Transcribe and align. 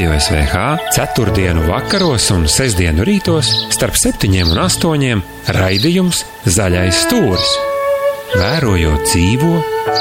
Radio 0.00 0.20
SVH 0.20 0.56
ceturtdienu 0.96 1.66
vakaros 1.68 2.30
un 2.32 2.46
sestdienu 2.48 3.04
rītos 3.04 3.50
starp 3.68 3.98
septiņiem 4.00 4.48
un 4.54 4.60
astoņiem 4.62 5.20
raidījums 5.52 6.22
Zaļais 6.48 7.02
stūris. 7.02 7.50
Vērojot 8.32 9.02
dzīvo 9.04 9.50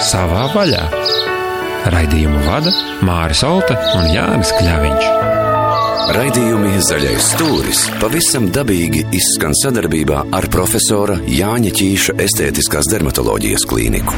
savā 0.07 0.45
vaļā. 0.53 0.85
Raidījumu 1.91 2.39
vada 2.45 2.71
Māris 3.03 3.41
Olta 3.43 3.75
un 3.99 4.07
Jānis 4.13 4.53
Kļaviņš. 4.55 5.09
Raidījumi 6.15 6.79
Zaļais 6.87 7.27
stūris 7.33 7.81
pavisam 7.99 8.47
dabīgi 8.55 9.03
izskan 9.19 9.51
sadarbībā 9.65 10.29
ar 10.39 10.47
profesora 10.53 11.19
Jāņa 11.27 11.75
Čīša 11.81 12.15
estētiskās 12.23 12.87
dermatoloģijas 12.95 13.67
klīniku. 13.67 14.15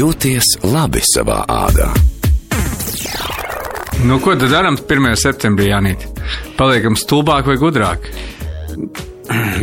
Jūties 0.00 0.56
labi 0.66 1.06
savā 1.14 1.44
ādā. 1.60 1.92
Nu, 4.04 4.18
ko 4.20 4.34
tad 4.36 4.50
darām 4.52 4.76
1. 4.76 5.14
septembrī, 5.16 5.70
Janīt? 5.70 6.02
Paliekam 6.58 6.96
stulbāk 6.98 7.46
vai 7.48 7.54
gudrāk? 7.56 8.10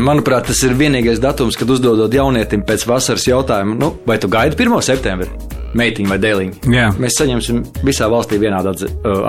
Manuprāt, 0.02 0.48
tas 0.50 0.64
ir 0.66 0.74
vienīgais 0.80 1.22
datums, 1.22 1.58
kad 1.60 1.70
uzdodot 1.70 2.14
jaunietim 2.14 2.64
pēc 2.66 2.88
vasaras 2.90 3.28
jautājumu, 3.30 3.76
nu, 3.78 3.92
vai 4.08 4.18
tu 4.18 4.32
gaidi 4.34 4.58
1. 4.58 4.80
septembri? 4.88 5.30
Meitiņa 5.78 6.10
vai 6.10 6.18
dēliņa? 6.24 6.72
Jā. 6.74 6.88
Mēs 6.98 7.20
saņemsim 7.22 7.62
visā 7.86 8.10
valstī 8.12 8.42
vienādu 8.42 8.74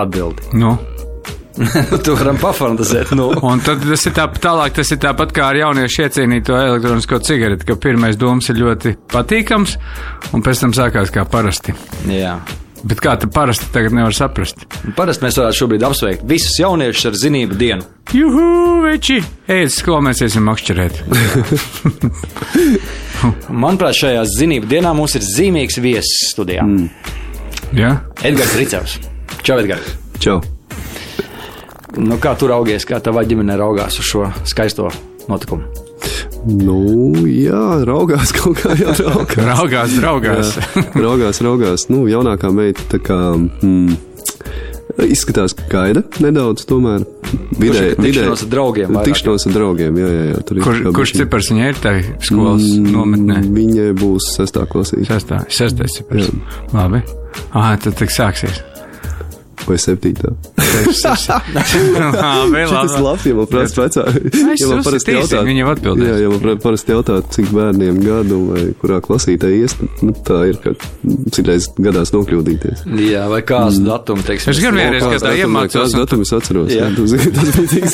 atbildi. 0.01 0.49
Nu. 0.57 0.79
tu 2.07 2.17
varam 2.17 2.41
pafantasēt, 2.41 3.13
nu. 3.13 3.29
Un 3.45 3.61
tad 3.61 3.85
tas 3.85 4.09
ir 4.09 4.17
tā, 4.17 4.25
tālāk, 4.33 4.73
tas 4.81 4.95
ir 4.97 5.03
tāpat 5.05 5.37
kā 5.37 5.51
ar 5.53 5.61
jauniešu 5.61 6.07
iecienīto 6.07 6.57
elektronisko 6.57 7.21
cigareti, 7.29 7.69
ka 7.69 7.77
pirmais 7.77 8.17
domas 8.17 8.49
ir 8.49 8.65
ļoti 8.65 8.97
patīkams, 9.13 9.77
un 10.33 10.49
pēc 10.49 10.65
tam 10.65 10.77
sākās 10.81 11.13
kā 11.13 11.29
parasti. 11.29 11.77
Jā. 12.09 12.39
Bet 12.83 12.99
kā 13.03 13.15
tad 13.21 13.31
parasti 13.35 13.69
tagad 13.75 13.95
nevar 13.95 14.15
saprast? 14.17 14.65
Parasti 14.97 15.23
mēs 15.23 15.37
varētu 15.39 15.59
šobrīd 15.61 15.85
apsveikt 15.87 16.25
visus 16.27 16.57
jauniešus 16.59 17.13
ar 17.13 17.19
zinību 17.21 17.59
dienu. 17.61 17.87
Juhu, 18.17 18.47
veči! 18.83 19.21
Ej, 19.47 19.69
skolā 19.77 20.01
mēs 20.09 20.25
iesim 20.27 20.43
makšķerēt. 20.51 20.99
Manuprāt, 23.63 23.95
šajā 24.01 24.25
zinību 24.35 24.67
dienā 24.71 24.91
mums 24.99 25.15
ir 25.19 25.27
zīmīgs 25.27 25.79
viesis 25.83 26.33
studijā. 26.33 26.67
Mm. 26.67 26.89
Jā? 27.79 27.93
Edgars 28.27 28.57
Ricevs. 28.59 28.99
Čau, 29.47 29.61
Edgars! 29.63 29.95
Čau! 30.23 30.41
Nu, 32.03 32.19
kā 32.19 32.35
tu 32.41 32.51
raugies, 32.51 32.89
kā 32.89 32.99
tavā 33.05 33.23
ģimenē 33.29 33.61
raugās 33.61 34.01
uz 34.01 34.11
šo 34.11 34.27
skaisto 34.49 34.91
notikumu? 35.31 35.82
Nu, 36.47 37.13
jā, 37.29 37.65
raugās 37.87 38.33
kaut 38.39 38.59
kā, 38.63 38.75
jā, 38.79 38.95
raugās. 38.99 39.37
Raugās, 39.47 39.93
draugās. 40.01 40.55
Jā, 40.59 40.87
raugās, 40.99 41.43
raugās. 41.45 41.85
Nu, 41.93 42.05
jaunākā 42.11 42.51
meita 42.55 42.87
tā 42.91 42.99
kā. 43.03 43.19
Mm, 43.63 43.95
Izskatās, 45.07 45.55
ka 45.57 45.65
gaida 45.71 46.03
nedaudz, 46.21 46.67
tomēr. 46.69 47.07
Vidēji, 47.57 47.95
tikšanos 47.97 48.43
ar 48.45 48.51
draugiem. 48.53 48.99
Tikšanos 49.07 49.47
ar 49.49 49.55
draugiem, 49.55 49.97
jā, 50.03 50.11
jā. 50.13 50.25
jā 50.35 50.43
tur 50.49 50.59
ir 50.59 50.67
Kur, 50.67 50.75
kā 50.83 50.93
kurš 50.99 50.99
bišķiņ- 51.15 51.23
cipars 51.23 51.49
viņai 51.53 51.71
ir 51.71 51.79
tajā 51.87 52.03
skolas 52.29 52.67
nometnē? 52.83 53.39
Viņai 53.57 53.87
būs 54.03 54.29
sestā 54.37 54.67
klasīte. 54.69 55.07
Sestā, 55.09 55.41
sestais 55.49 55.97
cipars. 55.97 56.29
Labi. 56.77 57.01
Ah, 57.57 57.73
tad 57.81 57.97
tik 58.03 58.13
sāksies. 58.13 58.61
Vai 59.63 59.77
septītā? 59.79 60.33
Tas 60.63 61.03
labi, 62.99 63.31
ja 63.31 63.35
man 63.37 63.47
prasa 63.51 63.85
vecā. 63.85 64.05
Ja 64.59 64.67
man 64.71 64.81
parasti 64.87 65.15
jautā, 65.15 65.43
viņi 65.47 65.61
jau 65.63 65.69
atbildēs. 65.73 66.09
Jā, 66.09 66.17
ja 66.25 66.29
man 66.33 66.41
parasti 66.63 66.95
jautā, 66.95 67.15
cik 67.35 67.47
bērniem 67.55 67.97
gadu 68.03 68.39
vai 68.51 68.63
kurā 68.81 68.99
klasītē 69.05 69.49
ies, 69.55 69.73
nu, 70.03 70.11
tā 70.27 70.39
ir, 70.51 70.57
ka 70.63 70.71
citreiz 71.35 71.65
gadās 71.79 72.13
nokļūdīties. 72.15 72.79
Jā, 73.07 73.25
vai 73.31 73.43
kāds 73.47 73.79
mm. 73.81 73.87
datums, 73.89 74.25
teiksim, 74.29 74.53
Es 74.53 74.59
gan 74.63 74.75
vienreiz 74.79 75.05
gadā 75.07 75.29
datums, 75.29 75.43
iemācos, 75.45 75.77
kāds 75.79 75.93
datums 75.99 76.27
es 76.33 76.37
atceros. 76.39 76.69
Jā. 76.73 76.87
Zini, 77.13 77.29
tas 77.37 77.49
bija 77.57 77.69
tik 77.73 77.85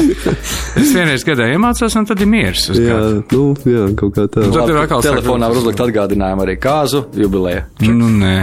Es 0.80 0.88
vienreiz 0.96 1.22
gadā 1.26 1.44
iemācos, 1.54 1.92
un 2.00 2.04
tad 2.10 2.18
ir 2.24 2.30
miers. 2.30 2.62
Jā, 2.74 2.96
gadu. 2.96 3.22
nu, 3.36 3.42
jā, 3.76 3.84
kaut 4.00 4.12
kā 4.16 4.22
tā. 4.30 4.38
Un 4.48 4.52
tad 4.56 4.74
ir 4.74 4.78
atkal 4.82 5.00
telefonā 5.06 5.44
var 5.52 5.62
uzlikt 5.62 5.80
atgādinājumu 5.86 6.40
arī 6.46 6.54
kāzu 6.62 6.98
jubilēju. 7.20 7.62
Nu, 7.90 8.06
nē. 8.20 8.36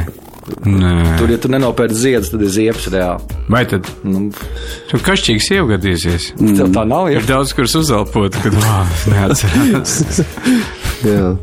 Nē. 0.67 0.91
Tur, 1.19 1.31
ja 1.33 1.37
tu 1.43 1.49
nenopērci 1.51 1.97
ziedus, 1.99 2.29
tad 2.31 2.43
ir 2.45 2.51
ziepes 2.55 2.85
reāli. 2.93 3.37
Vai 3.51 3.65
tad? 3.67 3.87
Nu, 4.07 4.29
Tu 4.87 4.99
kašķīgs 5.03 5.49
iegadīsies. 5.57 6.29
tev 6.39 6.69
tā 6.75 6.85
nav, 6.87 7.09
ja? 7.11 7.19
Ir 7.19 7.27
daudz, 7.27 7.51
kurus 7.57 7.75
uzelpot, 7.81 8.37
kad 8.43 8.55
neatcerās. 9.11 9.97
Jā. 11.07 11.33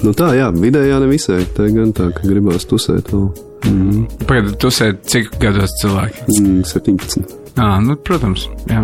Nu 0.00 0.14
tā, 0.16 0.30
jā, 0.38 0.46
vidējā 0.54 0.96
nevisai. 1.02 1.42
Tā 1.56 1.66
gan 1.74 1.90
tā, 1.96 2.06
ka 2.16 2.24
gribās 2.24 2.64
tusēt 2.70 3.10
vēl. 3.12 3.26
Mm, 3.68 4.06
Pagaid, 4.24 4.54
tu 4.62 4.70
sēdi 4.72 5.02
cik 5.12 5.34
gados 5.42 5.74
cilvēki? 5.82 6.22
mm, 6.38 6.62
17. 6.70 7.34
Ā, 7.60 7.66
nu, 7.84 7.98
protams, 8.06 8.46
jā. 8.70 8.80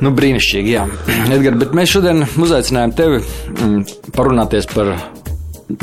Nu, 0.00 0.12
brīnišķīgi, 0.16 0.72
jā. 0.72 0.86
Edgars, 1.34 1.58
bet 1.60 1.74
mēs 1.76 1.92
šodien 1.92 2.22
uzaicinājām 2.40 2.94
tevi 2.96 3.20
mm, 3.58 3.84
parunāties 4.16 4.70
par 4.72 4.94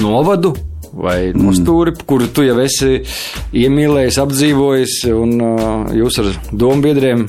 novadu 0.01 0.55
vai 0.93 1.31
mm. 1.31 1.95
kuru 2.05 2.27
tu 2.33 2.45
jau 2.45 2.57
esi 2.63 3.01
iemīlējis, 3.55 4.19
apdzīvojis, 4.25 4.97
un 5.15 5.37
uh, 5.39 5.93
jūs 5.95 6.19
ar 6.23 6.31
dombiedriem 6.51 7.25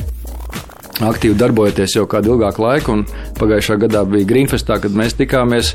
aktīvi 1.02 1.38
darbojaties 1.38 1.96
jau 1.96 2.06
kādu 2.10 2.34
ilgāku 2.34 2.62
laiku, 2.62 2.98
un 2.98 3.06
pagājušā 3.38 3.78
gadā 3.86 4.04
bija 4.08 4.28
Greenfestā, 4.28 4.78
kad 4.82 4.94
mēs 4.94 5.16
tikāmies. 5.18 5.74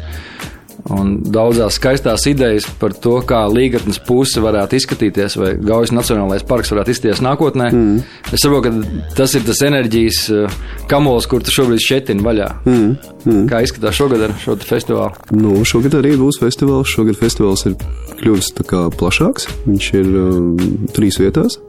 Un 0.93 1.15
daudzās 1.33 1.75
skaistās 1.79 2.23
idejas 2.29 2.67
par 2.79 2.93
to, 2.93 3.17
kā 3.27 3.41
līgatnes 3.49 3.97
puse 4.07 4.41
varētu 4.43 4.77
izskatīties, 4.77 5.35
vai 5.39 5.49
Gaujas 5.57 5.91
Nacionālais 5.95 6.45
parks 6.47 6.71
varētu 6.71 6.93
izskatīties 6.93 7.23
nākotnē. 7.25 7.69
Mm. 7.73 8.03
Es 8.31 8.45
saprotu, 8.45 8.69
ka 8.69 9.15
tas 9.17 9.33
ir 9.35 9.43
tas 9.47 9.63
enerģijas 9.67 10.21
uh, 10.31 10.59
kamols, 10.91 11.27
kur 11.29 11.43
tu 11.43 11.53
šobrīd 11.55 11.83
šķetini 11.83 12.23
vaļā. 12.23 12.49
Mm. 12.69 12.93
Mm. 13.25 13.41
Kā 13.51 13.63
izskatās 13.65 13.97
šogad 13.97 14.27
ar 14.29 14.35
šo 14.43 14.55
festivālu? 14.67 15.27
Nu, 15.35 15.57
šogad 15.67 15.97
arī 15.99 16.13
būs 16.21 16.39
festivāls. 16.43 16.93
Šogad 16.93 17.19
festivāls 17.19 17.65
ir 17.67 17.75
kļuvis 18.21 18.53
plašāks. 19.01 19.49
Viņš 19.65 19.89
ir 19.97 20.13
uh, 20.13 20.69
trīs 20.95 21.19
vietās. 21.21 21.59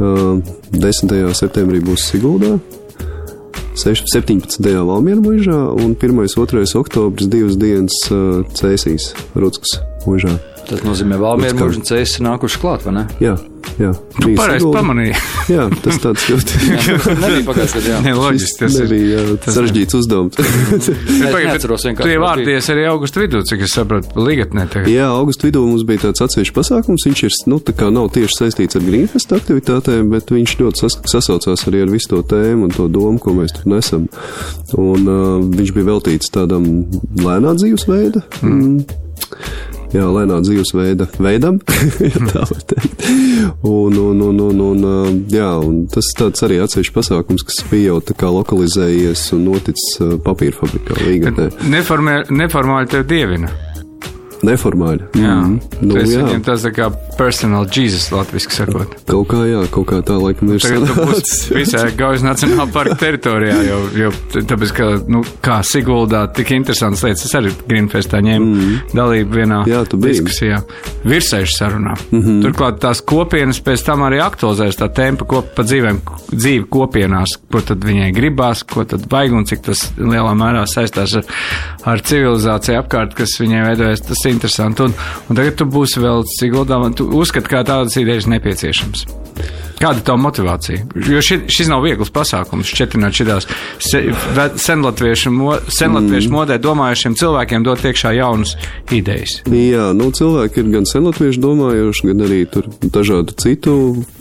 Uh, 0.00 0.42
10. 0.74 1.10
septembrī 1.36 1.80
būs 1.84 2.10
Siguldā, 2.12 2.54
6, 2.58 2.79
17. 3.78 4.60
Valmiera 4.86 5.22
mūžā 5.22 5.58
un 5.78 5.94
1. 5.94 6.22
2. 6.34 6.64
oktobris 6.80 7.30
divas 7.30 7.58
dienas 7.60 7.94
uh, 8.10 8.42
Cēsīs, 8.58 9.12
Rutskas 9.38 9.78
mūžā. 10.06 10.34
Tas 10.70 10.84
nozīmē, 10.86 11.16
ka 11.58 11.66
un 11.66 11.82
cēsis 11.82 12.20
ir 12.20 12.26
nākuši 12.28 12.58
klāt, 12.62 12.84
vai 12.86 12.92
ne? 12.94 13.02
Jā, 13.18 13.32
jā. 13.80 13.88
Tu 14.14 14.28
bija 14.28 14.36
pareizi 14.38 14.68
pamanīji. 14.70 15.16
Jā, 15.50 15.64
tas 15.82 15.96
tāds 15.98 16.26
ļoti 16.30 16.60
loģiski, 18.20 18.60
tas 18.60 18.76
jā, 18.78 19.24
sarežģīts 19.50 19.96
uzdevums. 19.98 20.38
Es 20.70 20.86
Pagaid, 21.34 21.48
neatceros 21.50 21.82
bet 21.82 21.88
vienkārši, 21.88 22.06
Tu 22.06 22.12
kā 22.12 22.14
ievārdies 22.14 22.68
arī 22.72 22.84
augustu 22.90 23.22
vidū, 23.24 23.40
cik 23.50 23.64
es 23.66 23.74
sapratu, 23.74 24.14
ligatnē 24.22 24.68
tagad. 24.70 24.92
Jā, 24.92 25.08
augusta 25.10 25.48
vidū 25.48 25.64
mums 25.66 25.82
bija 25.88 26.04
tāds 26.06 26.22
atsevišķs 26.28 26.54
pasākums. 26.54 27.08
Viņš 27.08 27.24
ir, 27.26 27.36
nu, 27.50 27.58
tā 27.66 27.74
kā 27.76 27.90
nav 27.94 28.12
tieši 28.14 28.38
saistīts 28.44 28.78
ar 28.78 28.86
Greenfest 28.86 29.34
aktivitātēm, 29.34 30.14
bet 30.14 30.30
viņš 30.30 30.56
ļoti 30.62 30.84
sas 30.84 31.00
sasaucās 31.10 31.66
arī 31.70 31.82
ar 31.84 31.92
visu 31.92 32.14
to 32.14 32.22
tēmu 32.30 32.68
un 32.68 32.74
to 32.76 32.86
domu, 32.92 33.18
ko 33.22 33.34
mēs 33.36 33.58
tur 33.58 33.68
nesam. 33.74 34.06
Un 34.78 35.10
uh, 35.10 35.36
viņš 35.50 35.74
bija 35.76 35.90
veltīts 35.90 36.30
tādam 36.34 36.70
lēnā 37.18 37.58
dzīvesveida. 37.58 38.22
Mm. 38.46 38.84
Jā, 39.90 40.04
lēnā 40.06 40.36
dzīvesveida 40.44 41.08
veidam, 41.18 41.58
ja 42.12 42.20
tā 42.30 42.44
var 42.46 42.60
teikt. 42.70 43.06
Un, 43.66 43.96
un, 43.98 44.20
un, 44.28 44.42
un, 44.44 44.60
un, 44.70 45.16
jā, 45.32 45.48
un 45.66 45.82
tas 45.90 46.12
tāds 46.18 46.46
arī 46.46 46.60
atsevišķs 46.62 46.94
pasākums, 46.94 47.46
kas 47.46 47.64
bija 47.70 47.94
jau 47.94 47.98
tā 48.10 48.14
kā 48.18 48.30
lokalizējies 48.30 49.24
un 49.36 49.48
noticis 49.48 49.98
papīra 50.26 50.60
fabrikā. 50.60 51.50
Neformē, 51.72 52.22
neformāli 52.30 52.94
tev 52.94 53.08
dievina. 53.10 53.50
Neformāli. 54.46 55.04
Jā, 55.14 55.36
Mhm. 55.40 55.58
nu, 55.82 55.94
tas 55.94 56.08
viņam 56.08 56.44
tas 56.44 56.62
tā 56.64 56.70
kā 56.72 56.86
personal 57.18 57.66
Jesus 57.68 58.10
latviski 58.12 58.54
sakot. 58.54 58.94
Kaut 59.06 59.28
kā, 59.28 59.42
jā, 59.44 59.60
kaut 59.70 59.86
kā 59.90 60.00
tā 60.06 60.16
laikam 60.16 60.54
ir 60.54 60.60
Tagad 60.60 60.86
tu 60.88 60.94
būsi 60.94 61.54
visā 61.58 61.82
Gaujas 62.00 62.22
Nacionālā 62.24 62.66
parka 62.72 62.96
teritorijā, 63.00 63.58
jo, 63.66 63.80
jo 63.96 64.10
tāpēc, 64.32 64.72
ka, 64.76 64.88
nu, 65.08 65.22
kā 65.44 65.60
Siguldā 65.66 66.24
tik 66.34 66.52
interesants 66.56 67.02
lietas, 67.04 67.26
es 67.28 67.34
arī 67.36 67.52
Greenfestā 67.68 68.22
ņēmu 68.24 68.48
mm. 68.54 68.78
dalību 68.96 69.36
vienā 69.40 69.60
Jā, 69.68 69.82
diskusijā, 69.92 70.62
virsēšu 71.04 71.58
sarunā. 71.58 71.96
Mm 72.10 72.22
-hmm. 72.22 72.40
Turklāt 72.46 72.80
tās 72.80 73.00
kopienas 73.04 73.60
pēc 73.60 73.84
tam 73.84 74.06
arī 74.08 74.20
aktualizēs 74.24 74.80
tā 74.80 74.88
tempa 74.94 75.24
kop, 75.24 75.54
pa 75.54 75.62
dzīvēm, 75.62 76.00
dzīvi 76.32 76.64
kopienās, 76.70 77.36
ko 77.52 77.60
tad 77.60 77.84
viņai 77.84 78.10
gribās, 78.14 78.62
ko 78.62 78.84
tad 78.84 79.04
vajag 79.10 79.32
un 79.32 79.44
cik 79.44 79.62
tas 79.62 79.92
lielā 79.98 80.34
mērā 80.34 80.64
saistās 80.66 81.14
ar, 81.14 81.24
ar 81.84 82.00
civilizāciju 82.00 82.78
apkārt, 82.78 83.14
kas 83.14 83.36
viņai 83.40 83.66
veidojas, 83.68 84.00
tas 84.00 84.24
ir 84.26 84.29
interesanti. 84.32 84.86
Un, 84.86 84.94
un 85.28 85.40
tagad 85.40 85.58
tu 85.60 85.68
būsi 85.70 86.02
vēl 86.02 86.26
Siguldā, 86.38 86.80
un 86.80 86.96
tu 86.96 87.08
uzskati, 87.20 87.50
kā 87.50 87.64
tādas 87.66 87.98
idejas 88.00 88.30
nepieciešams. 88.30 89.08
Kāda 89.80 89.96
ir 89.96 90.04
tā 90.04 90.14
motivācija? 90.20 90.82
Jo 91.08 91.22
ši, 91.24 91.38
šis 91.48 91.70
nav 91.72 91.80
viegls 91.86 92.10
pasākums, 92.12 92.68
četrināt 92.76 93.16
šitās 93.16 93.46
se, 93.80 94.02
senlatviešu, 94.60 95.32
mo, 95.32 95.54
senlatviešu 95.72 96.28
mm. 96.28 96.34
modē 96.36 96.58
domājušiem 96.60 97.16
cilvēkiem 97.16 97.64
dot 97.64 97.86
iekšā 97.88 98.12
jaunas 98.18 98.52
idejas. 98.92 99.38
Jā, 99.48 99.86
nu 99.96 100.10
cilvēki 100.12 100.60
ir 100.60 100.68
gan 100.74 100.88
senlatviešu 100.90 101.40
domājuši, 101.46 102.10
gan 102.10 102.26
arī 102.26 102.42
tur 102.52 102.68
dažādu 102.84 103.32
citu 103.40 103.78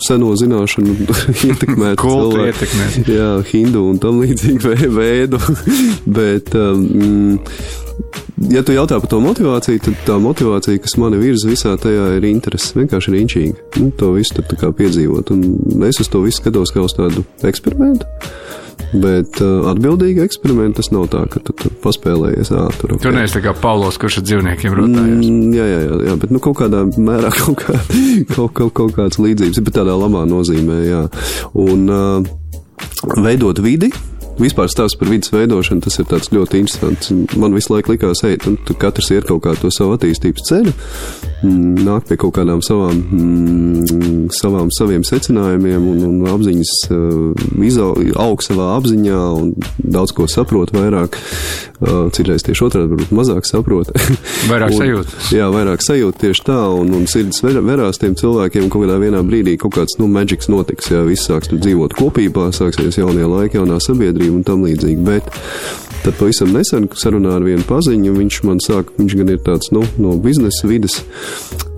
seno 0.08 0.32
zināšanu 0.40 0.96
ietekmēt. 1.50 2.00
Kultu 2.00 2.48
ietekmēt. 2.48 3.12
Jā, 3.12 3.30
hindu 3.52 3.84
un 3.92 4.00
tam 4.00 4.24
līdzīgi 4.24 4.96
veidu. 4.96 5.44
Bet, 6.20 6.56
um, 6.56 7.36
ja 8.52 8.64
tu 8.66 8.76
jautā 8.76 9.00
par 9.02 9.10
to 9.12 9.20
motivāciju, 9.24 9.82
tad 9.86 10.06
tā 10.08 10.20
motivācija, 10.22 10.82
kas 10.84 10.96
mani 11.02 11.20
virza 11.22 11.50
visā 11.50 11.76
tajā, 11.82 12.14
ir 12.18 12.30
interese. 12.30 12.76
Vienkārši 12.80 13.12
ir 13.12 13.20
inčīgi. 13.24 13.56
Nu, 13.80 13.90
to 14.00 14.14
visu 14.16 14.40
tur 14.40 14.60
kā 14.60 14.72
piedzīvot. 14.76 15.34
Un 15.36 15.86
es 15.90 16.02
uz 16.02 16.10
to 16.12 16.24
visu 16.26 16.42
skatos 16.42 16.74
kā 16.76 16.84
uz 16.86 16.96
tādu 16.98 17.26
eksperimentu. 17.48 18.08
Bet 18.90 19.38
uh, 19.44 19.68
atbildīgi 19.70 20.24
eksperimenti 20.24 20.80
tas 20.80 20.90
nav 20.90 21.10
tā, 21.14 21.22
ka 21.30 21.42
tu, 21.46 21.54
tu 21.54 21.70
paspēlējies 21.84 22.50
ātri. 22.58 22.96
Okay. 22.96 23.04
Tur 23.04 23.14
neesi 23.14 23.36
tā 23.36 23.44
kā 23.44 23.54
Paulos, 23.54 24.00
kurš 24.02 24.22
ar 24.22 24.26
dzīvniekiem 24.26 24.78
runājas. 24.80 25.20
Mm, 25.20 25.52
jā, 25.54 25.66
jā, 25.70 25.82
jā, 25.84 25.98
jā, 26.08 26.16
bet 26.24 26.34
nu, 26.34 26.42
kaut 26.42 26.58
kādā 26.64 26.86
mērā 26.96 27.30
kaut, 27.42 27.62
kā, 27.62 27.76
kaut, 28.34 28.56
kaut, 28.58 28.74
kaut 28.80 28.96
kāds 28.98 29.22
līdzības, 29.22 29.62
bet 29.68 29.78
tādā 29.78 29.94
labā 30.00 30.24
nozīmē, 30.30 30.80
jā. 30.88 31.04
Un 31.60 31.86
uh, 31.94 32.32
veidot 33.20 33.62
vidi, 33.62 33.92
vispār 34.40 34.70
stāsts 34.72 34.98
par 35.00 35.10
vidas 35.12 35.32
veidošanu, 35.34 35.84
tas 35.86 36.00
ir 36.00 36.08
ļoti 36.36 36.62
interesants. 36.64 37.12
Man 37.40 37.56
visu 37.56 37.74
laiku 37.74 37.94
likās, 37.94 38.24
ej, 38.28 38.40
nu, 38.48 38.76
katrs 38.80 39.12
iet 39.14 39.28
kaut 39.30 39.44
kādu 39.46 39.66
to 39.66 39.74
savu 39.74 39.96
attīstības 39.98 40.46
ceļu, 40.50 40.74
mm, 41.44 41.84
nāk 41.88 42.08
pie 42.10 42.20
kaut 42.20 42.36
kādām 42.40 42.64
savām, 42.66 43.00
mm, 43.00 44.30
savām 44.36 44.72
saviem 44.76 45.04
secinājumiem 45.08 45.88
un, 45.92 46.04
un 46.08 46.30
apziņas 46.34 46.74
uh, 46.96 48.14
aug 48.20 48.44
savā 48.46 48.72
apziņā 48.78 49.20
un 49.40 49.54
daudz 49.80 50.16
ko 50.16 50.28
saprot 50.32 50.74
vairāk. 50.76 51.20
Uh, 51.80 52.10
citreiz 52.12 52.44
tieši 52.44 52.66
otrādi, 52.66 52.92
varbūt 52.92 53.14
mazāk 53.16 53.46
saprot. 53.48 53.94
Vairāk 54.52 54.74
sajūtas. 54.76 55.30
Jā, 55.32 55.46
vairāk 55.54 55.80
sajūta 55.86 56.26
tieši 56.26 56.44
tā, 56.50 56.58
un, 56.76 56.92
un 56.98 57.06
sirds 57.08 57.40
ver, 57.46 57.62
verās 57.64 58.02
tiem 58.02 58.18
cilvēkiem, 58.20 58.68
kaut 58.68 58.84
kādā 58.84 58.98
vienā 59.00 59.22
brīdī 59.24 59.56
kaut 59.62 59.78
kāds, 59.78 59.96
nu, 60.02 60.10
maģiks 60.12 60.52
notiks, 60.52 60.90
jā, 60.92 61.06
viss 61.08 61.30
sāks 61.30 61.48
tur 61.52 61.62
dzīvot 61.64 61.96
kopībā, 61.96 62.50
sāksies 62.56 63.00
jaunie 63.00 63.24
laiki, 63.24 63.62
jaunā 63.62 63.80
sabiedrība 63.84 64.29
un 64.34 64.46
tam 64.48 64.66
līdzīgi. 64.68 65.06
Bet 65.06 65.30
tad 66.04 66.16
pavisam 66.20 66.54
nesen 66.56 66.88
sarunā 66.96 67.36
ar 67.38 67.46
vienu 67.46 67.66
paziņu, 67.68 68.16
viņš 68.16 68.42
man 68.48 68.62
saka, 68.64 68.96
viņš 69.00 69.18
gan 69.20 69.34
ir 69.34 69.44
tāds, 69.46 69.72
nu, 69.76 69.84
no 70.02 70.16
biznesa 70.22 70.70
vidas. 70.70 71.02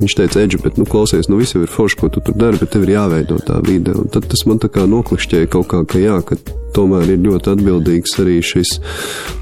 Viņš 0.01 0.17
teica, 0.17 0.45
Edži, 0.45 0.61
bet, 0.63 0.79
nu, 0.81 0.87
klausies, 0.89 1.29
nu, 1.29 1.37
viss 1.41 1.55
jau 1.55 1.61
ir 1.65 1.71
forši, 1.71 1.99
ko 1.99 2.09
tu 2.13 2.23
tur 2.25 2.37
dari, 2.37 2.57
bet 2.61 2.73
tev 2.73 2.87
ir 2.87 2.95
jāveido 2.95 3.37
tā 3.45 3.59
vide. 3.65 3.93
Un 3.97 4.09
tad 4.13 4.25
tas 4.29 4.45
man 4.49 4.61
tā 4.61 4.71
kā 4.73 4.87
noklišķēja 4.89 5.51
kaut 5.51 5.69
kā, 5.73 5.83
ka 5.85 6.01
jā, 6.01 6.17
ka 6.25 6.39
tomēr 6.75 7.09
ir 7.13 7.21
ļoti 7.25 7.51
atbildīgs 7.51 8.15
arī 8.23 8.37
šis 8.45 8.77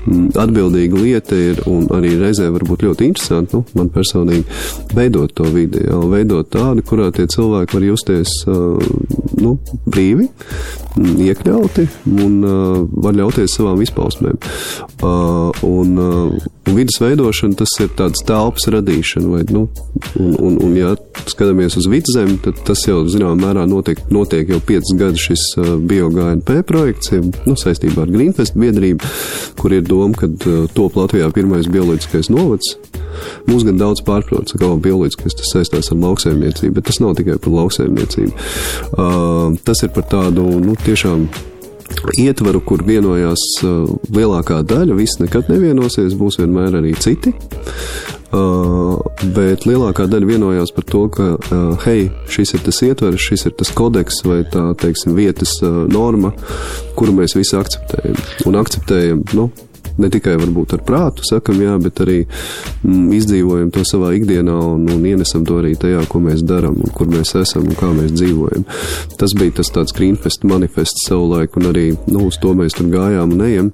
m, 0.09 0.29
atbildīga 0.39 1.00
lieta 1.00 1.38
ir 1.38 1.61
un 1.69 1.88
arī 1.95 2.15
reizē 2.19 2.50
varbūt 2.53 2.88
ļoti 2.88 3.09
interesanti, 3.09 3.57
nu, 3.57 3.65
man 3.77 3.91
personīgi, 3.94 4.45
veidot 4.97 5.33
to 5.38 5.47
vidi, 5.53 5.85
veidot 5.85 6.50
tādu, 6.53 6.83
kurā 6.85 7.09
tie 7.15 7.27
cilvēki 7.29 7.77
var 7.77 7.88
justies, 7.91 8.33
uh, 8.50 9.29
nu, 9.44 9.56
brīvi, 9.89 10.27
iekļauti 11.00 11.86
un 12.09 12.38
uh, 12.44 12.80
var 13.03 13.15
ļauties 13.18 13.56
savām 13.59 13.81
izpausmēm. 13.83 14.39
Uh, 15.00 15.51
un, 15.65 15.94
uh, 16.01 16.47
vidas 16.69 17.00
veidošana 17.01 17.59
tas 17.59 17.75
ir 17.83 17.91
tāds 18.00 18.24
telpas 18.27 18.68
radīšana, 18.74 19.30
vai, 19.31 19.44
nu, 19.53 19.68
un, 20.19 20.33
un, 20.36 20.57
un 20.65 20.75
ja 20.77 20.94
skatāmies 21.30 21.77
uz 21.80 21.88
vidzemi, 21.91 22.39
tad 22.44 22.59
tas 22.68 22.83
jau, 22.88 23.01
zināmā 23.09 23.38
mērā, 23.39 23.65
notiek, 23.69 24.01
notiek 24.13 24.50
jau 24.51 24.59
piecas 24.65 24.94
gadus 25.00 25.27
šis 25.30 25.45
uh, 25.59 25.71
BioGNP 25.89 26.62
projekts, 26.69 27.13
nu, 27.45 27.56
saistībā 27.59 28.06
ar 28.06 28.13
Greenfest 28.13 28.57
biedrību, 28.59 29.13
kur 29.59 29.75
ir 29.75 29.85
doma, 29.88 30.15
ka 30.18 30.30
uh, 30.30 30.65
top 30.75 31.00
Latvijā 31.00 31.30
pirmais 31.35 31.69
bioloģiskais 31.71 32.31
novads. 32.33 32.75
Mūs 33.50 33.65
gan 33.68 33.80
daudz 33.80 34.01
pārprot, 34.06 34.53
ka 34.59 34.69
bioloģiskais 34.83 35.35
tas 35.39 35.53
saistās 35.53 35.92
ar 35.92 36.00
lauksaimniecību, 36.00 36.75
bet 36.77 36.88
tas 36.89 37.01
nav 37.03 37.15
tikai 37.19 37.38
par 37.42 37.56
lauksaimniecību. 37.56 38.31
Uh, 38.94 39.29
tas 39.66 39.86
ir 39.86 39.94
par 39.96 40.08
tādu, 40.12 40.46
nu, 40.64 40.76
tiešām 40.86 41.28
ietvaru, 42.20 42.62
kur 42.66 42.84
vienojās 42.86 43.44
uh, 43.64 43.90
lielākā 44.14 44.62
daļa, 44.68 44.96
viss 44.98 45.20
nekad 45.22 45.50
nevienosies, 45.52 46.18
būs 46.18 46.40
vienmēr 46.42 46.80
arī 46.80 46.94
citi. 47.02 47.34
Uh, 48.30 49.00
bet 49.34 49.66
lielākā 49.66 50.06
daļa 50.06 50.28
vienojās 50.30 50.74
par 50.76 50.86
to, 50.92 51.08
ka, 51.14 51.31
uh, 51.40 51.72
hei, 51.88 52.12
šis 52.30 52.54
ir 52.54 52.62
tas 52.68 52.81
ietvers, 52.86 53.24
šis 53.26 53.48
ir 53.50 53.56
tas 53.58 53.72
kodeks 53.74 54.22
vai 54.28 54.44
tā, 54.54 54.68
teiksim, 54.78 55.16
vietas 55.18 55.56
uh, 55.64 55.81
norma, 55.90 56.30
kuru 57.00 57.18
mēs 57.18 57.34
visi 57.38 57.58
akceptējam. 57.58 58.22
Un 58.46 58.60
akceptējam, 58.62 59.26
nu, 59.34 59.50
ne 60.00 60.10
tikai 60.12 60.38
varbūt 60.40 60.78
ar 60.78 60.84
prātu 60.88 61.25
sakam, 61.28 61.60
jā, 61.63 61.75
bet 61.81 62.01
arī 62.06 62.19
mm, 62.24 63.12
izdzīvojam 63.19 63.69
to 63.75 63.86
savā 63.88 64.13
ikdienā 64.18 64.56
un, 64.74 64.88
un 64.94 65.06
ienesam 65.06 65.46
to 65.48 65.60
arī 65.62 65.75
tajā, 65.80 66.06
ko 66.10 66.24
mēs 66.24 66.44
darām 66.48 66.80
un 66.80 66.96
kur 66.96 67.12
mēs 67.12 67.36
esam 67.40 67.68
un 67.69 67.78
kā 67.80 67.92
mēs 67.96 68.16
dzīvojam. 68.16 68.66
Tas 69.19 69.36
bija 69.38 69.60
tas 69.60 69.72
tāds 69.75 69.96
Greenfest 69.96 70.48
manifests 70.48 71.07
savulaik, 71.10 71.57
un 71.60 71.72
arī 71.74 71.88
nu, 72.07 72.28
uz 72.30 72.40
to 72.42 72.56
mēs 72.57 72.78
tur 72.78 72.92
gājām 72.94 73.38
un 73.38 73.48
ejam. 73.48 73.72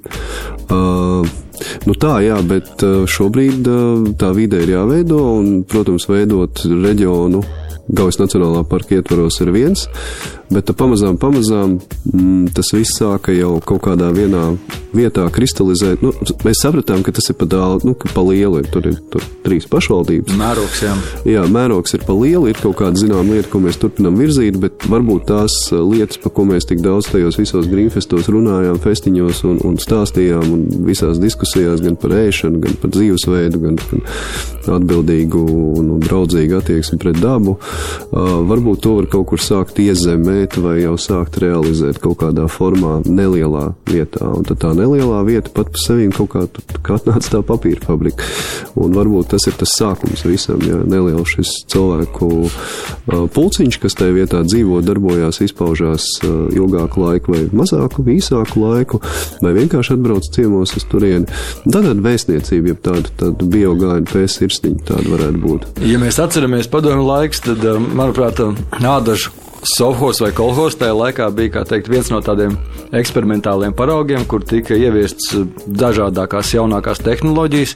Uh, 0.70 1.34
Nu 1.88 1.94
tā, 1.96 2.18
jā, 2.26 2.36
bet 2.44 2.84
šobrīd 2.84 3.68
tā 4.20 4.32
vide 4.36 4.60
ir 4.66 4.74
jāveido 4.74 5.22
un, 5.38 5.62
protams, 5.70 6.08
veidot 6.12 6.66
reģionu 6.68 7.44
Gaujas 7.86 8.18
Nacionālā 8.18 8.64
parka 8.68 8.98
ietvaros 8.98 9.38
ir 9.46 9.52
viens, 9.54 9.86
bet 10.52 10.72
pamazām, 10.78 11.18
pamazām 11.22 11.80
mm, 12.14 12.54
tas 12.56 12.72
viss 12.76 13.00
sāka 13.00 13.34
jau 13.36 13.58
kaut 13.66 13.84
kādā 13.88 14.12
vienā 14.16 14.52
vietā 14.96 15.26
kristalizēt. 15.34 16.04
Nu, 16.06 16.14
mēs 16.46 16.62
sapratām, 16.64 17.04
ka 17.06 17.14
tas 17.16 17.28
ir 17.32 17.38
pa 17.40 17.48
daudz, 17.50 17.86
nu, 17.88 17.96
ka 17.98 18.10
pa 18.14 18.24
lielu 18.26 18.62
ir. 18.62 18.70
Tur 18.72 18.88
ir 18.90 18.98
tur 19.12 19.24
trīs 19.46 19.68
pašvaldības. 19.70 20.36
Mērogs, 20.40 20.82
jā. 20.84 20.94
Jā, 21.28 21.44
mērogs 21.52 21.96
ir 21.98 22.06
pa 22.08 22.16
lielu, 22.18 22.50
ir 22.52 22.60
kaut 22.62 22.78
kāda 22.80 23.02
zināma 23.02 23.36
lieta, 23.36 23.50
ko 23.52 23.62
mēs 23.64 23.80
turpinām 23.82 24.18
virzīt, 24.20 24.58
bet 24.62 24.88
varbūt 24.92 25.28
tās 25.30 25.58
lietas, 25.74 26.20
pa 26.24 26.32
ko 26.34 26.48
mēs 26.50 26.68
tik 26.70 26.82
daudz 26.86 27.10
tajos 27.12 27.40
visos 27.40 27.70
grīnfestos 27.72 28.30
runājām, 28.32 28.80
festiņos 28.84 29.44
un, 29.50 29.60
un 29.68 29.78
stāstījām 29.82 30.52
un 30.56 30.66
visās 30.88 31.20
diskusijās 31.22 31.84
gan 31.86 32.00
par 32.00 32.16
ēšanu, 32.18 32.62
gan 32.64 32.80
par 32.82 32.94
dzīvesveidu, 32.96 33.62
gan 33.66 33.80
par 33.82 34.76
atbildīgu 34.80 35.44
un, 35.80 35.92
un 35.98 36.04
draudzīgu 36.04 36.60
attieksmi 36.60 37.00
pret 37.02 37.20
dabu, 37.22 37.58
uh, 37.60 38.36
varbūt 38.50 38.84
to 38.86 38.96
var 39.00 39.10
kaut 39.12 39.30
kur 39.32 39.44
sākt 39.44 39.76
iezemēt 40.36 40.58
vai 40.62 40.82
jau 40.82 40.96
sākt 41.00 41.38
realizēt 41.40 42.00
kaut 42.04 42.20
kādā 42.20 42.48
formā 42.52 43.02
nelielā 43.06 43.74
vietā. 43.88 44.26
Un 44.36 44.44
tad 44.44 44.60
tā 44.62 44.74
nelielā 44.76 45.24
vieta 45.26 45.50
pat 45.54 45.72
par 45.72 45.82
sevi 45.82 46.10
kaut 46.12 46.30
kā, 46.34 46.44
kā 46.84 46.98
atnāca 46.98 47.32
tā 47.32 47.42
papīra 47.46 47.82
fabrika. 47.86 48.24
Un 48.76 48.94
varbūt 48.96 49.32
tas 49.32 49.46
ir 49.48 49.56
tas 49.58 49.76
sākums 49.78 50.26
visam, 50.26 50.60
ja 50.66 50.82
neliels 50.84 51.36
šis 51.36 51.66
cilvēku 51.72 52.30
uh, 52.46 53.26
pulciņš, 53.34 53.80
kas 53.82 53.96
tajā 53.96 54.16
vietā 54.16 54.44
dzīvo, 54.46 54.82
darbojās, 54.86 55.42
izpaužās 55.46 56.08
uh, 56.24 56.50
ilgāku 56.56 57.06
laiku 57.06 57.36
vai 57.36 57.46
mazāku, 57.56 58.06
īsāku 58.16 58.64
laiku, 58.64 59.02
vai 59.42 59.56
vienkārši 59.56 59.96
atbrauc 59.96 60.30
ciemos 60.36 60.76
uz 60.76 60.88
turieni. 60.92 61.30
Tāda 61.66 61.96
vēstniecība, 61.96 62.74
ja 62.74 62.82
tāda, 62.90 63.14
tāda 63.22 63.50
biogāņa 63.56 64.12
pēc 64.12 64.40
sirsniņa 64.40 64.90
tāda 64.92 65.16
varētu 65.16 65.44
būt. 65.46 65.72
Ja 65.86 66.02
mēs 66.02 66.20
atceramies 66.22 66.70
padomu 66.72 67.08
laiks, 67.08 67.44
tad, 67.46 67.64
manuprāt, 67.96 68.42
ādažu 68.86 69.34
Sovhos 69.66 70.20
vai 70.22 70.30
kolhos 70.36 70.76
tajā 70.78 70.94
laikā 70.94 71.26
bija 71.34 71.64
teikt, 71.66 71.90
viens 71.90 72.12
no 72.14 72.20
tādiem 72.22 72.54
eksperimentāliem 72.94 73.74
paraugiem, 73.74 74.28
kur 74.30 74.44
tika 74.46 74.78
ieviestas 74.78 75.48
dažādākās 75.66 76.54
jaunākās 76.54 77.02
tehnoloģijas. 77.02 77.74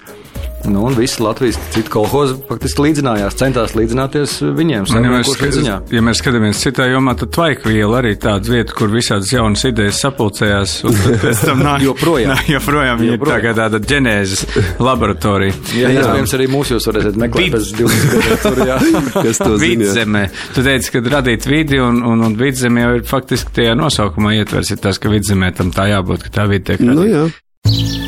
Nu, 0.68 0.84
un 0.86 0.96
visi 0.98 1.22
Latvijas 1.24 1.58
citu 1.72 1.92
kolhozi 1.94 2.36
faktiski 2.50 2.84
līdzinājās, 2.84 3.36
centās 3.40 3.76
līdzināties 3.78 4.36
viņiem. 4.58 4.88
Un, 4.92 5.06
ja, 5.06 5.12
mēs, 5.14 5.30
ziņā. 5.56 5.76
ja 5.96 6.02
mēs 6.04 6.20
skatāmies 6.20 6.60
citā 6.62 6.90
jomā, 6.90 7.16
tad 7.20 7.32
tvaikviela 7.36 8.02
arī 8.02 8.16
tāda 8.20 8.52
vieta, 8.52 8.76
kur 8.76 8.92
visādas 8.92 9.32
jaunas 9.32 9.64
idejas 9.70 10.02
sapulcējās. 10.04 10.76
Pēc 11.24 11.44
tam 11.48 11.64
nāk, 11.64 11.86
joprojām. 11.88 12.34
Nā, 12.34 12.44
joprojām 12.58 13.00
viņa 13.02 13.16
ir 13.16 13.26
tā 13.32 13.56
tāda 13.62 13.82
ģenēzes 13.94 14.46
laboratorija. 14.84 15.56
Jā, 15.78 15.94
jā. 15.94 16.04
iespējams 16.04 16.36
arī 16.40 16.50
mūs 16.52 16.74
jūs 16.76 16.90
varēsiet 16.92 17.22
meklēt 17.24 17.56
pēc 17.56 17.72
20 17.80 18.60
gadiem. 18.60 19.10
Kas 19.30 19.42
to? 19.42 19.56
Vidzemē. 19.64 20.26
Tu 20.58 20.66
teici, 20.66 20.94
ka 20.96 21.04
radīt 21.08 21.48
vidi 21.50 21.80
un, 21.84 22.04
un, 22.04 22.28
un 22.28 22.38
vidzemē 22.40 22.86
jau 22.86 22.94
ir 23.00 23.08
faktiski 23.10 23.56
tajā 23.62 23.80
nosaukumā 23.80 24.36
ietvers 24.42 24.76
ir 24.76 24.84
tas, 24.84 25.00
ka 25.00 25.12
vidzemē 25.12 25.54
tam 25.58 25.74
tā 25.76 25.90
jābūt, 25.94 26.28
ka 26.28 26.38
tā 26.42 26.50
vidi 26.52 26.72
tiek 26.74 26.84
radīta. 26.84 27.00
Nu, 27.00 27.10
jā. 27.10 28.08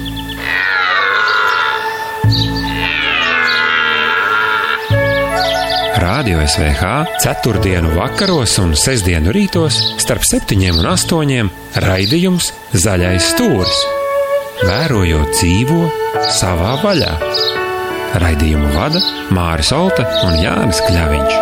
Radio 6.01 6.41
SVH 6.47 7.05
ceturtdienu 7.21 7.91
vakaros 7.93 8.55
un 8.57 8.71
sestdienu 8.73 9.29
rītos 9.35 9.75
starp 10.01 10.23
septiņiem 10.25 10.79
un 10.81 10.87
astoņiem 10.89 11.51
raidījums 11.83 12.47
Zaļais 12.73 13.27
stūris. 13.35 13.77
Vērojot 14.65 15.29
dzīvo 15.35 15.77
savā 16.33 16.73
vaļā. 16.81 17.11
Raidījumu 18.25 18.73
vada 18.73 19.03
Māris 19.29 19.69
Olta 19.77 20.07
un 20.25 20.41
Jānis 20.41 20.81
Kļaviņš. 20.89 21.39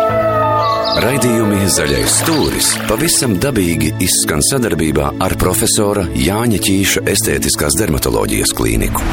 Raidījumi 1.08 1.64
Zaļais 1.80 2.20
stūris 2.20 2.72
pavisam 2.84 3.40
dabīgi 3.40 3.94
izskan 4.04 4.44
sadarbībā 4.44 5.14
ar 5.24 5.40
profesora 5.40 6.04
Jāņa 6.12 6.60
Ķīša 6.68 7.08
estētiskās 7.16 7.80
dermatoloģijas 7.80 8.52
klīniku. 8.60 9.08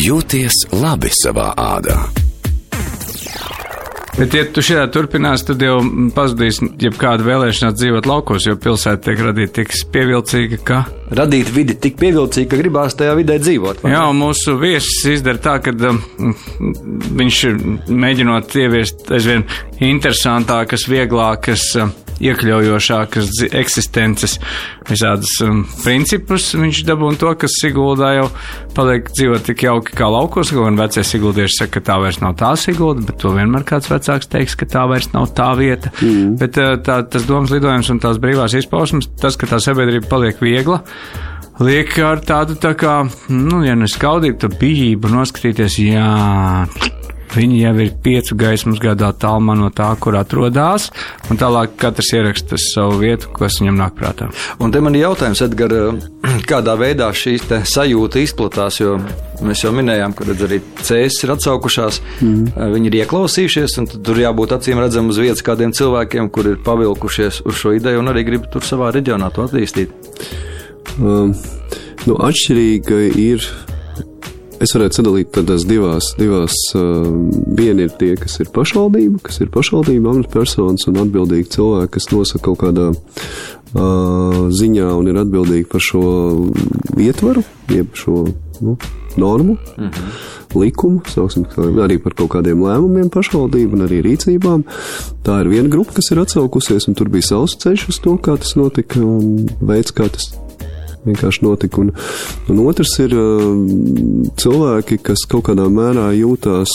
Jūties 0.00 0.64
labi 0.80 1.12
savā 1.12 1.52
ādā! 1.60 2.25
Bet, 4.16 4.32
ja 4.32 4.46
tu 4.48 4.62
šādi 4.64 4.88
turpinās, 4.94 5.42
tad 5.44 5.60
jau 5.60 5.74
pazudīs 6.16 6.62
jebkāda 6.80 7.26
vēlēšanās 7.26 7.74
dzīvot 7.76 8.06
laukos, 8.08 8.46
jo 8.48 8.54
pilsēta 8.56 9.10
tiek 9.10 9.20
radīta 9.26 9.58
tik 9.58 9.74
pievilcīga, 9.92 10.58
ka. 10.64 10.78
Radīt 11.18 11.50
vidi 11.52 11.76
tik 11.84 11.98
pievilcīga, 12.00 12.48
ka 12.54 12.60
gribās 12.62 12.96
tajā 12.96 13.12
vidē 13.18 13.36
dzīvot. 13.42 13.84
Jā, 13.84 14.06
un 14.08 14.16
mūsu 14.22 14.56
viesis 14.62 15.04
izdara 15.18 15.42
tā, 15.44 15.58
ka 15.60 15.76
um, 15.90 16.00
viņš 17.20 17.42
mēģinot 17.92 18.56
ieviest 18.64 19.12
aizvien 19.12 19.44
interesantākas, 19.84 20.88
vieglākas. 20.88 21.68
Um, 21.84 21.92
iekļaujošākas 22.22 23.42
eksistences, 23.56 24.38
visādas 24.88 25.32
um, 25.44 25.62
principus. 25.82 26.48
Viņš 26.56 26.82
dabūna 26.88 27.20
to, 27.20 27.32
kas 27.40 27.58
Siguldā 27.60 28.12
jau 28.16 28.26
paliek 28.76 29.10
dzīvot 29.12 29.46
tik 29.50 29.66
jauki 29.66 29.96
kā 29.96 30.08
laukos, 30.12 30.52
un 30.56 30.80
vecie 30.80 31.04
Siguldieši 31.06 31.62
saka, 31.62 31.76
ka 31.78 31.86
tā 31.90 31.98
vairs 32.02 32.20
nav 32.22 32.36
tā 32.40 32.54
Sigulda, 32.60 33.04
bet 33.08 33.20
to 33.22 33.34
vienmēr 33.36 33.66
kāds 33.68 33.90
vecāks 33.92 34.30
teiks, 34.32 34.56
ka 34.58 34.68
tā 34.70 34.86
vairs 34.90 35.10
nav 35.14 35.30
tā 35.36 35.52
vieta. 35.58 35.92
Mm. 36.00 36.36
Bet 36.40 36.60
uh, 36.62 36.74
tā, 36.82 37.00
tas 37.10 37.28
domas 37.28 37.54
lidojums 37.54 37.92
un 37.92 38.02
tās 38.02 38.20
brīvās 38.22 38.56
izpausmes, 38.58 39.10
tas, 39.20 39.38
ka 39.38 39.50
tā 39.50 39.60
sabiedrība 39.62 40.08
paliek 40.10 40.40
viegla, 40.42 40.82
liek 41.64 41.96
ar 42.04 42.20
tādu 42.24 42.58
tā 42.60 42.74
kā, 42.78 42.98
nu, 43.32 43.62
ja 43.64 43.76
ne 43.78 43.88
skaudību, 43.90 44.40
tad 44.44 44.58
bijību 44.60 45.12
noskatīties, 45.12 45.80
jā, 45.84 46.10
Viņi 47.34 47.58
jau 47.60 47.72
ir 47.82 47.92
piecu 48.04 48.36
gaismas 48.38 48.78
gadā 48.82 49.10
tālumā 49.16 49.56
no 49.58 49.70
tā, 49.74 49.88
kur 50.00 50.16
atrodas, 50.18 50.88
un 51.30 51.40
tālāk 51.40 51.74
katrs 51.80 52.12
ieraksta 52.16 52.58
savu 52.60 53.00
vietu, 53.02 53.32
kas 53.36 53.58
viņam 53.60 53.80
nāk 53.80 53.96
prātā. 53.98 54.28
Un 54.62 54.72
te 54.72 54.80
man 54.84 54.96
ir 54.96 55.06
jautājums, 55.06 55.42
Edgar, 55.46 55.74
kādā 56.50 56.76
veidā 56.78 57.10
šīs 57.16 57.48
sajūta 57.68 58.22
izplatās, 58.22 58.80
jo 58.80 58.96
mēs 59.44 59.64
jau 59.64 59.72
minējām, 59.76 60.14
ka 60.16 60.28
arī 60.32 60.60
cēsis 60.80 61.26
ir 61.26 61.34
atsaukušās, 61.36 62.00
mm. 62.24 62.56
viņi 62.76 62.92
ir 62.92 62.98
ieklausījušies, 63.02 63.78
un 63.82 63.90
tur 63.96 64.22
jābūt 64.22 64.56
acīm 64.56 64.80
redzam 64.82 65.10
uz 65.12 65.20
vietas 65.20 65.44
kādiem 65.46 65.74
cilvēkiem, 65.76 66.30
kur 66.32 66.52
ir 66.52 66.60
pavilkušies 66.66 67.42
uz 67.46 67.60
šo 67.60 67.76
ideju 67.76 68.02
un 68.02 68.12
arī 68.14 68.26
grib 68.28 68.50
tur 68.52 68.64
savā 68.66 68.92
reģionā 68.96 69.32
to 69.34 69.46
attīstīt. 69.46 69.92
Um, 70.96 71.34
nu, 72.06 72.16
atšķirīga 72.24 73.00
ir 73.20 73.44
Es 74.62 74.72
varētu 74.72 75.02
sadalīt 75.02 75.32
tādās 75.36 75.66
divās, 75.68 76.14
divās 76.16 76.54
uh, 76.78 77.04
viena 77.58 77.84
ir 77.84 77.92
tie, 78.00 78.14
kas 78.16 78.38
ir 78.40 78.48
pašvaldība, 78.54 79.20
kas 79.26 79.42
ir 79.44 79.50
pašvaldība 79.52 80.14
amatpersonas 80.14 80.86
un 80.88 81.00
atbildīgi 81.02 81.50
cilvēki, 81.58 81.92
kas 81.98 82.08
nosaka 82.12 82.44
kaut 82.46 82.62
kādā 82.62 82.86
uh, 82.94 84.38
ziņā 84.48 84.88
un 84.96 85.10
ir 85.12 85.20
atbildīgi 85.20 85.68
par 85.72 85.84
šo 85.84 86.04
ietvaru, 86.96 87.44
jeb 87.74 87.92
šo 88.00 88.22
nu, 88.64 88.78
normu, 89.20 89.58
mm 89.76 89.90
-hmm. 89.90 90.60
likumu, 90.60 91.00
sauksim, 91.12 91.44
arī 91.84 91.98
par 92.02 92.14
kaut 92.14 92.30
kādiem 92.30 92.64
lēmumiem 92.64 93.12
pašvaldību 93.12 93.76
un 93.76 93.88
arī 93.88 94.00
rīcībām. 94.08 94.64
Tā 95.24 95.40
ir 95.40 95.52
viena 95.52 95.68
grupa, 95.68 95.92
kas 95.92 96.10
ir 96.10 96.20
atsaukusies, 96.24 96.88
un 96.88 96.94
tur 96.94 97.08
bija 97.08 97.22
savs 97.22 97.56
ceļš 97.60 97.88
uz 97.88 98.00
to, 98.00 98.16
kā 98.16 98.38
tas 98.38 98.56
notika 98.56 99.00
un 99.00 99.48
veids, 99.60 99.92
kā 99.92 100.08
tas 100.08 100.32
vienkārši 101.06 101.46
notika. 101.46 101.82
Un, 101.82 101.92
un 102.52 102.62
otrs 102.66 102.96
ir 103.04 103.16
uh, 103.16 103.50
cilvēki, 104.38 105.00
kas 105.10 105.26
kaut 105.30 105.48
kādā 105.50 105.68
mērā 105.72 106.10
jūtās 106.18 106.72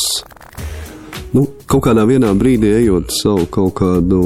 nu, 1.36 1.46
kaut 1.70 1.86
kādā 1.86 2.04
brīdī 2.06 2.72
ejot 2.82 3.12
savu 3.16 3.46
kaut 3.52 3.74
kādu 3.80 4.22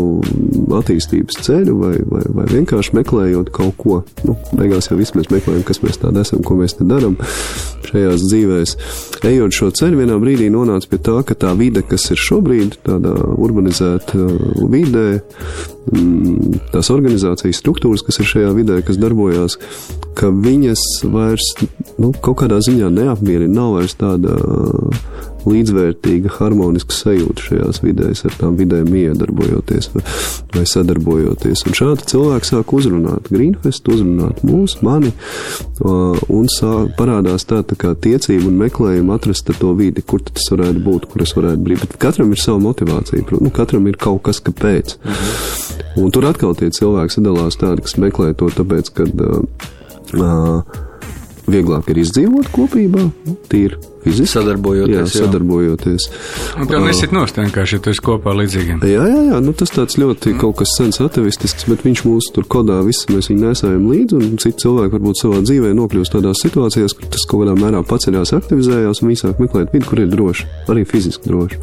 attīstības 0.75 1.37
ceļu, 1.45 1.75
vai, 1.77 1.93
vai, 2.09 2.23
vai 2.37 2.45
vienkārši 2.49 2.95
meklējot 2.97 3.51
kaut 3.53 3.75
ko. 3.77 3.99
Nu, 4.25 4.35
beigās 4.57 4.89
jau 4.89 4.97
viss 4.97 5.15
mēs 5.17 5.29
meklējam, 5.33 5.63
kas 5.67 5.81
mēs 5.85 6.01
tādi 6.01 6.23
esam, 6.23 6.43
ko 6.45 6.57
mēs 6.59 6.77
te 6.79 6.87
darām 6.87 7.17
šajās 7.85 8.25
dzīvēs. 8.25 8.75
Ejot 9.29 9.55
šo 9.55 9.71
ceļu, 9.77 10.01
vienā 10.01 10.17
brīdī 10.21 10.49
nonāca 10.53 10.89
pie 10.89 11.01
tā, 11.05 11.19
ka 11.27 11.37
tā 11.45 11.53
vide, 11.57 11.85
kas 11.85 12.09
ir 12.13 12.21
šobrīd, 12.21 12.79
tādā 12.85 13.13
urbanizēta 13.35 14.25
vidē, 14.71 15.07
mm, 15.19 15.74
tās 16.73 16.89
organizācijas 16.93 17.61
struktūras, 17.61 18.03
kas 18.05 18.19
ir 18.21 18.29
šajā 18.29 18.53
vidē, 18.57 18.79
kas 18.85 18.99
darbojās, 19.01 19.59
ka 20.17 20.31
viņas 20.33 20.83
vairs 21.11 21.51
nu, 22.01 22.11
kaut 22.13 22.41
kādā 22.41 22.61
ziņā 22.63 22.89
neapmierina, 22.93 23.53
nav 23.53 23.77
vairs 23.79 23.97
tāda 23.99 24.37
līdzvērtīga, 25.45 26.31
harmoniska 26.39 26.95
sajūta 26.95 27.43
šajās 27.49 27.81
vidēs, 27.83 28.23
ar 28.25 28.33
tām 28.39 28.55
vidēm 28.59 28.89
iedarbojoties 28.97 29.91
vai, 29.93 30.03
vai 30.55 30.65
sadarbojoties. 30.69 31.65
Un 31.69 31.77
šādi 31.77 32.07
cilvēki 32.11 32.49
sāk 32.49 32.73
uzrunāt 32.75 33.29
Greenfest, 33.29 33.85
uzrunāt 33.91 34.41
mūs, 34.47 34.79
mani, 34.85 35.13
un 35.85 36.49
sāk 36.51 36.95
parādās 36.99 37.47
tā, 37.49 37.61
tā 37.67 37.77
kā 37.79 37.93
tiecība 37.93 38.49
un 38.49 38.59
meklējuma 38.63 39.19
atrast 39.19 39.53
to 39.59 39.73
vidi, 39.77 40.01
kur 40.01 40.23
tas 40.25 40.49
varētu 40.53 40.81
būt, 40.85 41.09
kur 41.11 41.25
es 41.25 41.35
varētu 41.37 41.61
būt. 41.61 41.85
Bet 41.85 41.97
katram 42.01 42.33
ir 42.33 42.41
sava 42.41 42.61
motivācija, 42.65 43.29
nu, 43.37 43.53
katram 43.53 43.85
ir 43.91 44.01
kaut 44.01 44.23
kas, 44.25 44.41
kāpēc. 44.43 44.97
Mhm. 45.05 45.74
Un 46.01 46.11
tur 46.13 46.27
atkal 46.29 46.55
tie 46.59 46.71
cilvēki 46.75 47.17
sadalās 47.17 47.59
tādi, 47.61 47.85
kas 47.85 47.97
meklē 48.01 48.33
to 48.37 48.51
tāpēc, 48.53 48.91
ka 48.95 49.07
uh, 49.07 50.61
vieglāk 51.49 51.91
ir 51.93 52.01
izdzīvot 52.01 52.49
kopībā, 52.53 53.09
nu, 53.09 53.35
tīri 53.51 53.77
fiziski. 54.05 54.31
Sadarbojoties. 54.35 54.95
Jā, 54.95 55.05
sadarbojoties. 55.25 56.07
Un 56.59 56.69
tev 56.69 56.83
nesit 56.85 57.13
nost 57.15 57.37
vienkārši, 57.39 57.77
ja 57.77 57.83
tu 57.85 57.93
esi 57.93 58.03
kopā 58.05 58.35
līdzīgiem. 58.37 58.83
Jā, 58.85 59.05
jā, 59.09 59.23
jā, 59.31 59.39
nu 59.45 59.53
tas 59.57 59.73
tāds 59.73 59.97
ļoti 60.01 60.33
mm. 60.33 60.41
kaut 60.43 60.59
kas 60.61 60.75
sens 60.77 61.01
atavistisks, 61.03 61.67
bet 61.69 61.85
viņš 61.85 62.05
mūs 62.07 62.29
tur 62.35 62.47
kodā 62.49 62.79
visi 62.85 63.09
mēs 63.13 63.31
viņu 63.31 63.49
nesājam 63.49 63.87
līdzi, 63.91 64.19
un 64.19 64.41
citi 64.41 64.65
cilvēki 64.65 64.97
varbūt 64.97 65.21
savā 65.21 65.41
dzīvē 65.45 65.73
nokļūst 65.79 66.17
tādās 66.17 66.45
situācijās, 66.45 66.97
kur 66.97 67.11
tas 67.15 67.27
kaut 67.29 67.45
kādā 67.45 67.57
mērā 67.59 67.81
paceļās, 67.89 68.35
aktivizējās 68.37 69.01
un 69.01 69.11
viņi 69.11 69.21
sāk 69.23 69.41
meklēt 69.43 69.73
vidi, 69.73 69.89
kur 69.89 70.05
ir 70.05 70.13
droši, 70.13 70.49
arī 70.73 70.85
fiziski 70.89 71.33
droši. 71.33 71.61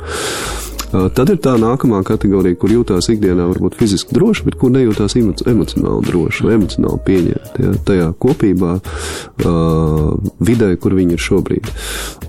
Tad 0.92 1.30
ir 1.32 1.38
tā 1.40 1.54
nākamā 1.56 2.02
kategorija, 2.04 2.58
kur 2.60 2.72
jūtās 2.74 3.08
ikdienā 3.14 3.46
varbūt 3.48 3.78
fiziski 3.80 4.12
droši, 4.12 4.44
bet 4.44 4.58
kur 4.60 4.72
nejūtās 4.74 5.16
emocionāli 5.16 6.04
droši 6.04 6.44
vai 6.44 6.56
emocionāli 6.58 7.00
pieņemti 7.06 7.64
ja, 7.64 7.72
tajā 7.88 8.08
kopībā, 8.20 8.74
uh, 8.76 10.02
vidē, 10.44 10.68
kur 10.76 10.96
viņi 10.98 11.16
ir 11.16 11.24
šobrīd. 11.24 11.70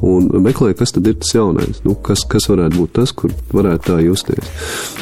Un 0.07 0.29
meklē, 0.45 0.71
kas 0.79 0.95
tad 0.95 1.09
ir 1.11 1.17
tas 1.19 1.35
jaunais, 1.35 1.83
nu, 1.83 1.97
kas, 2.07 2.23
kas 2.29 2.47
varētu 2.51 2.79
būt 2.79 2.95
tas, 3.01 3.11
kur 3.11 3.35
varētu 3.51 3.89
tā 3.91 3.99
justies. 4.05 4.53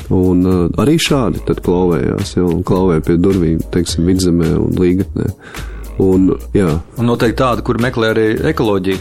Un 0.10 0.42
uh, 0.42 0.64
arī 0.82 0.98
šādi 1.02 1.46
tad 1.46 1.62
klauvējās, 1.66 2.38
jau 2.40 2.50
klauvēja 2.66 3.06
pie 3.12 3.20
durvīm, 3.22 3.62
teiksim, 3.74 4.10
vidzemē 4.10 4.56
un 4.58 4.74
līgatnē. 4.82 5.30
Un, 6.00 6.30
jā. 6.56 6.70
un 6.98 7.10
noteikti 7.10 7.38
tādi, 7.42 7.64
kur 7.66 7.80
meklē 7.82 8.14
arī 8.14 8.28
ekoloģiju. 8.52 9.00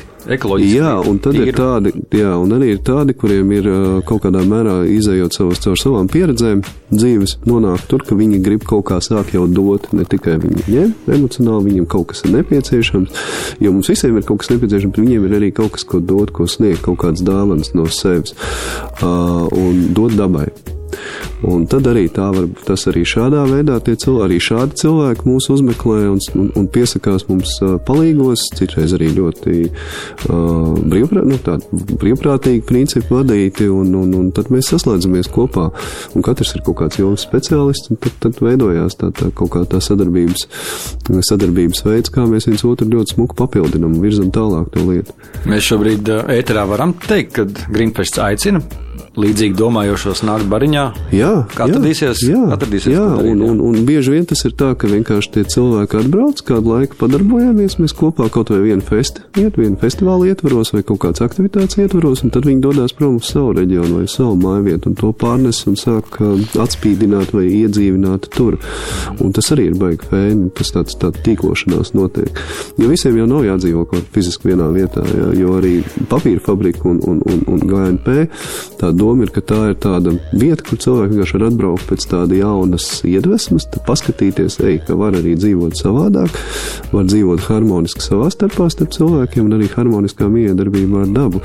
Jā, 0.77 0.93
un 1.09 1.19
tad 1.23 1.37
tīri. 1.37 1.49
ir 1.49 1.57
tādi, 1.57 1.93
jā, 2.19 2.33
un 2.37 2.53
arī 2.57 2.75
ir 2.75 2.81
tādi, 2.85 3.15
kuriem 3.17 3.53
ir 3.57 3.69
kaut 4.09 4.25
kādā 4.27 4.43
mērā 4.47 4.81
izējot 4.91 5.37
savas 5.37 5.63
caur 5.65 5.79
savām 5.81 6.11
pieredzēm 6.13 6.61
dzīves, 6.93 7.39
nonāk 7.49 7.87
tur, 7.89 8.05
ka 8.07 8.19
viņi 8.19 8.43
grib 8.45 8.67
kaut 8.69 8.85
kā 8.91 8.99
sāk 9.05 9.33
jau 9.37 9.47
dot, 9.49 9.89
ne 9.97 10.05
tikai 10.09 10.37
viņi 10.43 10.67
ņem 10.69 11.15
emocionāli, 11.17 11.71
viņiem 11.71 11.87
kaut 11.91 12.11
kas 12.13 12.25
ir 12.27 12.35
nepieciešams, 12.37 13.23
jo 13.65 13.73
mums 13.77 13.93
visiem 13.93 14.19
ir 14.21 14.27
kaut 14.29 14.43
kas 14.43 14.53
nepieciešams, 14.53 14.93
bet 14.97 15.07
viņiem 15.07 15.31
ir 15.31 15.39
arī 15.41 15.55
kaut 15.57 15.73
kas, 15.79 15.87
ko 15.89 16.03
dot, 16.05 16.35
ko 16.37 16.49
sniegt, 16.51 16.85
kaut 16.85 17.01
kāds 17.07 17.25
dāvans 17.25 17.73
no 17.79 17.89
sevis 17.89 18.37
uh, 18.37 19.49
un 19.49 19.89
dot 19.97 20.19
dabai. 20.21 20.51
Un 21.47 21.65
tad 21.71 21.87
arī 21.89 22.05
tā 22.13 22.27
var, 22.35 22.47
tas 22.67 22.83
arī 22.91 23.01
šādā 23.09 23.47
veidā 23.49 23.79
tie 23.85 23.95
cilvēki, 23.97 24.27
arī 24.27 24.39
šādi 24.45 24.77
cilvēki 24.83 25.25
mūs 25.25 25.47
uzmeklē 25.55 26.03
un, 26.11 26.19
un, 26.37 26.51
un 26.59 26.67
piesakās 26.69 27.25
mums 27.31 27.55
palīgos, 27.89 28.43
citreiz 28.59 28.93
arī 28.97 29.09
ļoti 29.17 29.55
uh, 29.71 30.75
brīvprā, 30.93 31.25
nu, 31.31 31.39
brīvprātīgi 32.03 32.65
principi 32.69 33.15
vadīti, 33.15 33.71
un, 33.73 33.95
un, 34.03 34.13
un 34.19 34.29
tad 34.37 34.51
mēs 34.53 34.69
saslēdzamies 34.75 35.31
kopā, 35.33 35.71
un 36.13 36.27
katrs 36.27 36.53
ir 36.59 36.65
kaut 36.67 36.83
kāds 36.83 37.01
jomas 37.01 37.25
speciālists, 37.25 37.89
un 37.95 38.01
tad, 38.05 38.19
tad 38.27 38.43
veidojās 38.45 39.01
tā, 39.01 39.09
tā 39.17 39.31
kaut 39.37 39.55
kā 39.57 39.65
tā 39.71 39.81
sadarbības, 39.85 40.45
sadarbības 41.09 41.85
veids, 41.89 42.13
kā 42.13 42.27
mēs 42.29 42.51
viens 42.51 42.67
otru 42.69 42.91
ļoti 42.93 43.17
smuku 43.17 43.39
papildinam 43.41 43.97
un 43.97 44.05
virzam 44.05 44.29
tālāk 44.35 44.69
to 44.77 44.85
lietu. 44.85 45.17
Mēs 45.49 45.73
šobrīd 45.73 46.13
ēterā 46.37 46.69
varam 46.69 46.95
teikt, 47.07 47.39
ka 47.39 47.49
Greenfests 47.73 48.21
aicina 48.21 48.61
līdzīgi 49.19 49.57
domājošos 49.59 50.23
nākt 50.27 50.47
bariņā. 50.51 50.83
Jā, 51.15 51.31
kā 51.51 51.67
atradīsies, 51.67 52.23
jā, 52.29 52.41
atradīsies 52.55 52.93
jā, 52.95 53.07
darīt, 53.17 53.33
un, 53.33 53.41
un, 53.49 53.63
un 53.71 53.87
bieži 53.87 54.13
vien 54.15 54.27
tas 54.29 54.45
ir 54.47 54.55
tā, 54.59 54.71
ka 54.79 54.91
vienkārši 54.91 55.33
tie 55.35 55.45
cilvēki 55.51 55.99
atbrauc, 56.03 56.43
kādu 56.47 56.75
laiku 56.77 56.99
padarbojāmies, 57.01 57.79
mēs 57.83 57.95
kopā 57.97 58.29
kaut 58.31 58.53
vai 58.55 58.61
vienu 58.69 58.85
festi, 58.87 59.25
iet, 59.41 59.59
vienu 59.59 59.79
festivālu 59.81 60.29
ietvaros 60.31 60.71
vai 60.77 60.83
kaut 60.87 61.01
kādas 61.03 61.25
aktivitātes 61.27 61.81
ietvaros, 61.83 62.23
un 62.27 62.35
tad 62.35 62.47
viņi 62.47 62.63
dodas 62.63 62.95
prom 62.97 63.19
uz 63.19 63.31
savu 63.33 63.57
reģionu 63.59 64.01
vai 64.01 64.07
savu 64.11 64.37
māju 64.41 64.67
vietu 64.69 64.93
un 64.93 64.99
to 65.01 65.11
pārnes 65.25 65.65
un 65.71 65.79
sāk 65.81 66.21
uh, 66.23 66.37
atspīdināt 66.63 67.35
vai 67.35 67.49
iedzīvināt 67.49 68.31
tur. 68.37 68.61
Un 69.19 69.35
tas 69.35 69.51
arī 69.57 69.71
ir 69.73 69.79
baigi 69.81 70.07
fēni, 70.11 70.53
tas 70.55 70.71
tāds 70.77 70.99
tā 71.01 71.11
tīklošanās 71.17 71.97
notiek. 71.99 72.39
Jo 72.79 72.93
visiem 72.93 73.19
jau 73.19 73.27
nav 73.31 73.49
jādzīvo 73.49 73.89
kaut 73.91 74.07
fiziski 74.15 74.53
vienā 74.53 74.71
vietā, 74.75 75.03
jā, 75.03 75.33
jo 75.41 75.59
arī 75.59 75.81
papīra 76.11 76.43
fabrika 76.47 76.87
un, 76.91 77.03
un, 77.11 77.21
un, 77.27 77.43
un 77.51 77.67
GNP 77.67 78.17
tā 78.81 78.91
tā 78.91 78.97
doma 79.01 79.25
ir, 79.27 79.33
ka 79.35 79.43
tā 79.45 79.61
ir 79.73 79.79
tāda 79.81 80.13
vieta, 80.37 80.65
kur 80.67 80.81
cilvēki 80.85 81.15
vienkārši 81.15 81.39
var 81.39 81.47
atbraukt 81.49 81.89
pēc 81.89 82.07
tāda 82.11 82.39
jaunas 82.39 82.89
iedvesmas, 83.09 83.67
paskatīties, 83.89 84.59
ej, 84.67 84.79
ka 84.87 84.97
var 85.01 85.17
arī 85.19 85.35
dzīvot 85.41 85.79
savādāk, 85.81 86.37
var 86.93 87.09
dzīvot 87.09 87.45
harmoniski 87.49 88.05
savā 88.05 88.31
starpā 88.35 88.69
starp 88.73 88.93
cilvēkiem 88.97 89.49
un 89.49 89.59
arī 89.59 89.71
harmoniskā 89.73 90.29
miedarbībā 90.31 91.05
ar 91.07 91.13
dabu. 91.17 91.43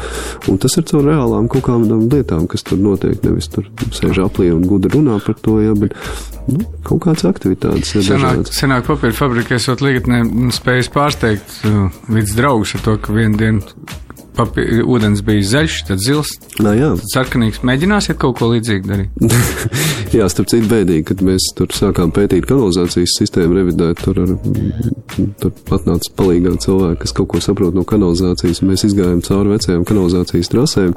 Un 0.51 0.59
tas 0.61 0.75
ir 0.79 0.87
caur 0.91 1.05
reālām 1.07 1.49
kaut 1.51 1.65
kādām 1.69 2.07
lietām, 2.11 2.45
kas 2.51 2.65
tur 2.67 2.81
notiek, 2.81 3.17
nevis 3.25 3.49
tur 3.53 3.67
sēž 3.95 4.23
aplī 4.27 4.51
un 4.53 4.65
gudri 4.69 4.93
runā 4.97 5.19
par 5.25 5.37
to, 5.41 5.57
ja, 5.63 5.75
bet 5.79 5.95
nu, 6.51 6.61
kaut 6.85 7.05
kādas 7.07 7.25
aktivitātes 7.29 7.95
ir 7.95 8.05
Senāk, 8.05 8.41
dažādas. 8.41 8.55
senāk 8.59 8.89
papīra 8.89 9.17
fabrikā 9.17 9.57
esot 9.59 9.83
līgatnē 9.85 10.23
spējas 10.55 10.91
pārsteigt 10.93 11.61
uh, 11.69 11.87
līdz 12.11 12.35
draugus 12.37 12.75
ar 12.77 12.85
to, 12.85 12.97
ka 13.01 13.15
vienu 13.15 13.39
dienu 13.39 13.63
papī, 14.35 14.65
ūdens 14.83 15.23
bija 15.25 15.45
zaļš, 15.51 15.77
tad 15.89 16.03
zils, 16.03 16.35
Nā, 16.63 16.75
jā. 16.77 16.91
tad 16.99 17.11
sarkanīgs. 17.13 17.61
Mēģināsiet 17.67 18.19
kaut 18.21 18.37
ko 18.39 18.51
līdzīgu 18.53 18.91
darīt. 18.91 19.25
Jā, 20.15 20.27
starp 20.31 20.51
citu, 20.51 20.69
bēdīgi, 20.71 21.05
kad 21.09 21.23
mēs 21.25 21.49
tur 21.57 21.73
sākām 21.75 22.13
pētīt 22.15 22.47
kanalizācijas 22.49 23.17
sistēmu, 23.19 23.57
revidēt, 23.59 24.03
tur, 24.05 24.21
ar, 24.23 24.35
tur 25.41 25.75
atnāca 25.75 26.13
palīgā 26.19 26.55
cilvēki, 26.63 27.01
kas 27.03 27.15
kaut 27.17 27.31
ko 27.33 27.43
saprot 27.43 27.75
no 27.75 27.83
kanalizācijas, 27.87 28.63
mēs 28.67 28.87
izgājām 28.89 29.23
cauri 29.25 29.55
vecajām 29.55 29.83
kanalizācijas 29.87 30.51
trasēm. 30.53 30.95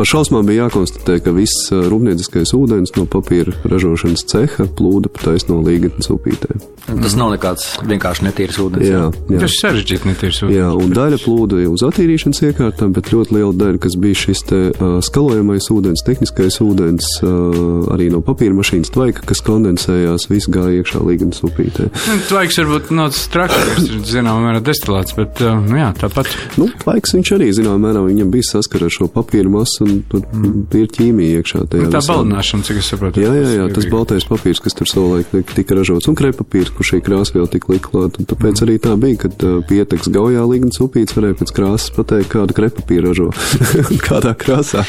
Ar 0.00 0.08
šausmām 0.08 0.46
bija 0.48 0.64
jākonstatē, 0.64 1.18
ka 1.20 1.32
viss 1.36 1.68
rūpnieciskais 1.70 2.54
ūdens 2.56 2.94
no 2.96 3.04
papīra 3.10 3.52
ražošanas 3.68 4.24
ceha 4.30 4.64
plūda 4.78 5.10
pa 5.12 5.26
taisno 5.26 5.58
līgatnes 5.60 6.08
upītē. 6.14 6.56
Tas 6.88 7.14
nav 7.18 7.34
nekāds 7.34 7.66
vienkārši 7.84 8.24
netīrs 8.24 8.56
ūdens. 8.62 8.86
Jā, 8.88 9.02
jā. 9.28 9.40
Tas 9.42 9.52
ir 9.52 9.58
sarežģīti 9.58 10.08
netīrs 10.08 10.40
Jā, 10.50 10.70
un 10.72 10.94
daļa 10.96 11.18
plūda 11.20 11.60
uz 11.68 11.84
attīrīšanas 11.86 12.40
iekārtām, 12.48 12.94
bet 12.96 13.10
ļoti 13.12 13.36
liela 13.36 13.52
daļa, 13.60 13.80
kas 13.84 13.98
bija 14.00 14.18
šis 14.22 14.42
te, 14.48 14.60
uh, 14.72 14.96
skalojamais 15.04 15.68
ūdens, 15.74 16.02
tehniskais 16.06 16.56
ūdens, 16.64 17.10
uh, 17.20 17.92
arī 17.92 18.08
no 18.14 18.22
papīra 18.24 18.56
mašīnas 18.56 18.94
tvaika, 18.96 19.26
kas 19.28 19.44
kondensējās, 19.46 20.30
viss 20.32 20.48
gāja 20.50 20.80
iekšā 20.80 21.04
līgatnes 21.04 21.44
upītē. 21.46 21.90
Nu, 22.08 22.16
Tvaiks 22.30 22.58
varbūt 22.62 22.90
nav 22.96 23.12
tas 23.12 23.26
trakākais, 23.36 23.86
zināmā 24.08 24.48
mērā 24.48 24.64
destilāts, 24.64 25.14
bet 25.18 25.44
uh, 25.44 25.60
jā, 25.76 25.92
tāpat. 26.00 26.32
Nu, 26.56 26.70
laiks 26.88 27.14
viņš 27.18 27.34
arī, 27.36 27.52
zināmā 27.60 27.84
mērā, 27.90 28.04
viņam 28.08 28.32
bija 28.32 28.48
saskara 28.54 28.88
ar 28.88 28.96
šo 28.96 29.10
papīra 29.12 29.52
masu, 29.52 29.89
tur 30.10 30.24
mm. 30.26 30.64
ir 30.80 30.90
ķīmija 30.96 31.40
iekšā. 31.40 31.62
Nu, 31.64 31.70
tā 31.70 31.82
visā. 31.84 32.02
baldināšana, 32.12 32.66
cik 32.66 32.80
es 32.80 32.90
saprotu. 32.92 33.22
Jā, 33.24 33.32
jā, 33.36 33.52
jā, 33.58 33.68
tas 33.74 33.86
bija. 33.86 33.94
baltais 33.94 34.26
papīrs, 34.28 34.62
kas 34.64 34.76
tur 34.78 34.90
savulaik 34.90 35.50
tika 35.54 35.78
ražots, 35.78 36.08
un 36.10 36.18
krepapīrs, 36.18 36.72
kur 36.76 36.88
šī 36.88 37.00
krāsa 37.06 37.36
vēl 37.36 37.50
tika 37.52 37.72
likt 37.72 37.88
klāt. 37.90 38.20
Un 38.20 38.28
tāpēc 38.30 38.64
arī 38.66 38.78
tā 38.82 38.94
bija, 39.00 39.22
kad 39.26 39.46
uh, 39.46 39.58
pieteks 39.68 40.10
gaujā 40.12 40.44
līgnes 40.50 40.80
upīts, 40.84 41.16
varēja 41.16 41.40
pēc 41.40 41.54
krāsas 41.56 41.94
pateikt, 41.96 42.30
kādu 42.34 42.56
krepapīru 42.56 43.10
ražo, 43.10 43.30
kādā 44.08 44.34
krāsā. 44.38 44.84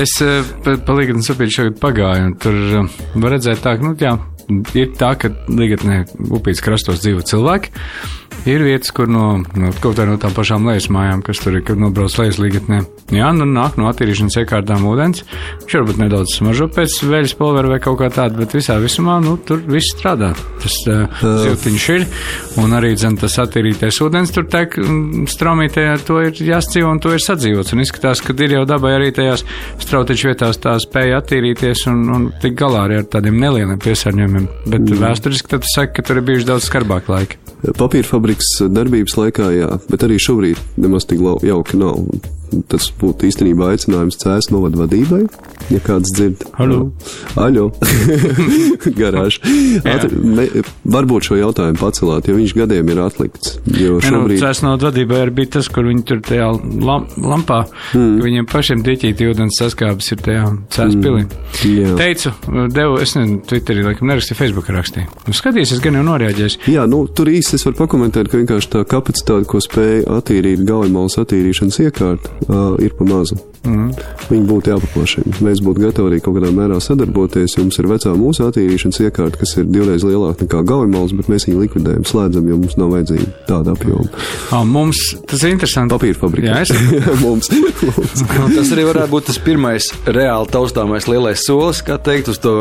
Es 0.00 0.16
eh, 0.24 0.40
pa, 0.64 0.76
pa 0.84 0.98
Ligatnes 0.98 1.30
upīti 1.32 1.56
šogad 1.58 1.80
pagāju, 1.82 2.28
un 2.30 2.36
tur 2.40 2.58
eh, 2.82 3.00
var 3.16 3.36
redzēt 3.36 3.62
tā, 3.64 3.76
ka, 3.78 3.86
nu, 3.86 3.94
jā, 4.00 4.16
ir 4.76 4.94
tā, 4.98 5.14
ka 5.20 5.32
Ligatnē 5.48 6.02
upītes 6.30 6.64
krastos 6.64 7.02
dzīvo 7.04 7.24
cilvēki. 7.26 7.74
Ir 8.48 8.62
vietas, 8.64 8.88
kur 8.96 9.08
no, 9.10 9.42
no 9.58 9.70
kaut 9.84 9.98
kā 9.98 10.06
no 10.08 10.14
tām 10.20 10.32
pašām 10.32 10.64
lejas 10.64 10.86
mājām, 10.92 11.20
kas 11.24 11.42
tur 11.42 11.58
ir, 11.58 11.64
kad 11.66 11.80
nobrauc 11.80 12.14
lejas 12.16 12.38
līgatnē. 12.40 12.78
Jā, 13.12 13.28
nu 13.36 13.44
nāk 13.44 13.76
no 13.76 13.90
attīrīšanas 13.90 14.38
iekārtām 14.40 14.86
ūdens. 14.88 15.26
Viņš 15.60 15.74
varbūt 15.76 15.98
nedaudz 16.00 16.38
smaržo 16.38 16.70
pēc 16.72 16.94
veļas 17.10 17.34
pulvera 17.36 17.74
vai 17.74 17.80
kaut 17.84 17.98
kā 18.00 18.08
tāda, 18.14 18.38
bet 18.40 18.54
visā 18.56 18.78
visumā, 18.80 19.18
nu, 19.20 19.34
tur 19.44 19.60
viss 19.68 19.92
strādā. 19.92 20.30
Tas 20.62 20.76
uh, 20.88 21.20
siltiņš 21.20 21.88
ir, 21.98 22.06
un 22.62 22.72
arī, 22.78 22.94
zin, 23.00 23.18
tas 23.20 23.36
attīrītais 23.44 24.00
ūdens 24.06 24.32
tur 24.32 24.48
mm, 24.48 25.28
straumītē, 25.34 25.84
to 26.08 26.22
ir 26.24 26.40
jāsdzīvo 26.40 26.94
un 26.94 27.02
to 27.04 27.12
ir 27.12 27.20
sadzīvots. 27.26 27.74
Un 27.76 27.84
izskatās, 27.84 28.24
ka 28.24 28.32
ir 28.40 28.56
jau 28.56 28.64
dabai 28.68 28.94
arī 28.96 29.12
tajās 29.16 29.44
strautiņš 29.84 30.26
vietās 30.30 30.62
tā 30.64 30.78
spēja 30.80 31.20
attīrīties 31.20 31.84
un, 31.92 32.00
un 32.16 32.26
tik 32.40 32.56
galā 32.56 32.86
arī 32.88 33.02
ar 33.02 33.10
tādiem 33.18 33.36
nelieliem 33.42 33.84
piesārņojumiem. 33.84 34.39
Bet 34.66 34.82
mm. 34.82 35.00
vēsturiski 35.02 35.52
tad 35.54 35.68
saka, 35.68 35.94
ka 35.98 36.06
tur 36.06 36.20
ir 36.20 36.26
bijuši 36.28 36.48
daudz 36.48 36.68
skarbāk 36.68 37.10
laiki. 37.12 37.40
Papīra 37.76 38.08
fabriks 38.08 38.54
darbības 38.72 39.18
laikā, 39.20 39.50
jā, 39.52 39.70
bet 39.90 40.06
arī 40.06 40.20
šobrīd 40.22 40.60
nemaz 40.80 41.08
tik 41.08 41.20
jauki 41.44 41.80
nav. 41.80 42.00
Tas 42.70 42.88
būtu 43.00 43.28
īstenībā 43.28 43.72
aicinājums 43.74 44.18
cēs 44.20 44.50
novadu 44.54 44.82
vadībai, 44.82 45.22
ja 45.70 45.80
kāds 45.84 46.12
dzird. 46.16 46.44
Halo. 46.58 46.90
Aļo. 47.40 47.68
Me- 50.20 50.48
Varbūt 50.96 51.28
šo 51.28 51.38
jautājumu 51.38 51.78
pacelāt, 51.80 52.28
jo 52.28 52.36
viņš 52.38 52.54
gadiem 52.58 52.90
ir 52.92 53.02
atlikts. 53.04 53.58
Jo 53.70 53.98
nu, 53.98 54.04
šobrīd. 54.04 54.40
Cēs 54.42 54.62
no 54.64 54.74
vadībā 54.80 55.22
arī 55.24 55.34
bija 55.40 55.54
tas, 55.58 55.68
kur 55.72 55.86
viņi 55.88 56.04
tur 56.08 56.22
tajā 56.26 56.48
lam, 56.86 57.06
lampā, 57.22 57.62
mm. 57.94 58.18
viņiem 58.24 58.48
pašiem 58.50 58.84
dieķīti 58.86 59.30
ūdens 59.30 59.60
saskābes 59.60 60.10
ir 60.14 60.22
tajā 60.24 60.46
cēs 60.74 60.96
pilī. 61.00 61.26
Jā. 61.66 61.94
Teicu, 62.00 62.32
devu, 62.74 62.98
es 63.02 63.14
nezinu, 63.16 63.40
Twitterī, 63.50 63.84
laikam, 63.86 64.10
nerakstīju, 64.10 64.38
Facebookā 64.40 64.74
rakstīju. 64.76 65.10
Nu, 65.28 65.36
skaties, 65.36 65.74
es 65.76 65.82
gan 65.84 65.98
jau 65.98 66.04
noreaģēju. 66.06 66.64
Jā, 66.72 66.86
nu, 66.90 67.02
tur 67.14 67.30
īsti 67.30 67.58
es 67.58 67.66
varu 67.68 67.78
pakomentēt, 67.82 68.30
ka 68.30 68.40
vienkārši 68.40 68.72
tā 68.74 68.84
kapacitāte, 68.88 69.48
ko 69.50 69.60
spēja 69.62 70.06
attīrīt 70.18 70.64
gaujamālas 70.68 71.18
attīrīšanas 71.22 71.80
iekārta, 71.86 72.32
uh, 72.48 72.76
ir 72.82 72.96
pa 72.98 73.06
mazu. 73.08 73.38
Mm. 73.60 73.90
Viņi 74.30 74.46
būtu 74.48 74.70
jāpaplašina. 74.72 75.34
Mēs 75.44 75.60
būtu 75.60 75.82
gatavi 75.82 76.08
arī 76.08 76.18
kaut 76.24 76.38
kādā 76.38 76.48
mērā 76.54 76.78
sadarboties. 76.80 77.58
Jums 77.58 77.76
ir 77.76 77.88
vecā 77.90 78.12
mūsu 78.16 78.46
attīrīšanas 78.46 79.00
iekārta, 79.04 79.40
kas 79.42 79.52
ir 79.60 79.66
divreiz 79.68 80.04
lielāka 80.06 80.46
nekā 80.46 80.62
gaujamālas, 80.70 81.12
bet 81.18 81.28
mēs 81.28 81.44
viņu 81.48 81.64
likvidējam, 81.66 82.06
slēdzam, 82.08 82.46
jo 82.48 82.56
mums 82.62 82.78
nav 82.80 82.94
vajadzīga 82.94 83.28
tāda 83.50 83.74
apjoma. 83.76 84.06
Ah, 84.48 84.64
mums 84.64 85.02
tas 85.28 85.44
ir 85.44 85.52
interesanti. 85.52 85.92
Papīra 85.92 86.16
fabrika. 86.16 86.54
Jā, 86.54 86.62
es 86.64 87.20
mums. 87.24 87.50
mums. 87.52 88.22
Nu, 88.30 88.46
tas 88.54 88.72
arī 88.72 88.86
varētu 88.88 89.12
būt 89.12 89.28
tas 89.28 89.40
pirmais 89.44 89.90
reāli 90.08 90.52
taustāmais 90.54 91.08
lielais 91.10 91.44
solis, 91.44 91.82
kā 91.84 91.98
teikt, 92.00 92.30
uz 92.32 92.40
to 92.40 92.54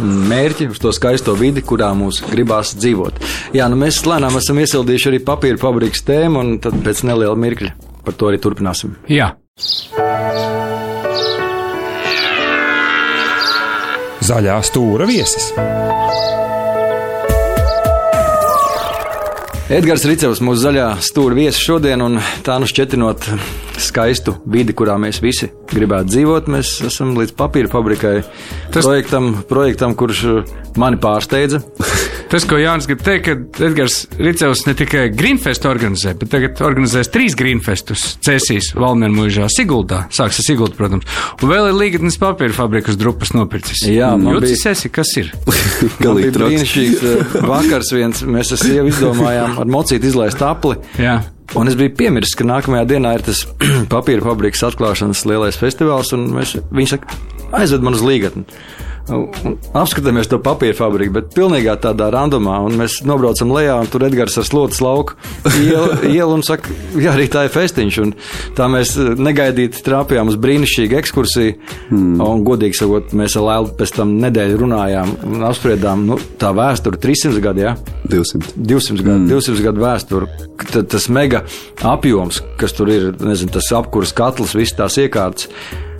mērķi, 0.00 0.70
uz 0.72 0.80
to 0.80 0.94
skaisto 0.96 1.36
vidi, 1.36 1.64
kurā 1.66 1.90
mums 1.98 2.22
gribās 2.30 2.72
dzīvot. 2.78 3.20
Jā, 3.58 3.68
nu 3.68 3.76
mēs 3.82 4.00
lēnām 4.08 4.40
esam 4.40 4.62
iesildījuši 4.64 5.12
arī 5.12 5.20
papīra 5.26 5.60
fabrikas 5.60 6.06
tēmu, 6.08 6.40
un 6.40 6.56
tad 6.64 6.80
pēc 6.86 7.04
neliela 7.10 7.36
mirkļa 7.44 7.74
par 8.06 8.14
to 8.18 8.30
arī 8.30 8.40
turpināsim. 8.42 8.94
Jā. 9.10 9.32
Zaļā 14.26 14.56
stūra 14.66 15.06
viesis. 15.06 15.52
Edgars 19.66 20.04
Ricevs, 20.06 20.38
mūsu 20.46 20.62
zaļā 20.62 20.86
stūra 21.02 21.34
viesis 21.34 21.58
šodien, 21.58 22.02
un 22.04 22.20
tā 22.46 22.54
nu 22.62 22.68
šķetinot 22.70 23.26
skaistu 23.82 24.36
vidi, 24.46 24.74
kurā 24.78 24.94
mēs 25.02 25.18
visi 25.22 25.48
gribētu 25.72 26.12
dzīvot, 26.12 26.50
mēs 26.54 26.70
esam 26.86 27.16
līdz 27.18 27.34
papīra 27.38 27.70
fabrikai 27.72 28.20
Tas- 28.70 28.86
projektam, 28.86 29.32
projektam, 29.50 29.98
kurš 29.98 30.22
mani 30.78 31.02
pārsteidza. 31.02 31.64
Tas, 32.26 32.42
ko 32.48 32.56
Jānis 32.58 32.88
grib 32.90 33.02
teikt, 33.06 33.28
ka 33.28 33.66
Edgars 33.68 34.00
Ricevs 34.18 34.64
ne 34.66 34.72
tikai 34.74 35.04
Greenfest 35.14 35.62
organizē, 35.68 36.16
bet 36.18 36.32
tagad 36.32 36.58
organizēs 36.66 37.10
trīs 37.14 37.36
Greenfestus- 37.38 38.02
Cēsīs, 38.26 38.72
Valmēra 38.74 39.14
mūžā, 39.14 39.46
Siguldā. 39.54 40.00
Sāks 40.10 40.40
ar 40.42 40.46
Siguldu, 40.48 40.74
protams. 40.74 41.06
Un 41.40 41.52
vēl 41.52 41.68
ir 41.70 41.76
Līgatnes 41.78 42.18
papīra 42.18 42.50
fabrikas 42.56 42.98
drupas 42.98 43.30
nopircis. 43.36 43.84
Jā, 43.86 44.10
man 44.18 44.34
Jūtas 44.34 44.56
bija- 44.56 44.72
esi, 44.74 44.90
kas 44.90 45.12
ir? 45.22 45.30
Galīgi 46.02 46.32
brīnišķīgs 46.34 47.04
uh, 47.06 47.36
vakars 47.46 47.92
viens, 47.94 48.22
mēs 48.26 48.50
ar 48.56 48.58
sievu 48.64 48.90
izdomājām 48.90 49.58
ar 49.62 49.70
mocīti 49.70 50.10
izlaist 50.10 50.42
apli. 50.42 50.76
Jā. 50.98 51.20
Un 51.54 51.68
es 51.70 51.76
biju 51.78 51.94
piemirsis, 51.94 52.34
ka 52.34 52.42
nākamajā 52.44 52.88
dienā 52.90 53.14
ir 53.20 53.22
tas 53.28 53.44
papīra 53.94 54.24
fabrikas 54.26 54.64
atklāšanas 54.66 55.22
lielais 55.30 55.54
festivāls, 55.60 56.10
un 56.16 56.26
mēs, 56.34 56.56
viņš 56.74 56.96
saka, 56.96 57.20
aizved 57.62 57.86
man 57.86 57.94
uz 57.94 58.02
līgatni. 58.02 58.42
Un 59.06 59.56
Apskatāmies 59.76 60.26
to 60.30 60.38
papīra 60.42 60.74
fabriku, 60.74 61.14
bet 61.18 61.28
pilnīgā 61.36 61.76
tādā 61.82 62.08
randomā. 62.10 62.58
Un 62.66 62.74
mēs 62.80 62.98
nobraucam 63.06 63.52
lejā, 63.54 63.76
un 63.82 63.90
tur 63.90 64.06
Edgars 64.08 64.34
ar 64.40 64.46
slotas 64.48 64.80
lauku 64.82 65.14
ielu, 65.62 66.00
ielu 66.16 66.34
un 66.34 66.42
saka, 66.46 66.74
jā, 66.98 67.12
arī 67.12 67.28
tā 67.30 67.44
ir 67.46 67.54
festiņš. 67.54 67.98
Un 68.02 68.14
tā 68.58 68.66
mēs 68.72 68.96
eh, 68.98 69.12
negaidīti 69.14 69.84
trāpījām 69.86 70.32
uz 70.32 70.38
brīnišķīgu 70.42 70.98
ekskursiju. 71.00 71.56
Hmm. 71.90 72.18
Un, 72.24 72.44
godīgi 72.46 72.80
sakot, 72.80 73.14
mēs 73.16 73.38
ar 73.38 73.46
Lēlu 73.46 73.74
pēc 73.78 73.94
tam 74.00 74.16
nedēļu 74.24 74.60
runājām 74.64 75.14
un 75.30 75.46
apspriedām 75.46 76.06
nu, 76.10 76.18
tā 76.40 76.50
vēsturi 76.56 77.00
300 77.02 77.44
gadu. 77.44 77.66
Jā. 77.66 77.76
200. 78.10 78.56
200 78.56 79.02
gadu, 79.06 79.18
mm. 79.22 79.30
200 79.30 79.64
gadu 79.66 79.82
vēsture, 79.82 80.28
tad 80.66 80.90
tas 80.92 81.08
mega 81.12 81.42
apjoms, 81.86 82.42
kas 82.60 82.74
tur 82.76 82.90
ir, 82.92 83.10
nezinu, 83.22 83.54
tas 83.56 83.70
apkurs 83.76 84.14
katls, 84.16 84.56
visas 84.58 84.76
tās 84.78 84.98
iekārtas. 85.02 85.50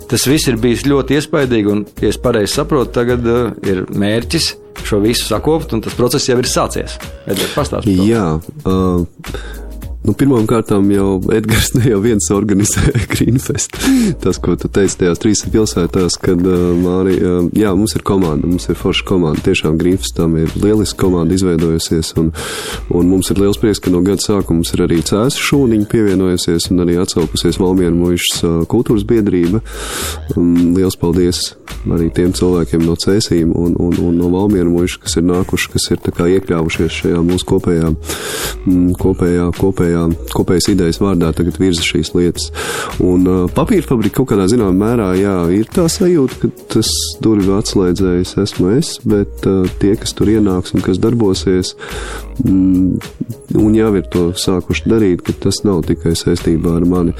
Tas 0.07 0.23
viss 0.29 0.47
ir 0.47 0.55
bijis 0.61 0.85
ļoti 0.87 1.17
iespaidīgi, 1.17 1.71
un, 1.71 1.83
ja 1.99 2.11
es 2.13 2.19
pareizi 2.21 2.55
saprotu, 2.55 2.93
tagad 2.95 3.25
uh, 3.27 3.49
ir 3.67 3.83
mērķis 3.91 4.53
šo 4.87 5.01
visu 5.03 5.27
sakopt, 5.27 5.73
un 5.75 5.83
tas 5.83 5.95
process 5.97 6.29
jau 6.29 6.37
ir 6.39 6.47
sācies. 6.47 6.95
Edgars, 7.25 7.55
pastāsti 7.57 7.91
par 7.91 7.99
to. 7.99 8.07
Jā. 8.07 8.27
Uh, 8.63 9.66
Nu, 10.07 10.13
Pirmām 10.15 10.45
kārtām 10.47 10.85
jau 10.87 11.17
Edgars 11.35 11.73
ne 11.75 11.89
jau 11.89 11.97
viens 11.99 12.29
organizē 12.31 12.93
Greenfest. 13.11 13.75
Tas, 14.23 14.37
ko 14.39 14.55
tu 14.55 14.69
teici 14.71 15.01
tajās 15.01 15.19
trīs 15.19 15.41
pilsētās, 15.51 16.15
kad 16.23 16.39
uh, 16.47 16.69
Māri, 16.79 17.17
uh, 17.19 17.49
jā, 17.51 17.73
mums 17.75 17.97
ir 17.97 18.05
komanda, 18.07 18.47
mums 18.47 18.69
ir 18.71 18.79
forša 18.79 19.03
komanda. 19.09 19.43
Tiešām 19.43 19.75
Greenfestam 19.81 20.37
ir 20.39 20.53
lieliska 20.55 21.01
komanda 21.03 21.35
izveidojusies, 21.35 22.13
un, 22.21 22.31
un 22.95 23.11
mums 23.11 23.33
ir 23.33 23.41
liels 23.43 23.59
prieks, 23.59 23.83
ka 23.83 23.91
no 23.91 23.99
gada 24.05 24.23
sākuma 24.23 24.61
mums 24.61 24.71
ir 24.77 24.85
arī 24.87 25.01
cēsu 25.03 25.43
šūniņi 25.49 25.89
pievienojusies 25.91 26.69
un 26.71 26.85
arī 26.85 26.95
atsaukusies 27.03 27.59
Valmiera 27.59 27.91
muišas 27.91 28.47
uh, 28.47 28.57
kultūras 28.71 29.03
biedrība. 29.11 29.59
Liels 30.37 30.95
paldies 31.01 31.49
arī 31.83 32.07
tiem 32.15 32.31
cilvēkiem 32.35 32.83
no 32.87 32.95
cēsīm 32.99 33.51
un, 33.51 33.75
un, 33.75 33.99
un 34.07 34.15
no 34.23 34.31
Valmiera 34.31 34.69
muišas, 34.71 35.01
kas 35.03 35.19
ir 35.19 35.27
nākuši, 35.27 35.71
kas 35.75 35.91
ir 35.91 36.01
tā 36.03 36.15
kā 36.15 36.31
iekļāvušies 36.31 37.01
šajā 37.01 37.21
mūsu 37.27 37.47
kopējā, 37.51 37.91
mm, 38.63 38.95
kopējā, 39.03 39.51
kopējā, 39.97 40.31
kopējas 40.35 40.69
idejas 40.71 40.99
vārdā 41.01 41.31
tagad 41.35 41.57
virza 41.59 41.83
šīs 41.85 42.13
lietas. 42.15 42.51
Un 43.03 43.25
uh, 43.27 43.43
papīra 43.51 43.85
fabrika 43.87 44.21
kaut 44.21 44.31
kādā 44.31 44.47
zināmā 44.51 44.75
mērā, 44.77 45.09
jā, 45.17 45.35
ir 45.53 45.69
tā 45.73 45.87
sajūta, 45.89 46.39
ka 46.41 46.49
tas 46.75 46.89
durvju 47.23 47.57
atslēdzējs 47.57 48.35
esmu 48.43 48.71
es, 48.77 48.97
bet 49.07 49.47
uh, 49.47 49.65
tie, 49.81 49.95
kas 49.99 50.15
tur 50.17 50.31
ienāks 50.31 50.75
un 50.75 50.83
kas 50.85 50.99
darbosies, 51.01 51.73
mm, 52.43 52.97
un 53.57 53.77
jau 53.77 53.91
ir 53.97 54.07
to 54.13 54.29
sākuši 54.37 54.89
darīt, 54.91 55.23
ka 55.25 55.35
tas 55.47 55.63
nav 55.67 55.83
tikai 55.87 56.15
saistībā 56.17 56.77
ar 56.79 56.87
mani. 56.87 57.15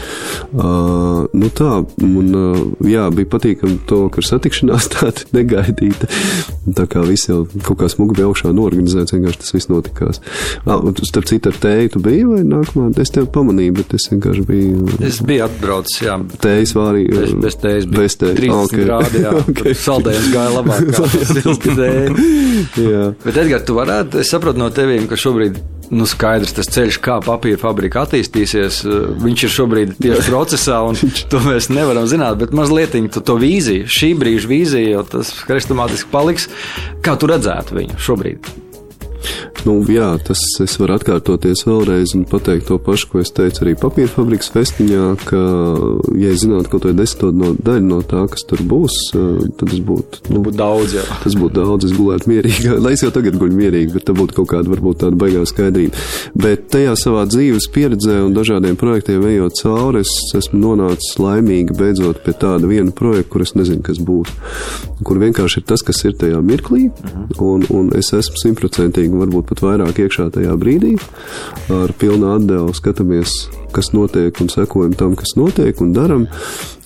Uh, 0.54 1.26
nu 1.38 1.52
tā, 1.54 1.82
un 2.04 2.32
uh, 2.38 2.64
jā, 2.88 3.08
bija 3.14 3.32
patīkami 3.38 3.82
to, 3.90 4.06
ka 4.14 4.24
satikšanās 4.26 4.90
tāda 4.96 5.28
negaidīta. 5.36 6.10
Tā 6.78 6.88
kā 6.90 7.04
viss 7.08 7.30
jau 7.30 7.46
kaut 7.64 7.82
kā 7.82 7.92
smugi 7.92 8.20
bija 8.20 8.30
augšā 8.30 8.52
norganizēts, 8.56 9.16
vienkārši 9.16 9.44
tas 9.44 9.56
viss 9.56 9.72
notikās. 9.72 10.22
Ah, 10.68 10.84
starp 11.08 11.28
citu, 11.30 11.52
ar 11.52 11.62
tēju 11.64 11.96
tu 11.96 12.02
biji 12.04 12.28
vai 12.28 12.44
nākamā? 12.76 13.02
Es 13.02 13.14
tevi 13.14 13.30
pamanīju, 13.34 13.76
bet 13.78 13.96
es 13.98 14.08
vienkārši 14.12 14.44
biju. 14.48 14.98
Es 15.06 15.22
biju 15.26 15.46
atbraucis, 15.48 16.02
jā. 16.04 16.18
Tējas 16.44 16.74
vārī. 16.78 17.06
Bez, 17.12 17.34
bez 17.46 17.58
tējas 17.62 17.88
bija. 17.88 18.04
Bez 18.04 18.18
tējas. 18.20 18.42
30 18.42 18.60
okay. 18.66 18.84
grādi, 18.84 19.24
jā. 19.24 19.32
okay. 19.54 19.78
Saldējums 19.86 20.30
gāja 20.34 20.52
labāk 20.58 20.92
kā 20.98 21.10
silti 21.14 21.78
tēja. 21.78 22.28
jā. 22.84 23.08
Bet, 23.24 23.42
Edgar, 23.46 23.66
tu 23.68 23.78
varētu, 23.78 24.22
es 24.24 24.32
saprotu 24.34 24.62
no 24.62 24.70
tevīm, 24.74 25.08
ka 25.10 25.20
šobrīd 25.20 25.60
nu, 25.94 26.04
skaidrs 26.10 26.52
tas 26.58 26.68
ceļš, 26.74 27.00
kā 27.04 27.18
papīra 27.24 27.60
fabrika 27.62 28.04
attīstīsies. 28.04 28.82
Viņš 29.24 29.48
ir 29.48 29.54
šobrīd 29.54 29.96
tieši 30.02 30.28
procesā, 30.34 30.82
un 30.88 31.00
to 31.32 31.42
mēs 31.48 31.72
nevaram 31.74 32.08
zināt. 32.10 32.40
Bet 32.42 32.56
mazliet 32.58 32.98
to, 33.14 33.24
to 33.24 33.40
vīziju, 33.42 33.88
šī 33.92 34.14
brīža 34.20 34.52
vīziju, 34.52 34.94
jo 34.98 35.04
tas 35.16 35.34
hrestomātiski 35.48 36.12
paliks. 36.14 36.50
Kā 37.06 37.16
tu 37.20 37.32
redzētu 37.32 37.80
viņu 37.80 38.02
šobrīd? 38.04 38.67
Nu, 39.68 39.80
jā, 39.92 40.10
tas 40.24 40.40
es 40.64 40.78
varu 40.80 40.96
atkārtoties 40.96 41.66
vēlreiz 41.68 42.14
un 42.16 42.24
pateikt 42.30 42.70
to 42.70 42.78
pašu, 42.82 43.10
ko 43.12 43.22
es 43.24 43.34
teicu 43.36 43.66
arī 43.66 43.74
papīra 43.80 44.12
fabrikas 44.12 44.52
festiņā, 44.54 45.08
ka, 45.28 45.42
ja 46.20 46.32
es 46.32 46.44
zinātu 46.46 46.72
kaut 46.72 46.88
vai 46.88 46.94
desmito 46.98 47.34
no, 47.36 47.52
daļu 47.58 47.88
no 47.90 48.00
tā, 48.08 48.24
kas 48.32 48.46
tur 48.48 48.64
būs, 48.68 48.98
tad 49.14 49.68
tas 49.68 49.82
būtu. 49.90 50.24
Nu, 50.32 50.42
būtu 50.46 50.60
daudz, 50.60 50.96
jā. 50.98 51.06
Tas 51.24 51.36
būtu 51.38 51.60
daudz, 51.60 51.88
es 51.90 51.96
gulētu 51.98 52.32
mierīgi. 52.32 52.76
Lai 52.86 52.94
es 52.96 53.04
jau 53.04 53.12
tagad 53.14 53.38
guļu 53.40 53.58
mierīgi, 53.58 53.94
bet 53.96 54.08
tā 54.08 54.16
būtu 54.18 54.38
kaut 54.40 54.50
kāda 54.54 54.72
varbūt 54.72 55.02
tāda 55.04 55.20
baigā 55.20 55.44
skaidrība. 55.50 56.06
Bet 56.38 56.68
tajā 56.74 56.96
savā 57.00 57.26
dzīves 57.30 57.70
pieredzē 57.74 58.20
un 58.26 58.36
dažādiem 58.38 58.78
projektiem 58.80 59.26
ejot 59.34 59.60
cauri, 59.62 60.04
es 60.06 60.14
esmu 60.38 60.62
nonācis 60.64 61.18
laimīgi 61.22 61.76
beidzot 61.78 62.24
pie 62.26 62.36
tāda 62.38 62.70
viena 62.70 62.94
projekta, 62.96 63.32
kur 63.34 63.46
es 63.46 63.56
nezinu, 63.58 63.84
kas 63.86 64.00
būs. 64.00 64.32
Kur 65.08 65.20
vienkārši 65.22 65.62
ir 65.62 65.68
tas, 65.70 65.84
kas 65.86 66.04
ir 66.08 66.16
tajā 66.20 66.40
mirklī, 66.46 66.88
un, 67.44 67.66
un 67.74 67.92
es 67.98 68.14
esmu 68.16 68.40
simtprocentīgi 68.42 69.17
varbūt 69.20 69.52
pat 69.52 69.64
vairāk 69.66 70.02
iekšā 70.06 70.30
tajā 70.38 70.56
brīdī. 70.60 70.96
Ar 71.74 71.94
pilnu 72.00 72.32
atdevu 72.36 72.74
skatāmies, 72.78 73.34
kas 73.76 73.92
notiek 73.96 74.42
un 74.44 74.52
sekojam 74.54 74.96
tam, 74.98 75.16
kas 75.20 75.36
notiek 75.40 75.82
un 75.84 75.94
daram 75.96 76.28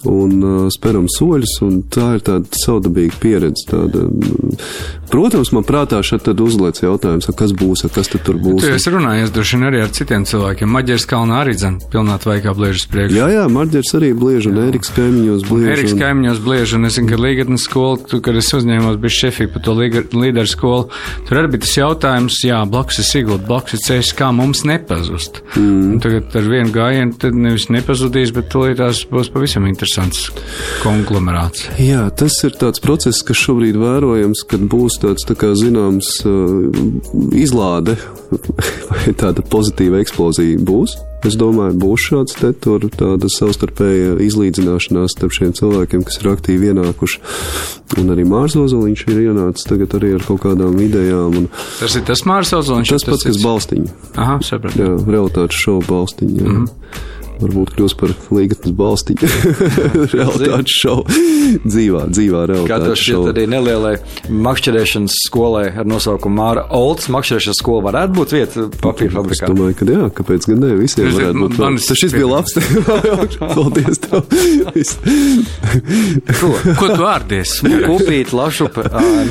un 0.09 0.37
uh, 0.41 0.69
speram 0.73 1.05
soļus, 1.11 1.59
un 1.65 1.81
tā 1.93 2.15
ir 2.17 2.23
tāda 2.25 2.61
savdabīga 2.63 3.19
pieredze. 3.21 3.67
Tāda, 3.69 4.07
protams, 5.11 5.51
man 5.55 5.65
prātā 5.67 5.99
šeit 6.05 6.23
tad 6.25 6.41
uzliec 6.43 6.79
jautājums, 6.81 7.29
kas 7.37 7.53
būs, 7.57 7.85
kas 7.93 8.11
tad 8.11 8.23
tur 8.27 8.39
būs. 8.41 8.63
Tu 8.63 8.71
esi 8.75 8.93
runājies 8.93 9.33
droši 9.33 9.57
vien 9.57 9.67
arī 9.69 9.81
ar 9.85 9.91
citiem 9.95 10.25
cilvēkiem. 10.29 10.71
Maģers 10.71 11.07
Kalnā 11.09 11.41
arī 11.43 11.55
dzen, 11.57 11.79
pilnā 11.91 12.17
tvaikā 12.21 12.53
bliežas 12.57 12.87
priekšā. 12.91 13.17
Jā, 13.19 13.27
jā, 13.35 13.45
Maģers 13.51 13.93
arī 13.99 14.11
bliež, 14.17 14.47
un 14.51 14.61
Eriks 14.63 14.93
kaimiņos 14.95 15.45
bliež. 15.49 15.67
Eriks 15.75 15.95
un... 15.95 16.01
kaimiņos 16.01 16.41
bliež, 16.45 16.75
un 16.77 16.89
es 16.89 16.97
zinu, 16.97 17.11
ka 17.11 17.19
līgatnes 17.21 17.67
skola, 17.67 17.99
tu, 18.07 18.21
kad 18.23 18.39
es 18.39 18.51
uzņēmos 18.55 18.99
bija 19.03 19.17
šefī 19.17 19.49
par 19.51 19.65
to 19.65 19.75
līderu 19.75 20.49
skolu, 20.49 20.87
tur 21.27 21.41
arī 21.41 21.53
bija 21.55 21.65
tas 21.65 21.75
jautājums, 21.79 22.39
jā, 22.47 22.61
blakus 22.71 23.01
ir 23.03 23.09
Sigulda, 23.09 23.45
blakus 23.49 23.77
ir 23.77 23.83
ceļš, 23.87 24.13
kā 24.19 24.31
mums 24.35 24.63
nepazust. 24.67 25.41
Mm. 25.57 25.91
Un 25.95 26.01
tagad 26.03 26.39
ar 26.39 26.49
vienu 26.53 26.73
gājienu 26.75 27.17
tad 27.21 27.37
nevis 27.37 27.67
nepazudīs, 27.73 28.33
bet 28.35 28.49
tūlītās 28.53 29.03
būs 29.11 29.31
pavisam 29.33 29.67
interesants 29.69 30.29
konglomerāts. 30.85 31.67
Jā, 31.81 32.07
tas 32.15 32.37
ir 32.47 32.55
tāds 32.61 32.81
process, 32.83 33.23
kas 33.25 33.39
šobrīd 33.41 33.79
vērojams, 33.81 34.45
kad 34.49 34.63
būs 34.71 35.00
tāds, 35.01 35.25
tā 35.27 35.35
kā 35.37 35.51
zināms, 35.57 36.09
izlāde 37.37 37.97
vai 38.89 39.13
tāda 39.17 39.43
pozitīva 39.45 40.01
eksplozija 40.03 40.59
būs. 40.65 40.97
Es 41.27 41.35
domāju, 41.37 41.75
būs 41.77 42.07
šāds 42.09 42.37
te 42.39 42.49
tur 42.63 42.87
tāda 42.97 43.29
savstarpēja 43.29 44.15
izlīdzināšanās 44.25 45.13
starp 45.13 45.35
šiem 45.37 45.51
cilvēkiem, 45.57 46.01
kas 46.07 46.17
ir 46.17 46.31
aktīvi 46.31 46.71
ienākuši. 46.71 47.21
Un 48.01 48.09
arī 48.15 48.25
Mārs 48.25 48.57
Ozoliņš 48.57 49.05
ir 49.11 49.21
ienācis 49.27 49.69
tagad 49.69 49.93
arī 49.99 50.15
ar 50.17 50.25
kaut 50.25 50.41
kādām 50.47 50.81
idejām. 50.81 51.37
Un... 51.43 51.47
Tas 51.77 51.99
ir 51.99 52.07
tas 52.09 52.25
Mārs 52.25 52.55
Ozoliņš? 52.57 52.95
Tas 52.95 53.05
pats, 53.11 53.27
kas 53.29 53.41
balstiņa. 53.43 53.95
Aha, 54.17 54.39
sapratu. 54.47 54.81
Jā, 54.81 54.97
realitātes 55.05 55.61
šovu 55.61 55.85
balstiņa. 55.91 56.37
Jā. 56.41 56.49
Mm 56.49 56.61
-hmm 56.65 57.19
varbūt 57.41 57.73
kļūs 57.75 57.95
par 57.99 58.13
līgatnes 58.33 58.75
balstiņu. 58.77 59.29
realitātes 60.15 60.75
šovu. 60.81 61.05
dzīvā, 61.65 62.05
dzīvā 62.13 62.43
realitātes 62.51 62.71
Kā 62.71 62.79
to 62.83 62.95
šķiet 62.99 63.29
arī 63.33 63.45
nelielai 63.51 63.93
makšķerēšanas 64.31 65.17
skolai 65.27 65.65
ar 65.81 65.89
nosaukumu 65.89 66.37
Māra 66.37 66.65
Olds. 66.77 67.09
Makšķerēšanas 67.13 67.61
skola 67.61 67.85
varētu 67.89 68.17
būt 68.17 68.35
vieta 68.37 68.67
papīra 68.81 69.15
fabrikā. 69.17 69.47
Es 69.47 69.51
domāju, 69.51 69.77
ka 69.79 69.89
jā, 69.89 70.09
kāpēc 70.21 70.47
gan 70.51 70.61
ne, 70.63 70.71
visiem 70.79 71.09
es, 71.09 71.17
varētu 71.17 71.43
būt. 71.45 71.57
Man, 71.61 71.79
tas 71.81 72.01
šis 72.01 72.15
bija 72.15 72.29
labs. 72.31 72.57
Paldies 73.41 74.01
tev. 74.05 74.19
ko, 76.39 76.51
ko 76.79 76.91
tu 76.93 77.07
ārdies? 77.09 77.57
Kupīt, 77.61 78.33
lašup, 78.37 78.79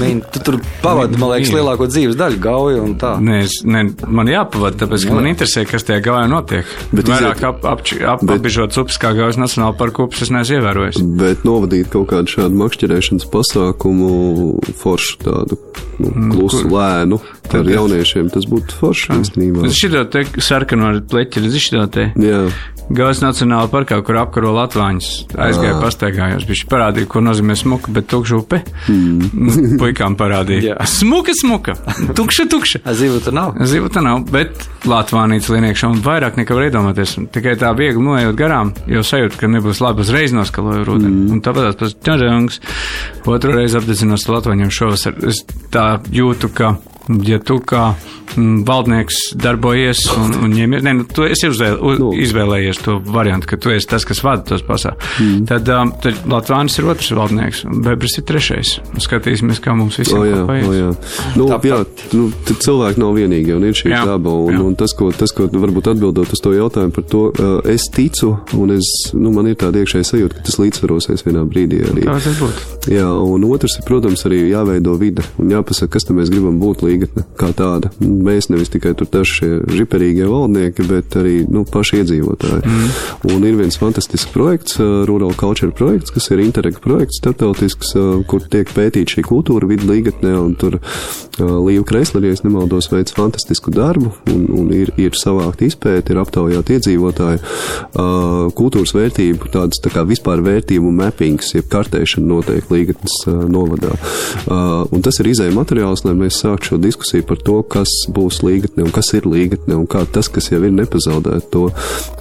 mīn, 0.00 0.22
tu 0.34 0.42
tur 0.44 0.60
pavadi, 0.84 1.18
man 1.20 1.34
liekas, 1.34 1.54
lielāko 1.54 1.88
dzīves 1.90 2.18
daļu 2.20 2.40
gauju 2.42 2.84
un 2.84 2.96
tā. 3.00 3.14
Nē, 3.22 3.40
es, 3.46 3.60
ne, 3.68 3.86
man 4.06 4.30
jāpavada, 4.30 4.82
tāpēc, 4.84 5.06
ka 5.08 5.16
man 5.16 5.30
interesē, 5.32 5.64
kas 5.68 5.86
tajā 5.88 6.02
gaujā 6.04 6.26
notiek. 6.30 6.74
Bet 6.94 7.10
vairāk 7.10 7.44
ap, 7.48 7.64
ap, 7.68 7.84
ap, 8.06 8.24
bet, 8.24 8.40
apbižot 8.40 8.76
upes 8.82 8.98
kā 9.00 9.12
gaujas 9.16 9.38
nacionāla 9.40 9.76
parka 9.78 10.04
upes, 10.06 10.22
es 10.24 10.32
neesmu 10.34 10.58
ievērojis. 10.58 11.00
Bet 11.20 11.44
novadīt 11.46 11.90
kaut 11.92 12.10
kādu 12.12 12.34
šādu 12.34 12.60
makšķerēšanas 12.60 13.28
pasākumu 13.32 14.10
foršu 14.80 15.20
tādu 15.24 15.58
nu, 15.98 16.10
mm, 16.10 16.32
klusu, 16.34 16.64
mm, 16.66 16.74
lēnu 16.74 17.20
ar 17.60 17.72
jauniešiem, 17.76 18.30
tas 18.34 18.48
būtu 18.50 18.76
forši 18.80 19.10
ah. 19.12 19.22
īstenībā. 19.24 19.70
Šitā 19.80 20.04
te 20.12 20.24
sarkano 20.42 20.92
ar 20.92 21.02
pleķi, 21.10 21.46
šitā 21.56 21.86
te. 21.92 22.10
Jā. 22.20 22.44
Gaujas 22.90 23.20
Nacionāla 23.22 23.70
parkā, 23.70 24.00
kur 24.02 24.16
apkaro 24.18 24.50
Latvāņus. 24.56 25.08
Aizgāja 25.38 25.76
ah. 25.76 25.82
pastaigājos, 25.82 26.46
viņš 26.48 26.62
parādīja, 26.70 27.06
ko 27.10 27.22
nozīmē 27.22 27.54
smuka, 27.58 27.92
bet 27.94 28.08
tukša 28.10 28.38
upe. 28.40 28.58
Mm. 28.90 29.76
Puikām 29.80 30.16
parādīja. 30.18 30.74
smuka, 30.90 31.34
smuka, 31.38 31.76
tukša, 32.18 32.48
tukša. 32.50 32.82
Zivu 32.98 33.22
tā 33.22 33.34
nav. 33.36 33.54
Zivu 33.70 33.92
tā 33.94 34.02
nav, 34.02 34.24
bet 34.34 34.66
Latvānīca 34.90 35.54
lieniekšā 35.54 35.92
un 35.94 36.02
vairāk 36.02 36.40
nekā 36.40 36.56
var 36.56 36.66
iedomāties. 36.66 37.14
Tikai 37.30 37.54
tā 37.60 37.70
viegli 37.78 38.02
noiet 38.02 38.34
garām, 38.38 38.74
jo 38.90 39.04
sajūta, 39.06 39.38
ka 39.38 39.50
nebūs 39.54 39.82
labi 39.84 40.02
uzreiz 40.02 40.34
noskaloju 40.34 40.86
rūdeni. 40.88 41.26
Mm. 41.28 41.34
Un 41.36 41.44
tāpēc 41.46 41.78
tas 41.84 41.94
ķažēngs 42.10 42.62
otru 43.30 43.54
reizi 43.54 43.78
apdedzinās 43.78 44.26
Latvāņiem 44.26 44.74
šovasar. 44.74 45.20
Es 45.30 45.44
tā 45.70 45.92
jūtu, 46.10 46.50
ka 46.50 46.74
ja 47.26 47.38
tu 47.42 47.58
kā 47.66 47.90
mm, 48.36 48.62
valdnieks 48.68 49.18
darbojies 49.40 50.02
un, 50.14 50.34
un 50.44 50.54
ņemies, 50.54 50.84
ne, 50.86 50.94
nu, 51.00 51.06
tu 51.08 51.24
esi 51.26 51.48
uzvēl, 51.50 51.78
uz, 51.82 52.00
nu. 52.02 52.10
izvēlējies 52.24 52.82
to 52.84 52.96
variantu, 53.10 53.50
ka 53.50 53.58
tu 53.60 53.72
esi 53.74 53.88
tas, 53.90 54.06
kas 54.08 54.22
vada 54.24 54.44
tos 54.52 54.64
pasākumus, 54.66 55.18
mm. 55.24 55.46
tad, 55.50 55.70
um, 55.74 55.92
tad 56.02 56.30
Latvānis 56.30 56.78
ir 56.80 56.90
otrs 56.92 57.10
valdnieks 57.16 57.64
un 57.68 57.82
Bebris 57.84 58.18
ir 58.20 58.26
trešais. 58.28 58.76
Skatīsimies, 59.02 59.62
kā 59.64 59.74
mums 59.76 59.98
visiem 60.00 60.20
o, 60.20 60.26
jā, 60.28 60.42
o, 60.44 60.74
jā. 60.76 60.90
Nu, 61.38 61.48
jā, 61.66 61.80
nu, 62.16 62.28
cilvēki 62.50 63.02
nav 63.02 63.16
vienīgi 63.18 63.56
un 63.56 63.66
ir 63.68 63.76
šī 63.78 63.92
jā, 63.94 64.04
daba. 64.08 64.34
Un, 64.46 64.54
jā. 64.54 64.62
un 64.70 64.78
tas, 64.78 64.94
ko, 64.96 65.10
tas, 65.16 65.34
ko 65.36 65.48
varbūt 65.50 65.90
atbildot 65.94 66.34
uz 66.36 66.42
to 66.42 66.54
jautājumu 66.54 66.94
par 66.96 67.06
to, 67.10 67.24
uh, 67.34 67.58
es 67.70 67.88
ticu 67.94 68.32
un 68.58 68.76
es, 68.76 68.90
nu, 69.16 69.32
man 69.34 69.50
ir 69.50 69.58
tāda 69.60 69.82
iekšēja 69.82 70.10
sajūta, 70.12 70.38
ka 70.38 70.46
tas 70.46 70.60
līdzsvarosies 70.62 71.26
vienā 71.26 71.44
brīdī 71.48 71.82
arī. 71.90 72.06
Kā 72.06 72.18
tas 72.22 72.38
būtu? 72.40 72.92
Jā, 72.94 73.08
un 73.10 73.44
otrs 73.50 73.78
ir, 73.80 73.86
protams, 73.88 74.24
arī 74.28 74.42
jāveido 74.50 74.94
vide 75.00 75.24
un 75.40 75.52
jāpasaka, 75.52 75.94
kas 75.96 76.06
tam 76.08 76.20
mēs 76.20 76.30
gribam 76.32 76.60
būt 76.62 76.84
līdzi 76.86 76.99
līgatne 77.00 77.24
kā 77.38 77.50
tāda. 77.56 77.90
Mēs 78.00 78.50
nevis 78.52 78.70
tikai 78.72 78.92
tur 78.98 79.08
daži 79.10 79.36
šie 79.40 79.50
žiperīgie 79.78 80.28
valdnieki, 80.28 80.86
bet 80.88 81.16
arī 81.20 81.46
nu, 81.48 81.64
paši 81.64 82.02
iedzīvotāji. 82.02 82.62
Mm. 82.66 82.92
Un 83.32 83.46
ir 83.48 83.56
viens 83.58 83.78
fantastisks 83.80 84.30
projekts, 84.34 84.78
Rural 84.80 85.34
Culture 85.38 85.72
projekts, 85.72 86.12
kas 86.14 86.30
ir 86.30 86.42
Interreg 86.44 86.80
projekts 86.84 87.20
starptautisks, 87.20 87.94
kur 88.28 88.44
tiek 88.52 88.70
pētīta 88.74 89.16
šī 89.16 89.24
kultūra 89.26 89.68
vidu 89.70 89.88
līgatnē, 89.90 90.34
un 90.40 90.56
tur 90.60 90.80
Līva 91.40 91.84
Kreisler, 91.88 92.26
ja 92.26 92.36
es 92.36 92.42
nemaldos, 92.44 92.90
veids 92.92 93.14
fantastisku 93.16 93.72
darbu, 93.72 94.12
un, 94.32 94.44
un 94.60 94.72
ir, 94.76 94.92
ir 95.00 95.16
savākt 95.16 95.62
izpēti, 95.64 96.12
ir 96.12 96.20
aptaujāt 96.20 96.72
iedzīvotāju 96.76 97.40
kultūras 98.58 98.92
vērtību, 98.96 99.50
tādas 99.54 99.80
tā 99.82 99.92
kā 99.94 100.04
vispār 100.08 100.42
vērtību 100.44 100.92
mappings, 101.00 101.54
jeb 101.56 101.70
kartēšana 101.72 102.28
notiek 102.28 102.68
līgatnes 102.72 103.16
novadā. 103.50 103.94
Un 104.90 105.04
tas 105.06 105.20
ir 105.22 105.30
izēja 105.32 105.54
materiāls, 105.56 106.04
lai 106.04 106.16
mēs 106.18 106.42
sāktu 106.42 106.72
šo 106.72 106.79
diskusiju 106.82 107.26
par 107.28 107.40
to, 107.44 107.60
kas 107.62 107.90
būs 108.12 108.40
līgatne 108.46 108.86
un 108.86 108.94
kas 108.94 109.12
ir 109.16 109.28
līgatne 109.28 109.76
un 109.78 109.86
kā 109.90 110.04
tas, 110.12 110.28
kas 110.32 110.50
jau 110.52 110.60
ir 110.64 110.74
nepazaudēt 110.76 111.50
to 111.52 111.68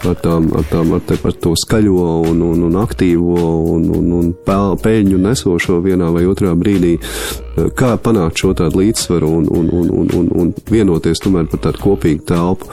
ar 0.07 0.17
tām, 0.23 0.49
ar 0.57 0.67
tām, 0.71 0.93
ar, 0.97 1.03
te, 1.05 1.17
ar 1.19 1.35
to 1.43 1.55
skaļo 1.59 2.07
un, 2.29 2.43
un, 2.45 2.63
un 2.69 2.79
aktīvo 2.81 3.49
un, 3.75 3.87
un, 3.95 4.11
un 4.19 4.31
peļņu 4.45 5.19
nesošo 5.23 5.79
vienā 5.85 6.11
vai 6.15 6.25
otrā 6.29 6.53
brīdī, 6.59 6.95
kā 7.79 7.95
panākt 8.01 8.39
šo 8.41 8.53
tādu 8.57 8.81
līdzsvaru 8.81 9.31
un, 9.39 9.49
un, 9.51 9.69
un, 9.75 9.89
un, 10.01 10.13
un, 10.19 10.29
un 10.43 10.53
vienoties 10.69 11.21
tomēr 11.23 11.49
par 11.51 11.63
tādu 11.67 11.83
kopīgu 11.83 12.25
telpu. 12.29 12.69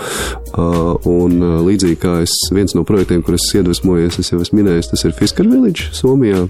Un 1.10 1.40
līdzīgi 1.66 1.98
kā 2.02 2.20
es 2.24 2.36
viens 2.54 2.76
no 2.76 2.84
projektiem, 2.86 3.24
kur 3.26 3.36
es 3.38 3.48
iedvesmojies, 3.56 4.20
es 4.22 4.32
jau 4.32 4.40
esmu 4.42 4.62
minējis, 4.62 4.92
tas 4.92 5.04
ir 5.08 5.16
Fiskar 5.18 5.50
Village 5.50 5.90
Somijā. 5.96 6.46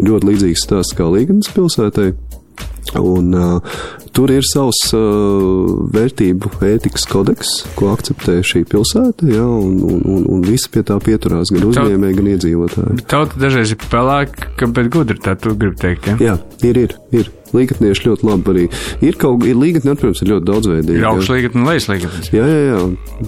Ļoti 0.00 0.32
līdzīgs 0.32 0.66
stāsts 0.68 0.96
kā 0.96 1.08
Līganas 1.10 1.52
pilsētai. 1.54 2.12
Un, 2.94 3.32
uh, 3.34 3.78
tur 4.14 4.30
ir 4.30 4.44
savs 4.46 4.92
uh, 4.94 5.88
vērtību 5.94 6.52
ētikas 6.68 7.08
kodeks, 7.10 7.54
ko 7.74 7.90
akceptē 7.90 8.36
šī 8.46 8.62
pilsēta, 8.70 9.26
ja, 9.32 9.42
un, 9.42 9.80
un, 9.82 10.02
un, 10.14 10.26
un 10.36 10.44
visi 10.46 10.70
pie 10.70 10.84
tā 10.86 11.00
pieturās, 11.02 11.50
gan 11.54 11.66
uzņēmēji, 11.72 12.18
gan 12.20 12.32
iedzīvotāji. 12.36 13.06
Tauta 13.10 13.40
dažreiz 13.40 13.74
ir 13.74 13.88
pelēka, 13.90 14.70
bet 14.76 14.92
gudri 14.94 15.18
tā 15.24 15.34
tu 15.40 15.56
gribi 15.58 15.80
teikt, 15.80 16.12
ja? 16.12 16.20
Jā, 16.22 16.36
ir, 16.70 16.84
ir, 16.86 16.94
ir. 17.16 17.32
Līgatnieši 17.54 18.08
ļoti 18.08 18.26
labi 18.28 18.52
arī. 18.52 18.64
Ir 19.04 19.18
kaut 19.20 19.42
kā, 19.42 19.50
ir 19.50 19.58
līgatni, 19.60 19.94
protams, 19.98 20.22
ir 20.24 20.32
ļoti 20.32 20.48
daudzveidīgi. 20.50 20.98
Ir 20.98 21.08
augsts 21.10 21.30
līgatni 21.30 21.62
un 21.62 21.68
lejas 21.70 21.88
līgatni. 21.90 22.24
Jā, 22.34 22.46
jā, 22.50 22.62
jā, 22.64 22.80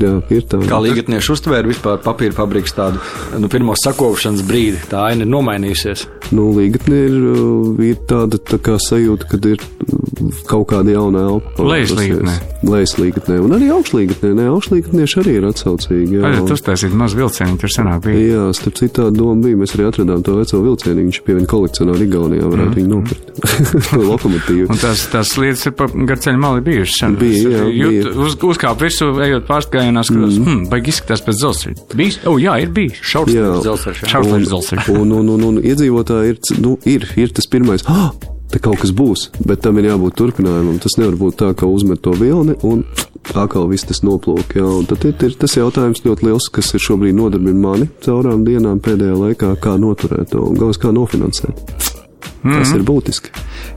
jā, 0.03 0.12
ir 0.37 0.49
tā. 0.51 0.61
Kā 0.67 0.81
līgatnieši 0.83 1.33
uztvēra 1.37 1.71
vispār 1.71 2.01
papīra 2.05 2.37
fabrikas 2.37 2.75
tādu, 2.77 3.03
nu, 3.39 3.51
pirmo 3.53 3.77
sakopšanas 3.79 4.43
brīdi, 4.47 4.83
tā 4.91 5.07
aina 5.12 5.27
ir 5.27 5.31
nomainījusies. 5.31 6.07
Nu, 6.35 6.49
līgatni 6.57 7.03
ir, 7.07 7.17
ir 7.87 8.03
tāda 8.11 8.41
tā 8.43 8.59
kā 8.62 8.81
sajūta, 8.83 9.31
kad 9.31 9.47
ir 9.47 9.62
kaut 10.49 10.67
kāda 10.73 10.97
jauna 10.97 11.23
elpa. 11.31 11.67
Lejas 11.67 11.95
līgatnē. 11.95 12.35
Lejas 12.67 12.97
līgatnē. 12.99 13.39
Un 13.45 13.55
arī 13.57 13.71
augšlīgatnē. 13.75 14.33
Nē, 14.41 14.49
augšlīgatnieši 14.57 15.21
arī 15.23 15.37
ir 15.39 15.47
atsaucīgi. 15.51 16.19
Jā, 16.19 16.25
Vai 16.25 16.33
tu 16.49 16.57
uztaisīt 16.57 16.97
maz 16.99 17.15
vilcienu, 17.19 17.59
tur 17.61 17.73
senāk 17.73 18.03
bija? 18.09 18.25
Jā, 18.33 18.47
starp 18.59 18.81
citu 18.81 18.95
tā 18.99 19.09
doma 19.15 19.39
bija. 19.45 19.61
Mēs 19.61 19.77
arī 19.77 19.87
atradām 19.91 20.25
to 20.27 20.39
veco 20.41 20.62
vilcienu. 20.65 21.05
Viņš 21.05 21.23
pie 21.27 21.37
viena 21.39 21.51
kolekcionāra 21.53 22.07
Igaunijā 22.07 22.51
varētu 22.51 22.73
mm. 22.73 22.79
viņu 22.81 22.91
nopirkt. 22.97 23.27
lokomotīvu. 24.16 24.68
Un 24.72 24.81
tās, 24.81 25.07
tās 25.12 25.35
lietas 25.40 25.68
ir 25.70 25.74
pa 25.79 25.88
garceļu 25.92 26.42
mali 26.42 26.64
bijušas. 26.66 27.00
Sen. 27.00 27.16
Bija, 27.20 27.55
jā, 27.55 27.64
Jūt, 27.76 27.94
bija. 27.94 28.14
uz, 28.26 28.37
uzkāp 28.50 28.83
virsū, 28.83 29.11
ejot 29.26 29.48
pārstājienā, 29.48 30.05
skatos, 30.07 30.38
mm. 30.38 30.46
hmm, 30.46 30.68
baigi 30.72 30.94
izskatās 30.94 31.24
pēc 31.26 31.40
dzelzceļa. 31.42 31.88
Bijis? 31.96 32.20
Oh, 32.29 32.38
jā, 32.40 32.57
ir 32.64 32.72
bijis. 32.76 33.00
Jā. 33.00 33.11
Šaurslīgs 33.14 33.66
dzelzceļš. 33.66 34.05
jā. 34.05 34.12
Šaurslīgs 34.14 34.52
dzelzceļš. 34.52 34.92
Un, 35.00 35.12
un, 35.12 35.29
un, 35.35 35.42
un 35.50 35.59
iedzīvotāji 35.61 36.33
ir, 36.33 36.40
nu, 36.62 36.76
ir, 36.88 37.05
ir 37.20 37.35
tas 37.37 37.48
pirmais. 37.50 37.85
Ah, 37.90 38.09
te 38.52 38.61
kaut 38.62 38.81
kas 38.83 38.94
būs, 38.96 39.29
bet 39.46 39.62
tam 39.64 39.81
ir 39.81 39.90
jābūt 39.90 40.16
turpinājumam. 40.20 40.79
Tas 40.83 40.96
nevar 41.00 41.18
būt 41.20 41.40
tā, 41.42 41.52
ka 41.59 41.68
uzmet 41.68 42.02
to 42.05 42.14
vilni 42.16 42.57
un 42.66 42.85
atkal 43.35 43.66
viss 43.70 43.87
tas 43.88 44.02
noplūk. 44.07 44.57
Jā, 44.57 44.64
un 44.64 44.87
tad 44.88 45.05
ir, 45.09 45.16
ir 45.26 45.37
tas 45.40 45.57
jautājums 45.59 46.05
ļoti 46.07 46.29
liels, 46.29 46.48
kas 46.55 46.72
ir 46.76 46.85
šobrīd 46.87 47.16
nodarbina 47.18 47.59
mani 47.59 47.90
caurām 48.07 48.46
dienām 48.46 48.81
pēdējā 48.85 49.18
laikā, 49.18 49.52
kā 49.62 49.76
noturēt 49.81 50.33
to 50.33 50.46
un 50.46 50.59
galvas 50.61 50.81
kā 50.81 50.94
nofinansēt. 50.94 52.06
Mm. 52.42 52.57
Tas 52.59 52.72
ir 52.76 52.85
būtiski. 52.87 53.33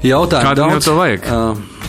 Jautājumu 0.06 0.49
Kādam 0.49 0.71
jau 0.71 0.80
daudz. 0.80 0.86
to 0.86 0.95
vajag? 0.97 1.28
Uh, 1.30 1.80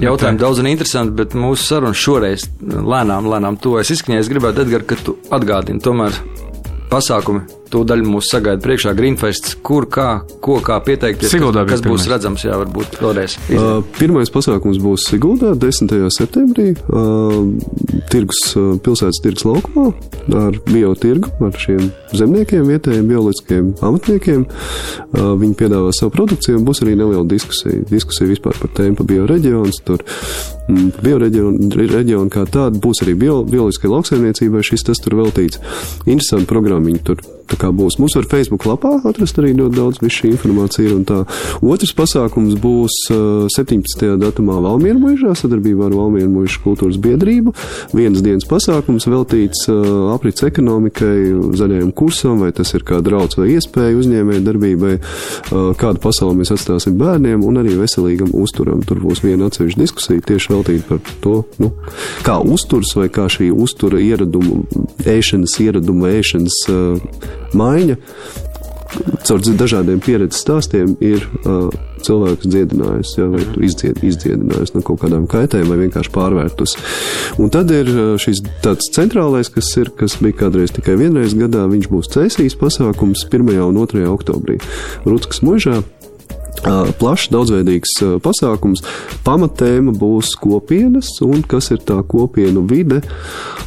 Jautājumi 0.00 0.40
daudz 0.40 0.60
un 0.62 0.68
interesanti, 0.70 1.12
bet 1.18 1.34
mūsu 1.36 1.66
saruna 1.66 1.96
šoreiz 1.96 2.46
lēnām, 2.64 3.26
lēnām 3.28 3.58
tuvojas 3.60 3.90
izskaņai. 3.92 4.20
Es 4.22 4.30
gribētu, 4.32 4.64
Edgar, 4.64 4.86
ka 4.88 4.96
tu 4.96 5.18
atgādini 5.34 5.82
tomēr 5.84 6.16
pasākumi. 6.92 7.44
To 7.70 7.84
daļu 7.86 8.06
mūs 8.10 8.26
sagaida 8.32 8.58
priekšā 8.64 8.92
Greenfests, 8.98 9.54
kur, 9.62 9.86
kā, 9.90 10.08
ko, 10.42 10.56
kā 10.64 10.80
pieteikties. 10.82 11.30
Siguldā 11.30 11.62
bija 11.62 11.76
kas 11.76 11.84
būs 11.84 12.02
pirmais. 12.02 12.08
redzams, 12.10 12.44
jā, 12.48 12.56
varbūt 12.58 12.96
vēlreiz. 12.98 13.36
Uh, 13.54 13.68
pirmais 13.98 14.32
pasākums 14.34 14.80
būs 14.82 15.06
Siguldā 15.06 15.52
10. 15.54 15.94
septembrī, 16.16 16.72
uh, 16.90 17.46
tirgus, 18.10 18.42
uh, 18.58 18.74
pilsētas 18.82 19.22
tirgus 19.22 19.46
laukumā 19.46 19.86
ar 20.40 20.58
biotirgu, 20.66 21.30
ar 21.46 21.62
šiem 21.62 21.92
zemniekiem, 22.18 22.66
vietējiem 22.72 23.06
bioloģiskiem 23.12 23.70
amatniekiem. 23.86 24.46
Uh, 24.46 25.32
viņi 25.38 25.58
piedāvā 25.62 25.94
savu 25.94 26.14
produkciju 26.18 26.58
un 26.58 26.66
būs 26.66 26.82
arī 26.82 26.98
neliela 26.98 27.26
diskusija. 27.30 27.84
Diskusija 27.90 28.32
vispār 28.32 28.58
par 28.58 28.74
tēmu 28.80 28.98
par 28.98 29.10
bioreģionus. 29.14 29.82
Tur 29.86 30.02
mm, 30.02 30.90
bioreģionu 31.06 31.70
reģionu 31.94 32.34
kā 32.34 32.48
tādu 32.50 32.82
būs 32.82 33.04
arī 33.06 33.14
bio, 33.22 33.40
bioloģiskai 33.46 33.94
lauksaimniecībai. 33.94 34.66
Šis 34.66 34.90
tas 34.90 35.02
tur 35.02 35.20
veltīts. 35.22 35.62
Interesanti 36.06 36.50
programma 36.50 36.90
viņi 36.90 37.04
tur 37.06 37.22
tā 37.50 37.58
kā 37.60 37.70
būs. 37.74 37.98
Mums 38.00 38.16
var 38.18 38.28
Facebook 38.30 38.66
lapā 38.68 38.96
atrast 39.08 39.38
arī 39.40 39.52
ļoti 39.58 39.76
daudz, 39.76 40.00
viss 40.02 40.20
šī 40.20 40.32
informācija 40.34 40.88
ir 40.88 40.96
un 40.98 41.04
tā. 41.08 41.20
Otrs 41.60 41.92
pasākums 41.96 42.56
būs 42.60 42.96
uh, 43.14 43.48
17. 43.52 44.06
datumā 44.20 44.58
Valmiera 44.62 44.98
muižā 45.00 45.34
sadarbībā 45.38 45.88
ar 45.88 45.96
Valmiera 45.98 46.30
muižu 46.30 46.62
kultūras 46.64 47.00
biedrību. 47.02 47.54
Vienas 47.96 48.24
dienas 48.24 48.46
pasākums 48.48 49.08
veltīts 49.10 49.66
uh, 49.72 50.10
aprits 50.14 50.44
ekonomikai, 50.46 51.16
zaļajam 51.58 51.92
kursam, 51.96 52.40
vai 52.44 52.52
tas 52.56 52.72
ir 52.76 52.86
kā 52.86 53.00
draudz 53.04 53.38
vai 53.40 53.50
iespēja 53.56 53.98
uzņēmēju 53.98 54.46
darbībai, 54.46 54.94
uh, 55.00 55.70
kādu 55.80 56.02
pasauli 56.02 56.40
mēs 56.42 56.54
atstāsim 56.54 56.98
bērniem 57.00 57.44
un 57.46 57.62
arī 57.62 57.76
veselīgam 57.80 58.32
uzturam. 58.36 58.84
Tur 58.86 59.02
būs 59.02 59.24
viena 59.26 59.50
atsevišķa 59.50 59.82
diskusija 59.82 60.26
tieši 60.30 60.54
veltīta 60.54 60.88
par 60.90 61.14
to, 61.24 61.36
nu, 61.62 61.72
kā 62.26 62.38
uzturs 62.40 62.94
vai 62.98 63.10
kā 63.12 63.26
šī 63.30 63.50
uztura 63.54 64.00
ieraduma, 64.02 64.62
ēšanas 65.08 65.56
ieraduma, 65.64 66.12
ēšanas 66.20 66.60
uh, 66.70 67.39
maiņa 67.58 67.98
caur 69.26 69.42
dažādiem 69.44 70.00
pieredzes 70.02 70.42
stāstiem 70.42 70.96
ir 71.04 71.22
uh, 71.44 71.68
cilvēks 72.04 72.48
dziedinājis, 72.48 73.12
ja, 73.18 73.28
vai 73.30 73.42
izdzied, 73.66 74.00
izdziedinājis 74.06 74.74
no 74.74 74.82
kaut 74.86 75.02
kādām 75.04 75.26
kaitēm, 75.30 75.68
vai 75.70 75.78
vienkārši 75.84 76.12
pārvērtus. 76.14 76.76
Un 77.42 77.52
tad 77.52 77.70
ir 77.74 77.90
šis 78.20 78.42
tāds 78.64 78.90
centrālais, 78.96 79.52
kas 79.52 79.70
ir, 79.80 79.92
kas 79.96 80.16
bija 80.22 80.40
kādreiz 80.44 80.74
tikai 80.76 80.96
vienreiz 81.00 81.36
gadā, 81.38 81.66
viņš 81.70 81.90
būs 81.92 82.12
cēsīs 82.16 82.58
pasākums 82.60 83.26
1. 83.28 83.54
un 83.68 83.80
2. 83.84 84.06
oktobrī 84.10 84.60
Rutskas 85.06 85.44
mužā. 85.46 85.80
Plašs, 86.60 87.30
daudzveidīgs 87.32 87.94
pasākums. 88.24 88.82
Pamatēma 89.24 89.94
būs 89.96 90.34
kopienas 90.40 91.12
un 91.24 91.44
kas 91.48 91.70
ir 91.74 91.80
tā 91.88 92.00
kopienu 92.06 92.66
vide 92.68 93.00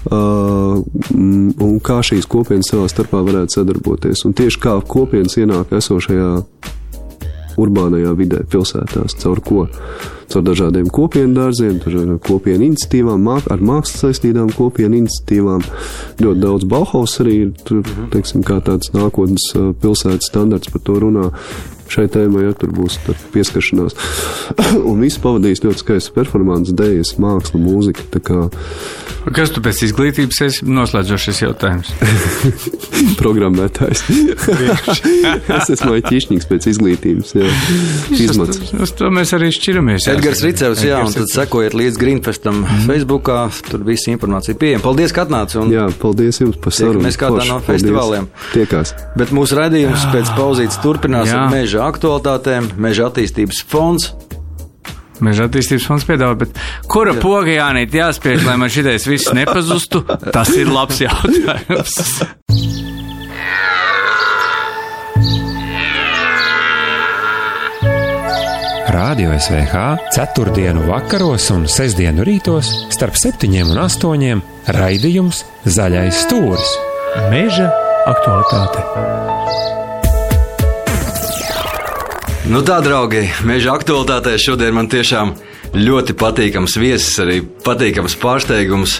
mm, 0.09 1.55
un 1.57 1.79
kā 1.83 2.01
šīs 2.05 2.29
kopienas 2.29 2.69
savā 2.73 2.87
starpā 2.91 3.23
varētu 3.25 3.59
sadarboties. 3.59 4.25
Un 4.27 4.37
tieši 4.37 4.61
kā 4.61 4.77
kopienas 4.87 5.37
ienāk 5.41 5.73
esošajā 5.79 6.31
urbānajā 7.59 8.13
vidē, 8.17 8.41
pilsētās, 8.49 9.17
caur 9.21 9.41
ko? 9.45 9.65
Caur 10.31 10.45
dažādiem 10.45 10.87
kopienu 10.93 11.35
dārziem, 11.37 11.77
dažādām 11.83 12.17
kopienu 12.23 12.69
iniciatīvām, 12.71 13.21
māk, 13.21 13.49
ar 13.53 13.61
mākslu 13.61 14.07
saistītām 14.07 14.49
kopienu 14.55 15.03
iniciatīvām. 15.03 15.61
Ļoti 16.23 16.41
daudz 16.41 16.67
Bauhaus 16.69 17.19
arī 17.21 17.35
ir, 17.43 17.51
tur, 17.67 17.83
teiksim, 18.13 18.45
kā 18.47 18.57
tāds 18.65 18.93
nākotnes 18.95 19.51
pilsētas 19.83 20.31
standarts 20.31 20.73
par 20.73 20.85
to 20.87 20.97
runā. 21.03 21.29
Šai 21.93 22.07
tēmai 22.09 22.47
ja, 22.47 22.53
tur 22.57 22.73
būs 22.73 22.97
tur 23.05 23.17
pieskaršanās. 23.35 23.97
Un 24.89 25.03
viss 25.03 25.21
pavadīs 25.21 25.63
ļoti 25.65 25.83
skaistu 25.83 26.15
performances, 26.15 26.75
dēļas, 26.79 27.15
māksla, 27.21 27.61
mūzika. 27.61 28.07
Kā 28.23 28.47
Kas 29.33 29.53
tu 29.55 29.61
pēc 29.63 29.85
izglītības 29.87 30.41
esi 30.43 30.65
noslēdzošais 30.67 31.37
jautājums? 31.45 31.93
programmētājs. 33.21 34.01
es 35.57 35.69
esmu 35.73 35.95
ķīšņīgs 36.03 36.47
pēc 36.49 36.67
izglītības. 36.73 37.31
Jā. 37.37 37.51
Izmats. 38.17 38.59
Uz, 38.59 38.73
uz 38.83 38.93
to 38.99 39.11
mēs 39.13 39.31
arī 39.37 39.51
šķiramies. 39.55 40.09
Edgars. 40.11 40.43
Ricevs, 40.43 40.83
jā, 40.83 40.99
un 41.05 41.15
tad 41.15 41.31
sekojiet 41.31 41.75
līdz 41.77 41.99
Greenfestam 42.01 42.63
Facebookā, 42.87 43.45
tur 43.69 43.85
visa 43.87 44.11
informācija 44.11 44.57
pieejama. 44.59 44.83
Paldies, 44.83 45.15
ka 45.15 45.23
atnāci! 45.23 45.59
Un... 45.61 45.71
Jā, 45.71 45.87
paldies 46.01 46.41
jums 46.41 46.59
par 46.59 46.75
sarunu. 46.75 46.99
Tiekamies 46.99 47.19
kādā 47.21 47.39
Forši, 47.39 47.51
no 47.53 47.59
paldies. 47.61 47.71
festivāliem. 47.71 48.29
Tiekās. 48.51 48.93
Bet 49.19 49.33
mūsu 49.35 49.59
raidījums 49.59 50.07
pēc 50.11 50.33
pauzītes 50.35 50.79
turpinās 50.83 51.31
Jā. 51.31 51.45
ar 51.45 51.53
meža 51.53 51.82
aktualitātēm, 51.89 52.73
meža 52.81 53.09
attīstības 53.09 53.63
fonds. 53.69 54.11
Meža 55.23 55.47
attīstības 55.47 55.85
fonds 55.87 56.05
piedāvā, 56.07 56.35
bet 56.43 56.57
kura 56.91 57.13
poga 57.21 57.53
jānīt 57.53 57.93
jāspiež, 57.95 58.43
lai 58.47 58.57
man 58.59 58.71
šitais 58.73 59.07
viss 59.07 59.31
nepazustu? 59.35 60.03
Tas 60.33 60.51
ir 60.57 60.71
labs 60.73 61.03
jautājums. 61.05 61.99
Radio 68.93 69.33
SVH 69.39 69.97
ceturtdienu 70.15 70.83
vakaros 70.85 71.47
un 71.55 71.65
sestdienu 71.69 72.25
rītos 72.27 72.69
starp 72.93 73.17
septiņiem 73.17 73.73
un 73.73 73.81
astoņiem 73.83 74.43
raidījums 74.77 75.43
Zaļais 75.65 76.25
stūris. 76.27 76.75
Meža 77.33 77.71
aktualitāte. 78.09 79.42
Nu 82.43 82.59
tā, 82.59 82.81
draugi, 82.83 83.21
meža 83.47 83.71
aktualitātē 83.77 84.33
šodien 84.41 84.75
man 84.75 84.89
tiešām 84.91 85.29
ļoti 85.79 86.11
patīkams 86.19 86.73
viesis, 86.75 87.15
arī 87.23 87.37
patīkams 87.63 88.17
pārsteigums. 88.19 88.97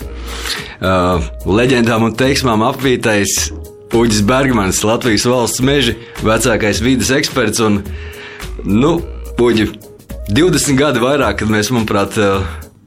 Uh, 0.79 1.19
leģendām 1.43 2.06
un 2.08 2.15
teiksmām 2.15 2.63
apvītais 2.63 3.51
Uģis 3.93 4.23
Bergmans, 4.29 4.79
Latvijas 4.88 5.27
valsts 5.27 5.60
meža 5.60 5.97
vecākais 6.23 6.79
vidas 6.86 7.12
eksperts. 7.17 7.60
Un, 7.67 7.82
nu, 8.63 8.95
Uģi, 9.43 9.67
20 10.32 10.79
gadi 10.79 11.03
vairāk, 11.03 11.41
kad 11.41 11.51
mēs, 11.51 11.73
manuprāt, 11.75 12.15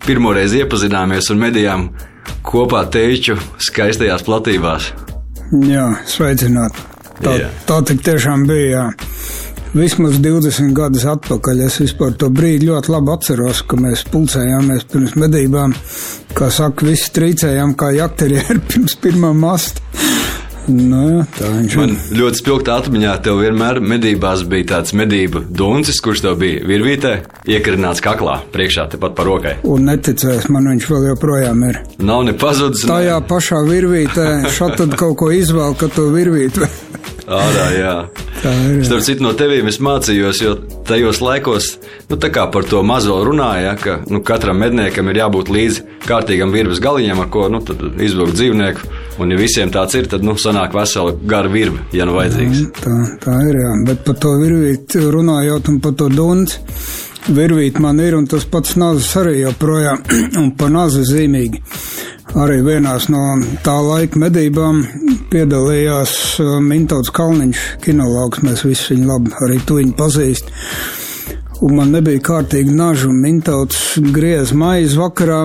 pirmoreiz 0.09 0.57
iepazināmies 0.57 1.29
un 1.35 1.43
medījām 1.43 1.91
kopā 2.49 2.87
teiču 2.89 3.37
skaistajās 3.61 4.25
platībās. 4.25 4.89
Jā, 5.69 5.91
sveicināt. 6.09 6.81
Tā, 7.21 7.43
Jā. 7.45 7.53
tā 7.69 7.83
tik 7.93 8.01
tiešām 8.09 8.49
bija. 8.49 8.87
Jā. 8.89 9.45
Vismaz 9.75 10.17
20 10.23 10.73
gadus 10.77 11.05
atpakaļ 11.11 11.59
es 11.67 11.81
vispār 11.83 12.15
to 12.17 12.31
brīdi 12.33 12.71
ļoti 12.71 12.93
labi 12.95 13.13
atceros, 13.13 13.61
ka 13.69 13.77
mēs 13.81 14.07
pulcējāmies 14.13 14.87
pirms 14.93 15.17
medībām. 15.21 15.75
Kā 16.37 16.49
saka, 16.53 16.87
visi 16.89 17.11
trīcējām 17.17 17.75
kā 17.79 17.91
jakterieri 17.97 18.63
pirms 18.71 18.97
pirmā 19.03 19.35
masta. 19.37 19.83
Nu, 20.67 21.01
jā, 21.13 21.19
tā 21.37 21.47
viņš 21.53 21.75
Man 21.79 21.93
ļoti 22.19 22.41
spilgta 22.41 22.79
atmiņā, 22.81 23.13
tev 23.23 23.37
vienmēr 23.39 23.79
medībās 23.87 24.41
bija 24.51 24.67
tāds 24.73 24.97
medību 24.99 25.45
duncis, 25.55 26.01
kurš 26.03 26.25
tev 26.25 26.41
bija 26.41 26.65
virvītē, 26.67 27.13
iekarināts 27.55 28.03
kaklā, 28.03 28.41
priekšā 28.55 28.89
tepat 28.97 29.15
par 29.15 29.29
rokai. 29.31 29.53
Un 29.71 29.87
neticēs, 29.87 30.49
man 30.51 30.67
viņš 30.73 30.89
vēl 30.91 31.07
joprojām 31.13 31.63
ir. 31.69 31.79
Nav 32.03 32.25
ne 32.27 32.35
pazudis. 32.35 32.83
ne- 32.83 32.91
Tajā 32.97 33.21
pašā 33.31 33.61
virvītē, 33.69 34.27
šādi 34.57 34.89
kaut 34.99 35.15
ko 35.23 35.31
izvēl, 35.37 35.77
ka 35.79 35.87
to 35.95 36.09
virvīti. 36.17 36.67
Ārā, 37.27 37.67
jā. 37.75 37.95
Tā 38.39 38.53
ir. 38.71 38.83
Starp 38.87 39.03
citu, 39.03 39.25
no 39.25 39.33
tevīm 39.35 39.67
es 39.67 39.81
mācījos, 39.83 40.41
jo 40.45 40.53
tajos 40.87 41.19
laikos, 41.25 41.73
nu, 42.11 42.19
par 42.21 42.69
to 42.71 42.83
mazo 42.87 43.17
runāja, 43.27 43.73
ka 43.81 43.97
nu, 44.07 44.21
katram 44.23 44.61
medniekam 44.63 45.11
ir 45.11 45.23
jābūt 45.25 45.51
līdzi 45.51 45.83
kārtīgam 46.07 46.55
virves 46.55 46.79
galiņam, 46.85 47.25
ar 47.25 47.31
ko 47.35 47.49
nu, 47.51 47.63
izvilkt 47.99 48.39
dzīvnieku. 48.39 48.93
Un, 49.19 49.33
ja 49.35 49.41
visiem 49.41 49.73
tāds 49.75 49.99
ir, 49.99 50.07
tad 50.13 50.23
nu, 50.27 50.37
sanāk 50.39 50.77
vesela 50.77 51.17
gara 51.27 51.51
virve, 51.51 51.83
ja 51.97 52.07
nu 52.07 52.15
vajadzīgs. 52.15 52.63
Tā, 52.79 52.95
tā 53.25 53.37
ir, 53.49 53.59
jā. 53.65 53.75
Bet 53.89 54.07
par 54.07 54.21
to 54.23 54.37
virvīti 54.45 55.03
runājot 55.03 55.73
un 55.73 55.83
par 55.83 55.99
to 55.99 56.11
dunci. 56.13 56.63
Virvīt 57.27 57.81
man 57.83 57.99
ir, 57.99 58.15
un 58.15 58.29
tas 58.31 58.45
pats 58.47 58.77
nazis 58.79 59.11
arī 59.19 59.41
joprojām, 59.41 60.05
un 60.45 60.53
pa 60.55 60.71
nazi 60.71 61.03
zīmīgi. 61.09 61.65
Arī 62.37 62.59
vienās 62.61 63.07
no 63.09 63.23
tā 63.65 63.79
laika 63.81 64.21
medībām 64.21 64.83
piedalījās 65.33 66.13
uh, 66.43 66.59
Mintauts 66.61 67.09
Kalniņš, 67.17 67.63
kinologs, 67.87 68.43
mēs 68.45 68.67
visi 68.67 68.93
viņu 68.93 69.09
labi 69.09 69.33
arī 69.47 69.57
tu 69.65 69.79
viņu 69.79 69.97
pazīst. 69.97 70.53
Un 71.65 71.79
man 71.79 71.95
nebija 71.95 72.21
kārtīgi 72.21 72.75
naža, 72.77 73.09
un 73.09 73.23
Mintauts 73.23 73.79
griez 74.13 74.53
maizi 74.53 74.99
vakarā 75.01 75.41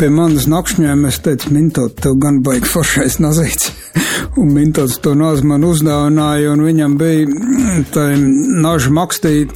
pie 0.00 0.08
manas 0.10 0.48
nakšņēm. 0.50 1.04
Es 1.06 1.20
teicu, 1.22 1.52
Mintaut, 1.54 1.94
tev 2.02 2.18
gan 2.18 2.40
baigi 2.42 2.66
foršais 2.72 3.20
nazīts. 3.22 3.70
un 4.40 4.50
Mintauts 4.56 4.98
to 5.04 5.14
nazi 5.14 5.46
man 5.46 5.62
uzdāvināja, 5.68 6.50
un 6.56 6.64
viņam 6.66 6.98
bija 6.98 7.28
mm, 7.30 7.84
tā 7.94 8.08
naža 8.18 8.90
makstīt. 8.98 9.54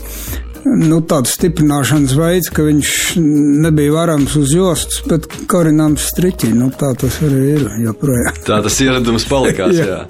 Nu, 0.69 0.99
tāds 1.09 1.33
stiprināšanas 1.39 2.13
veids, 2.19 2.51
ka 2.53 2.65
viņš 2.67 2.91
nebija 3.65 3.95
varams 3.95 4.35
uz 4.39 4.53
jostas, 4.53 5.01
bet 5.09 5.29
karināms 5.51 6.11
striķi. 6.13 6.53
Nu, 6.57 6.69
tā 6.75 6.93
tas 6.99 7.21
arī 7.25 7.43
ir 7.55 7.65
joprojām. 7.87 8.43
Tā 8.47 8.61
tas 8.65 8.79
ieradums 8.85 9.27
palikās. 9.31 9.79
jā. 9.83 10.03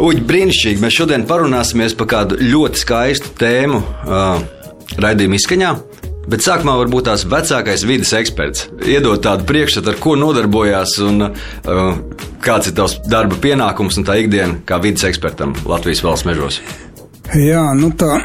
Uģi, 0.00 0.24
brīnišķīgi. 0.30 0.80
Mēs 0.82 0.96
šodien 0.96 1.26
parunāsimies 1.28 1.96
par 1.98 2.08
kādu 2.14 2.40
ļoti 2.40 2.84
skaistu 2.84 3.34
tēmu 3.40 3.82
uh, 3.82 4.40
raidījuma 5.00 5.40
izskaņā. 5.40 5.74
Bet 6.30 6.44
sākumā 6.44 6.76
varbūt 6.82 7.08
tās 7.08 7.24
vecākais 7.28 7.82
vidas 7.88 8.12
eksperts. 8.14 8.68
Iedod 8.86 9.22
tādu 9.24 9.46
priekšstatu, 9.48 9.92
ar 9.92 9.98
ko 10.02 10.14
nodarbojās 10.20 10.98
un 11.06 11.24
uh, 11.26 11.96
kāds 12.44 12.70
ir 12.70 12.76
tavs 12.76 13.00
darba 13.10 13.38
pienākums 13.40 13.98
un 13.98 14.06
tā 14.08 14.20
ikdiena 14.22 14.60
kā 14.68 14.78
vidas 14.84 15.08
ekspertam 15.08 15.56
Latvijas 15.68 16.04
valsts 16.06 16.28
mežos. 16.28 16.60
Jā, 17.30 17.62
nu 17.78 17.92
tā 17.94 18.16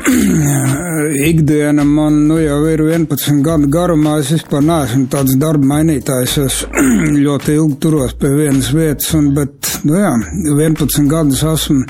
ikdiena 1.29 1.83
man 1.85 2.23
nu, 2.25 2.39
jau 2.41 2.57
ir 2.71 2.81
11 2.87 3.43
gadu 3.45 3.69
garumā. 3.69 4.15
Es 4.23 4.31
vispār 4.33 4.63
neesmu 4.65 5.05
tāds 5.13 5.35
darba 5.41 5.69
mainītājs. 5.75 6.37
Es 6.41 6.57
ļoti 7.25 7.53
ilgi 7.59 7.77
turos 7.83 8.15
pie 8.17 8.31
vienas 8.33 8.71
vietas, 8.73 9.11
un, 9.17 9.29
bet, 9.37 9.75
nu 9.85 9.99
jā, 9.99 10.13
11 10.55 11.11
gadus 11.11 11.45
esmu 11.53 11.83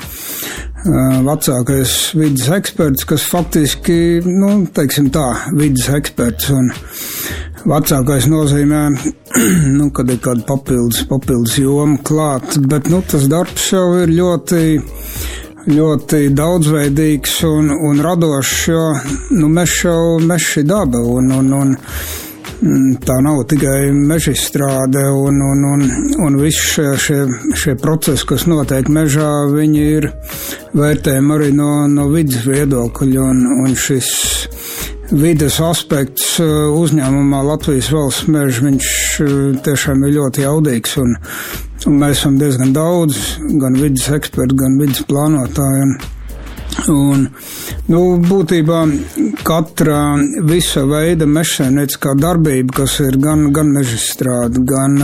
vecākais 1.26 1.94
vidas 2.14 2.50
eksperts, 2.54 3.06
kas 3.08 3.24
faktiski, 3.26 4.20
nu, 4.26 4.52
teiksim 4.76 5.08
tā, 5.14 5.26
vidas 5.56 5.88
eksperts. 5.96 6.52
Un, 6.54 6.72
Vecākais 7.66 8.28
nozīmē, 8.30 8.80
nu, 9.78 9.88
kad 9.90 10.12
ir 10.12 10.20
kāda 10.22 10.44
papildus, 10.46 11.00
papildus 11.10 11.56
joma 11.58 11.96
klāt, 12.06 12.60
bet 12.70 12.86
nu, 12.92 13.00
tas 13.02 13.24
darbs 13.32 13.72
jau 13.72 13.88
ir 14.04 14.12
ļoti 14.14 14.60
ļoti 15.66 16.30
daudzveidīgs 16.36 17.40
un, 17.48 17.72
un 17.88 18.00
radošs, 18.04 18.54
jo 18.70 18.84
nu, 19.34 19.50
mežs 19.50 19.82
jau 19.86 20.18
mežs 20.22 20.60
ir 20.62 20.68
daba. 20.68 21.00
Un, 21.02 21.32
un, 21.34 21.52
un, 21.60 21.74
mm, 22.60 22.94
Tā 23.06 23.18
nav 23.24 23.42
tikai 23.50 23.90
meža 23.92 24.32
izstrāde, 24.36 25.02
un, 25.10 25.40
un, 25.50 25.64
un, 25.72 25.84
un 26.26 26.38
visi 26.40 26.70
šie, 26.72 26.86
šie, 27.02 27.20
šie 27.58 27.76
procesi, 27.82 28.26
kas 28.28 28.46
notiek 28.50 28.88
mežā, 28.92 29.30
viņi 29.52 29.84
ir 29.98 30.10
vērtējami 30.76 31.36
arī 31.36 31.52
no, 31.56 31.70
no 31.90 32.08
vidas 32.14 32.46
viedokļa. 32.46 33.26
Un, 33.26 33.44
un 33.66 33.76
šis 33.76 34.12
vides 35.12 35.60
aspekts 35.62 36.36
uh, 36.42 36.66
uzņēmumā 36.78 37.42
Latvijas 37.46 37.92
valsts 37.94 38.30
meža, 38.30 38.64
viņš 38.70 38.90
uh, 39.22 39.38
tiešām 39.66 40.06
ir 40.06 40.18
ļoti 40.20 40.46
jaudīgs. 40.46 40.98
Un, 41.02 41.18
Un 41.86 42.00
mēs 42.00 42.18
esam 42.18 42.34
diezgan 42.40 42.72
daudz, 42.74 43.16
gan 43.60 43.76
vidas 43.78 44.08
eksperti, 44.16 44.56
gan 44.58 44.78
vidas 44.80 45.04
plānotāji. 45.06 45.84
Un, 46.92 47.22
nu, 47.88 48.00
būtībā 48.26 48.80
katra 49.46 50.00
visa 50.50 50.82
veida 50.90 51.28
mežsaimnieciskā 51.30 52.16
darbība, 52.18 52.82
kas 52.82 52.98
ir 53.06 53.16
gan, 53.22 53.46
gan 53.54 53.70
meža 53.72 54.00
strāde, 54.02 54.60
gan, 54.66 54.98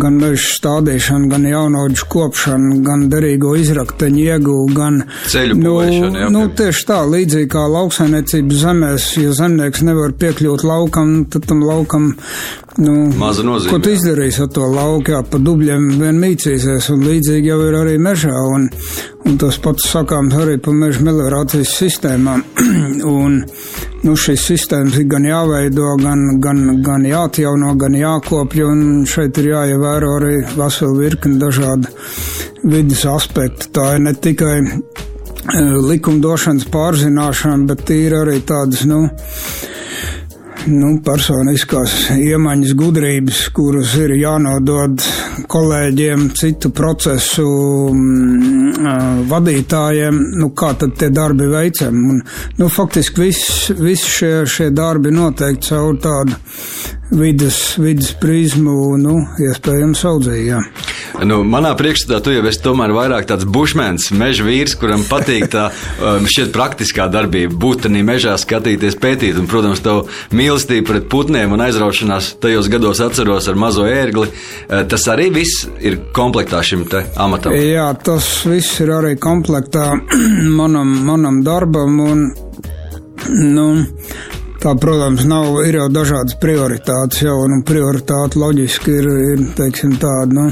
gan 0.00 0.18
meža 0.20 0.50
stādīšana, 0.56 1.30
gan 1.30 1.46
jaunaudžu 1.48 2.08
kopšana, 2.12 2.76
gan 2.86 3.06
derīgo 3.12 3.54
izrakteņu 3.60 4.22
ieguvu, 4.26 4.66
gan 4.76 5.00
Ceļu 5.32 5.56
nu, 5.58 5.64
būvēšana, 5.66 6.22
jā, 6.24 6.28
nu, 6.34 6.44
tieši 6.58 6.86
tā, 6.90 7.00
līdzīgi 7.14 7.50
kā 7.52 7.64
lauksainiecības 7.72 8.62
zemēs, 8.62 9.08
ja 9.22 9.34
zemnieks 9.40 9.84
nevar 9.86 10.14
piekļūt 10.20 10.66
laukam, 10.66 11.16
tad 11.32 11.48
tam 11.50 11.64
laukam, 11.66 12.08
nu, 12.78 12.96
Maza 13.18 13.44
nozīme, 13.46 13.72
ko 13.72 13.82
tu 13.82 13.94
izdarīsi 13.96 14.44
ar 14.46 14.52
to 14.56 14.70
lauku, 14.70 15.16
jā, 15.16 15.22
pa 15.30 15.40
dubļiem 15.42 15.90
vien 16.00 16.22
mīcīsies, 16.22 16.90
un 16.94 17.06
līdzīgi 17.08 17.52
jau 17.52 17.60
ir 17.66 17.78
arī 17.82 17.98
mežā, 18.02 18.34
un, 18.56 18.68
un 19.26 19.38
tas 19.42 19.60
pats 19.62 19.88
sakāms 19.92 20.36
arī 20.40 20.58
pa 20.62 20.74
meža 20.76 21.04
meliorācijas 21.06 21.76
sistēmām. 21.80 22.44
un, 23.16 23.40
nu, 24.04 24.14
šīs 24.18 24.44
sistēmas 24.50 24.96
ir 25.00 25.06
gan 25.10 25.24
jāveido, 25.28 25.94
gan, 26.00 26.40
gan, 26.42 26.62
gan 26.84 27.06
jāatjauno, 27.08 27.72
gan 27.80 27.96
jākopja, 27.96 28.68
un 28.68 29.06
šeit 29.08 29.38
ir 29.40 29.52
jāievēro 29.52 30.12
arī 30.18 30.34
vesela 30.56 30.98
virkni 30.98 31.40
dažādu 31.40 31.92
vidas 32.66 33.06
aspektu. 33.10 33.70
Tā 33.76 33.94
ir 33.96 34.04
ne 34.08 34.14
tikai 34.14 34.56
eh, 34.60 35.72
likumdošanas 35.90 36.68
pārzināšana, 36.74 37.64
bet 37.70 37.94
ir 37.94 38.18
arī 38.20 38.40
tādas, 38.46 38.84
nu, 38.88 39.06
nu, 40.70 40.96
personiskās 41.04 41.94
iemaņas, 42.16 42.72
gudrības, 42.78 43.40
kuras 43.54 43.94
ir 44.00 44.14
jānodod 44.18 45.02
kolēģiem, 45.50 46.28
citu 46.38 46.70
procesu 46.76 47.46
mm, 47.92 49.26
vadītājiem, 49.30 50.20
nu, 50.40 50.50
kā 50.56 50.72
tad 50.80 50.96
tie 51.00 51.10
darbi 51.14 51.48
veicam. 51.52 52.02
Un, 52.12 52.20
nu, 52.58 52.70
faktiski 52.72 53.26
viss 53.26 53.70
vis 53.78 54.04
šie, 54.16 54.34
šie 54.50 54.70
darbi 54.74 55.14
noteikti 55.14 55.70
caur 55.70 55.98
tādu 56.02 56.38
vidas, 57.10 57.76
vidas 57.78 58.12
prizmu, 58.20 58.96
nu, 59.00 59.16
iespējams, 59.46 60.02
audzējā. 60.10 60.60
Nu, 61.26 61.40
manā 61.48 61.72
priekšstatā 61.78 62.18
tu 62.24 62.34
jau 62.34 62.42
esi 62.48 62.60
tomēr 62.64 62.92
vairāk 62.96 63.28
tāds 63.30 63.46
bušmēns, 63.48 64.10
meža 64.16 64.44
vīrs, 64.46 64.74
kuram 64.80 65.04
patīk 65.08 65.46
tā 65.52 65.68
um, 65.70 66.26
šķiet 66.28 66.52
praktiskā 66.54 67.06
darbība, 67.12 67.54
būt 67.56 67.86
tādā 67.86 68.02
mežā, 68.06 68.34
skatīties, 68.40 68.98
pētīt. 69.00 69.38
Un, 69.40 69.48
protams, 69.50 69.82
tev 69.84 70.10
mīlestība 70.36 70.90
pret 70.92 71.08
putniem 71.12 71.54
un 71.56 71.64
aizraušanās 71.66 72.34
tajos 72.42 72.70
gados 72.72 73.00
atceros 73.04 73.48
ar 73.48 73.60
mazo 73.60 73.86
ērgli. 73.88 74.28
Eh, 74.68 74.84
Tas 74.96 75.06
arī 75.12 75.28
viss 75.34 75.66
ir 75.84 75.98
komplektā 76.16 76.62
šim 76.64 76.86
te 76.88 77.02
amatam. 77.20 77.52
Jā, 77.56 77.88
tas 78.02 78.26
viss 78.48 78.80
ir 78.80 78.92
arī 78.96 79.16
komplektā 79.20 79.90
manam, 80.60 80.92
manam 81.06 81.42
darbam. 81.46 82.00
Un, 82.06 82.24
nu, 83.56 83.66
Tā, 84.62 84.72
protams, 84.80 85.26
nav, 85.28 85.60
ir 85.68 85.76
jau 85.80 85.90
dažādas 85.92 86.38
prioritātes 86.40 87.22
jau, 87.26 87.36
un 87.44 87.60
prioritāte 87.66 88.40
loģiski 88.40 88.94
ir, 88.98 89.08
ir 89.34 89.44
teiksim, 89.58 89.98
tāda, 90.00 90.32
nu, 90.32 90.46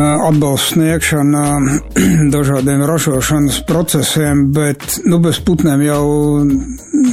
atbalsts 0.00 0.72
sniegšana 0.72 1.42
dažādiem 2.34 2.84
ražošanas 2.88 3.60
procesiem, 3.68 4.46
bet, 4.52 5.00
nu, 5.04 5.18
bez 5.18 5.40
putniem 5.44 5.82
jau, 5.84 6.06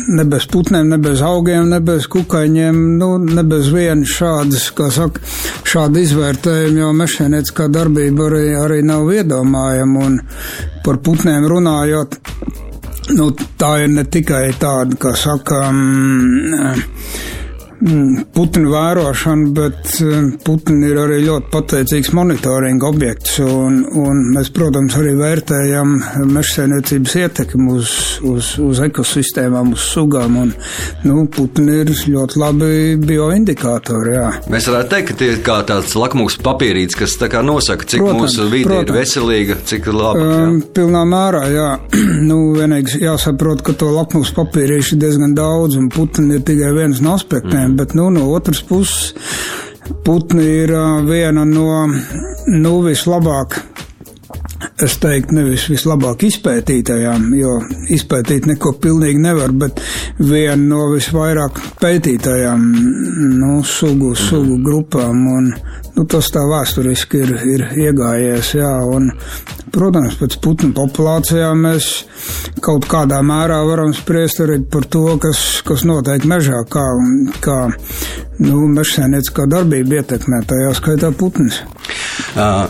ne 0.08 0.26
bez 0.26 0.48
putniem, 0.48 0.88
ne 0.90 0.98
bez 0.98 1.22
augiem, 1.26 1.68
ne 1.70 1.82
bez 1.84 2.08
kukaiņiem, 2.08 2.80
nu, 3.02 3.12
ne 3.20 3.44
bez 3.44 3.68
vienas 3.74 4.16
šādas, 4.16 4.70
kā 4.78 4.88
saka, 4.96 5.22
šāda 5.68 6.06
izvērtējuma 6.06 6.86
jau 6.86 6.94
mešēnieciskā 7.04 7.68
darbība 7.74 8.30
arī, 8.32 8.46
arī 8.64 8.82
nav 8.88 9.12
iedomājama, 9.12 10.08
un 10.08 10.20
par 10.86 11.04
putniem 11.04 11.52
runājot, 11.52 12.20
Nu, 13.10 13.32
tā 13.57 13.72
ir 13.84 13.89
ne 13.89 14.03
tikai 14.05 14.51
tāda, 14.62 14.97
kā 15.01 15.16
saka, 15.18 15.64
mm, 15.74 16.53
mm, 16.53 16.84
putnu 18.36 18.72
vērošana, 18.74 19.52
bet 19.56 19.94
mm, 20.04 20.30
putni 20.46 20.90
ir 20.92 21.00
arī 21.00 21.20
ļoti 21.24 21.52
pateicīgs 21.54 22.12
monitoringa 22.18 22.88
objekts. 22.90 23.38
Un, 23.44 23.82
un 24.00 24.24
mēs, 24.36 24.52
protams, 24.56 24.98
arī 25.00 25.14
vērtējam 25.20 25.96
mežsainiecības 26.34 27.16
ietekmi 27.24 27.70
uz, 27.78 27.94
uz, 28.28 28.52
uz 28.64 28.82
ekosistēmām, 28.84 29.74
uz 29.78 29.86
sugām. 29.94 30.38
Un, 30.44 30.54
nu, 31.08 31.24
putni 31.32 31.80
ir 31.84 31.94
ļoti 31.94 32.42
labi 32.42 32.72
bioindikātori. 33.00 34.16
Jā. 34.18 34.28
Mēs 34.52 34.68
varētu 34.72 34.94
teikt, 34.96 35.12
ka 35.12 35.20
tie 35.22 35.32
ir 35.36 35.42
kā 35.46 35.60
tāds 35.70 35.96
lakmus 36.00 36.40
papīrītis, 36.44 37.00
kas 37.00 37.16
kā 37.32 37.44
nosaka, 37.46 37.88
cik 37.88 38.04
protams, 38.04 38.36
mūsu 38.36 38.50
vide 38.52 38.82
ir 38.84 38.94
veselīga, 38.94 39.60
cik 39.70 39.88
laba. 39.94 40.28
Um, 40.50 40.60
pilnā 40.76 41.06
mērā, 41.08 41.46
jā. 41.54 41.70
nu, 42.30 42.40
vienīgi 42.58 43.04
jāsaprot, 43.06 43.64
ka 43.66 43.76
to 43.80 43.92
lakmus 43.96 44.34
papīrīšu 44.36 44.98
ir 44.98 45.04
diezgan 45.06 45.36
daudz, 45.38 45.80
un 45.80 45.90
putni 45.94 46.40
ir 46.40 46.46
tikai 46.48 46.74
viens 46.76 47.02
no 47.06 47.16
aspektiem, 47.16 47.69
mm. 47.69 47.69
Bet 47.78 47.96
nu, 47.98 48.10
no 48.14 48.30
otras 48.34 48.62
puses 48.66 49.14
putni 50.06 50.46
ir 50.64 50.74
viena 51.08 51.46
no 51.46 51.86
nu, 51.90 52.74
vislabāk 52.86 53.60
es 54.84 54.96
teiktu, 55.02 55.36
nevis 55.36 55.66
vislabāk 55.72 56.24
izpētītajām, 56.28 57.26
jo 57.40 57.56
izpētīt 57.96 58.48
neko 58.50 58.74
pilnīgi 58.82 59.22
nevar, 59.24 59.52
bet 59.56 59.82
viena 60.20 60.62
no 60.62 60.86
visvairāk 60.94 61.60
pētītajām 61.82 62.66
nu, 63.40 63.60
sugu, 63.68 64.14
sugu 64.20 64.60
grupām. 64.64 65.26
Un, 65.36 65.50
nu, 65.96 66.06
tas 66.10 66.32
tā 66.34 66.46
vēsturiski 66.48 67.24
ir, 67.26 67.36
ir 67.56 67.66
iegājies, 67.88 68.54
jā, 68.60 68.74
un, 68.88 69.12
protams, 69.74 70.18
pēc 70.20 70.38
putnu 70.44 70.72
populācijām 70.78 71.64
mēs 71.68 71.90
kaut 72.64 72.88
kādā 72.90 73.22
mērā 73.26 73.62
varam 73.68 73.94
spriest 73.96 74.42
arī 74.46 74.60
par 74.72 74.88
to, 74.92 75.06
kas, 75.22 75.62
kas 75.68 75.86
notiek 75.88 76.26
mežā, 76.30 76.64
kā, 76.72 76.86
kā 77.44 77.60
nu, 78.44 78.66
mežsēnieciskā 78.76 79.48
darbība 79.52 80.02
ietekmē, 80.02 80.44
tajā 80.50 80.76
skaitā 80.82 81.14
putnis. 81.16 81.64
Uh. 82.36 82.68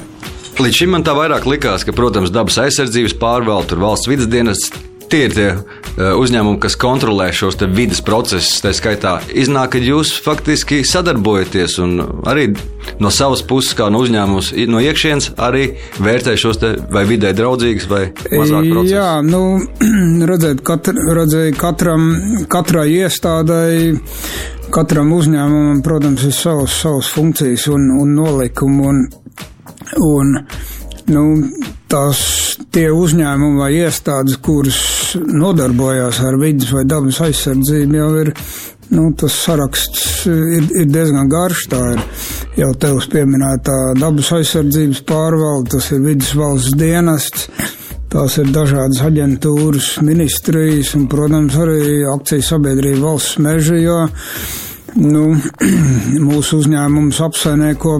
Līdz 0.60 0.76
šim 0.76 0.90
man 0.92 1.06
tā 1.08 1.14
vairāk 1.16 1.46
likās, 1.48 1.86
ka, 1.88 1.94
protams, 1.96 2.34
dabas 2.36 2.58
aizsardzības 2.60 3.14
pārvalde, 3.22 3.78
valsts 3.80 4.10
vidas 4.12 4.28
dienas, 4.28 4.66
tie 5.12 5.26
ir 5.28 5.36
tie 5.36 5.48
uh, 5.54 6.16
uzņēmumi, 6.20 6.60
kas 6.64 6.78
kontrolē 6.80 7.30
šos 7.36 7.58
vidas 7.76 8.02
procesus. 8.06 8.60
Tā 8.64 8.74
skaitā 8.76 9.18
iznāk, 9.34 9.74
ka 9.76 9.84
jūs 9.84 10.14
faktiski 10.26 10.82
sadarbojaties 10.88 11.78
un 11.84 11.98
arī 12.30 12.50
no 13.02 13.12
savas 13.14 13.44
puses, 13.46 13.76
kā 13.78 13.90
no 13.92 14.02
uzņēmums, 14.06 14.52
no 14.72 14.82
iekšienes 14.84 15.34
arī 15.42 15.66
vērtē 16.00 16.36
šos 16.40 16.62
vai 16.92 17.06
vidē 17.10 17.34
draudzīgus 17.38 17.90
vai 17.92 18.04
mazāk 18.14 18.70
procesus. 18.72 18.94
Jā, 18.96 19.10
nu, 19.26 19.44
redzēt, 20.32 20.64
katr, 20.66 21.02
redzēju 21.20 21.58
katram, 21.60 22.12
katrai 22.52 22.88
iestādai. 23.02 23.98
Katram 24.70 25.10
uzņēmumam, 25.16 25.80
protams, 25.82 26.28
ir 26.30 26.34
savas, 26.38 26.76
savas 26.84 27.08
funkcijas 27.10 27.66
un, 27.74 27.88
un 28.04 28.12
nolikumi. 28.20 28.86
Un 28.86 29.00
Un, 29.98 30.46
nu, 31.10 31.24
tās 31.90 32.20
tie 32.74 32.90
uzņēmumi 32.94 33.60
vai 33.60 33.70
iestādes, 33.80 34.38
kuras 34.44 34.80
nodarbojās 35.18 36.22
ar 36.26 36.38
vidas 36.42 36.74
vai 36.76 36.86
dabas 36.90 37.22
aizsardzību, 37.26 37.98
jau 37.98 38.10
ir, 38.24 38.32
nu, 38.94 39.10
tas 39.18 39.36
saraksts 39.46 40.28
ir, 40.30 40.70
ir 40.84 40.88
diezgan 40.92 41.30
garš. 41.32 41.66
Tā 41.72 41.82
ir 41.96 42.06
jau 42.62 42.72
tevs 42.86 43.10
pieminētā 43.12 43.78
dabas 44.00 44.32
aizsardzības 44.38 45.04
pārvalde, 45.10 45.76
tas 45.76 45.92
ir 45.96 46.06
vidas 46.06 46.34
valsts 46.38 46.78
dienests. 46.80 47.50
Tās 48.10 48.40
ir 48.42 48.48
dažādas 48.50 49.04
aģentūras, 49.06 50.00
ministrijas 50.02 50.96
un, 50.98 51.06
protams, 51.12 51.54
arī 51.62 52.00
akciju 52.10 52.46
sabiedrība 52.48 53.04
valsts 53.04 53.38
meža, 53.46 53.78
jo 53.78 54.00
nu, 54.98 55.28
mūsu 56.30 56.64
uzņēmums 56.64 57.22
apsainieko 57.28 58.00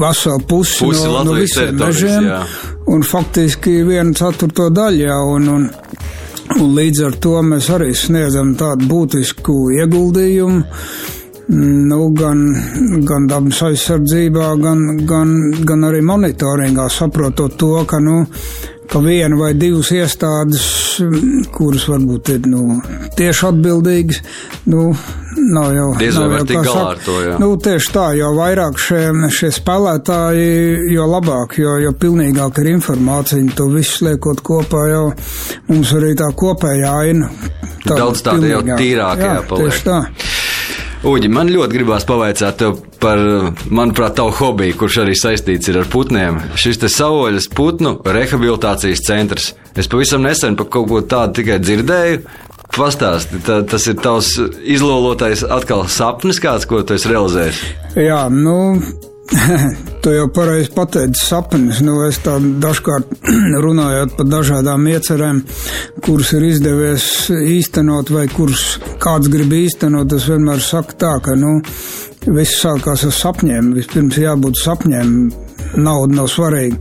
veselu 0.00 0.44
pusi, 0.48 0.84
pusi 0.84 1.08
no, 1.08 1.24
no 1.24 1.34
visiem 1.36 1.76
mežiem, 1.80 2.28
jā. 2.28 2.42
un 2.92 3.02
faktiski 3.06 3.80
viena 3.86 4.14
ceturto 4.16 4.68
daļā, 4.74 5.18
un, 5.32 5.50
un, 5.56 5.66
un 6.60 6.72
līdz 6.76 7.04
ar 7.08 7.18
to 7.22 7.34
mēs 7.46 7.70
arī 7.74 7.92
sniedzam 7.96 8.54
tādu 8.58 8.88
būtisku 8.90 9.58
ieguldījumu, 9.80 10.62
nu, 11.56 12.00
gan, 12.18 12.40
gan 13.06 13.28
dabas 13.30 13.60
aizsardzībā, 13.68 14.48
gan, 14.62 14.86
gan, 15.06 15.36
gan 15.66 15.84
arī 15.86 16.02
monitoringā, 16.02 16.88
saprotot 16.90 17.54
to, 17.60 17.74
ka, 17.86 18.00
nu, 18.02 18.24
ka 18.90 19.00
viena 19.04 19.36
vai 19.38 19.52
divas 19.58 19.90
iestādes, 19.94 20.64
kuras 21.54 21.86
varbūt 21.90 22.32
ir 22.34 22.48
nu, 22.50 22.80
tieši 23.18 23.46
atbildīgas, 23.50 24.20
nu, 24.72 24.88
nav 25.52 25.74
jau 25.76 25.88
diez 26.00 26.18
vai 26.20 26.40
tik 26.48 26.62
galā 26.66 26.84
ar 26.92 27.02
to. 27.04 27.16
Jā. 27.24 27.36
Nu, 27.42 27.50
tieši 27.62 27.92
tā, 27.94 28.06
jo 28.18 28.32
vairāk 28.36 28.80
šie, 28.80 29.02
šie 29.36 29.52
spēlētāji, 29.58 30.48
jo 30.94 31.08
labāk, 31.10 31.58
jo, 31.60 31.76
jo 31.82 31.92
pilnīgāk 32.00 32.62
ir 32.62 32.72
informācija, 32.76 33.56
to 33.58 33.68
visu 33.74 34.08
liekot 34.08 34.42
kopā, 34.46 34.86
jau 34.92 35.04
mums 35.70 35.94
arī 35.96 36.14
tā 36.18 36.30
kopējā 36.36 36.96
aina. 37.06 37.30
Tā 37.86 38.00
Daudz 38.00 38.24
tāda 38.26 38.50
jau 38.50 38.64
tīrākajā 38.66 39.34
jā, 39.36 39.46
paliek. 39.46 39.70
Tieši 39.70 39.86
tā. 39.86 40.00
Uģi, 41.06 41.28
man 41.30 41.46
ļoti 41.52 41.76
gribās 41.76 42.02
pavaicāt 42.02 42.64
par, 42.98 43.20
manuprāt, 43.70 44.16
tavu 44.18 44.32
hobiju, 44.40 44.74
kurš 44.80 44.96
arī 45.04 45.12
saistīts 45.14 45.70
ar 45.70 45.86
putniem. 45.92 46.40
Šis 46.58 46.80
te 46.82 46.90
savoļas 46.90 47.46
putnu 47.54 47.92
rehabilitācijas 48.02 49.04
centrs. 49.06 49.52
Es 49.78 49.86
pavisam 49.92 50.26
nesen 50.26 50.58
par 50.58 50.66
kaut 50.74 50.90
ko 50.90 51.04
tādu 51.06 51.38
tikai 51.42 51.60
dzirdēju, 51.62 52.24
Pastāsti, 52.76 53.38
tā, 53.46 53.60
tas 53.64 53.86
ir 53.88 53.94
tavs 54.02 54.34
izlolotais 54.68 55.44
atkal 55.46 55.86
sapnis, 55.88 56.40
kāds, 56.42 56.66
ko 56.68 56.82
tu 56.84 56.96
esi 56.98 57.08
realizējis? 57.08 57.60
Jā, 57.96 58.18
nu, 58.28 58.56
tu 60.02 60.12
jau 60.14 60.26
pareizi 60.34 60.70
pateici 60.74 61.24
sapnis. 61.24 61.80
Nu, 61.84 61.98
es 62.06 62.18
tā 62.24 62.36
dažkārt 62.62 63.12
runājot 63.66 64.16
par 64.18 64.28
dažādām 64.30 64.86
iecerēm, 64.92 65.42
kuras 66.04 66.32
ir 66.36 66.46
izdevies 66.50 67.08
īstenot 67.34 68.12
vai 68.14 68.26
kuras 68.32 68.64
kāds 69.02 69.30
grib 69.32 69.54
īstenot, 69.56 70.12
es 70.16 70.28
vienmēr 70.30 70.62
saku 70.62 70.98
tā, 71.00 71.16
ka, 71.24 71.34
nu, 71.38 71.58
viss 72.26 72.60
sākās 72.62 73.06
ar 73.06 73.14
sapņiem. 73.14 73.74
Vispirms 73.76 74.20
jābūt 74.22 74.62
sapņiem. 74.62 75.18
Nauda 75.76 76.14
nav 76.20 76.28
svarīga. 76.30 76.78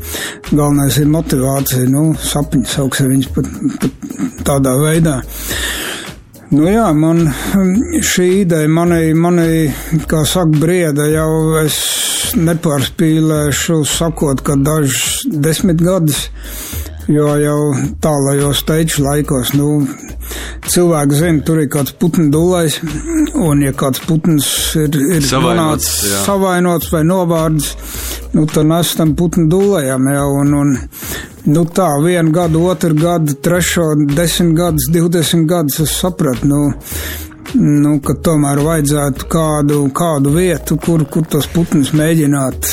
Galvenais 0.51 0.99
ir 1.01 1.09
motivācija, 1.11 1.87
nu, 1.89 2.11
sapņi, 2.21 2.67
sauksim 2.69 3.09
viņus 3.11 3.31
pat, 3.33 3.49
pat 3.81 4.45
tādā 4.45 4.75
veidā. 4.79 5.17
Nu 6.53 6.69
jā, 6.69 6.85
man 6.93 7.25
šī 8.05 8.27
ideja 8.43 8.69
manī, 8.69 9.09
manī, 9.17 9.65
kā 10.07 10.21
saka, 10.29 10.61
brieda 10.61 11.09
jau 11.09 11.57
es 11.63 11.79
nepārspīlēšu, 12.33 13.83
sakot, 13.89 14.41
ka 14.45 14.57
dažs 14.57 15.25
desmit 15.29 15.83
gadus, 15.83 16.29
jo 17.11 17.27
jau 17.37 17.59
tālajos 18.01 18.63
teiču 18.65 19.05
laikos, 19.05 19.53
nu, 19.59 19.85
cilvēki 20.65 21.19
zina, 21.19 21.43
tur 21.45 21.61
ir 21.61 21.69
kāds 21.75 21.93
putnu 22.01 22.31
dūlais, 22.33 22.79
un 23.37 23.61
ja 23.65 23.75
kāds 23.77 24.01
putns 24.07 24.49
ir, 24.81 24.97
ir 25.19 25.27
savainots, 25.27 25.91
savainots 26.25 26.91
vai 26.95 27.03
novārds, 27.05 27.71
nu, 28.33 28.47
tad 28.49 28.71
nes 28.71 28.95
tam 28.97 29.13
putnu 29.19 29.47
dūlējam 29.51 30.11
jau, 30.15 30.27
un, 30.41 30.59
un 30.63 30.75
Nu 31.45 31.61
tā, 31.69 31.85
vienu 32.01 32.31
gadu, 32.33 32.63
otru 32.65 32.95
gadu, 32.97 33.35
trešo, 33.45 33.91
desmit 34.17 34.55
gadus, 34.57 34.87
divdesmit 34.89 35.45
gadus 35.45 35.77
es 35.83 35.91
sapratu, 35.93 36.47
nu, 36.49 36.61
nu, 37.55 37.95
ka 38.03 38.15
tomēr 38.25 38.61
vajadzētu 38.65 39.27
kādu, 39.31 39.79
kādu 39.95 40.33
vietu, 40.35 40.77
kur, 40.81 41.05
kur 41.11 41.25
tos 41.31 41.47
putnus 41.53 41.91
mēģināt, 41.95 42.69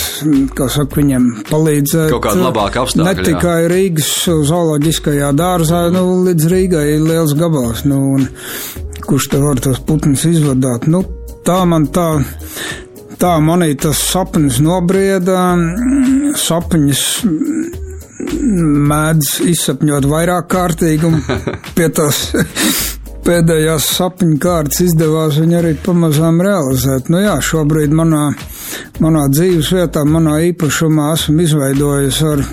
kā 0.56 0.68
saka, 0.72 1.00
viņiem 1.00 1.28
palīdzēt. 1.50 2.10
Kaut 2.12 2.26
kāda 2.26 2.46
labāka 2.48 2.84
apstākļa. 2.84 3.08
Ne 3.08 3.26
tikai 3.28 3.56
jā. 3.64 3.72
Rīgas 3.72 4.12
zooloģiskajā 4.50 5.32
dārzā, 5.38 5.86
nu, 5.94 6.04
līdz 6.28 6.48
Rīgai 6.52 6.86
ir 6.96 7.06
liels 7.06 7.34
gabals, 7.38 7.84
nu, 7.88 8.00
un 8.18 8.28
kurš 9.02 9.32
te 9.32 9.42
var 9.42 9.62
tos 9.62 9.82
putnus 9.86 10.26
izvadāt. 10.28 10.88
Nu, 10.90 11.04
tā 11.46 11.62
man 11.68 11.88
tā 11.94 12.08
tā 13.22 13.36
manī 13.38 13.76
tas 13.78 14.00
sapnis 14.02 14.58
nobrieda, 14.62 15.52
sapņus 16.42 17.02
mēdz 18.90 19.30
izsapņot 19.52 20.08
vairāk 20.10 20.48
kārtīgi 20.50 21.06
un 21.06 21.20
pie 21.76 21.88
tās, 21.94 22.24
pēdējās 23.26 23.86
sapņu 23.96 24.38
kārtas 24.42 24.82
izdevās 24.86 25.38
viņu 25.40 25.58
arī 25.60 25.72
pamazām 25.84 26.40
realizēt. 26.44 27.10
Nu 27.12 27.22
jā, 27.22 27.36
šobrīd 27.44 27.94
manā, 27.96 28.28
manā 29.02 29.26
dzīves 29.32 29.72
vietā, 29.76 30.04
manā 30.08 30.38
īpašumā 30.50 31.12
esmu 31.16 31.44
izveidojis 31.46 32.20
ar, 32.30 32.44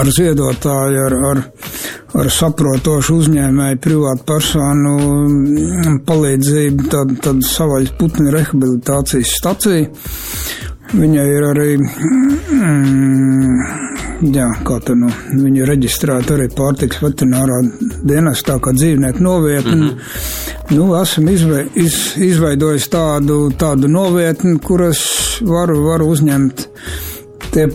ar 0.00 0.12
ziedotāju, 0.18 1.04
ar, 1.06 1.16
ar, 1.30 1.42
ar 2.22 2.30
saprotošu 2.38 3.18
uzņēmēju 3.22 3.80
privātu 3.84 4.28
personu 4.30 4.94
palīdzību, 6.08 6.90
tad, 6.92 7.16
tad 7.24 7.42
savaļas 7.48 7.96
putni 7.98 8.34
rehabilitācijas 8.34 9.34
stacija. 9.40 9.90
Viņai 10.94 11.24
ir 11.26 11.44
arī, 11.48 11.70
mm, 11.80 13.43
jā, 14.32 14.48
te 14.84 14.94
nu, 14.96 15.10
viņa 15.34 15.68
reģistrēta 15.68 16.36
arī 16.36 16.48
pārtiks 16.54 17.00
veterinārā 17.02 17.60
dienestā 18.06 18.58
kā 18.62 18.72
dzīvnieku 18.76 19.22
novietni. 19.22 19.74
Mm 19.74 19.88
-hmm. 19.88 20.76
Nu, 20.76 20.94
esam 21.02 21.28
izve, 21.28 21.66
iz, 21.74 22.16
izveidojis 22.16 22.88
tādu, 22.88 23.50
tādu 23.58 23.88
novietni, 23.88 24.58
kuras 24.58 25.00
varu, 25.40 25.82
varu 25.84 26.06
uzņemt 26.08 26.68
tie 27.52 27.66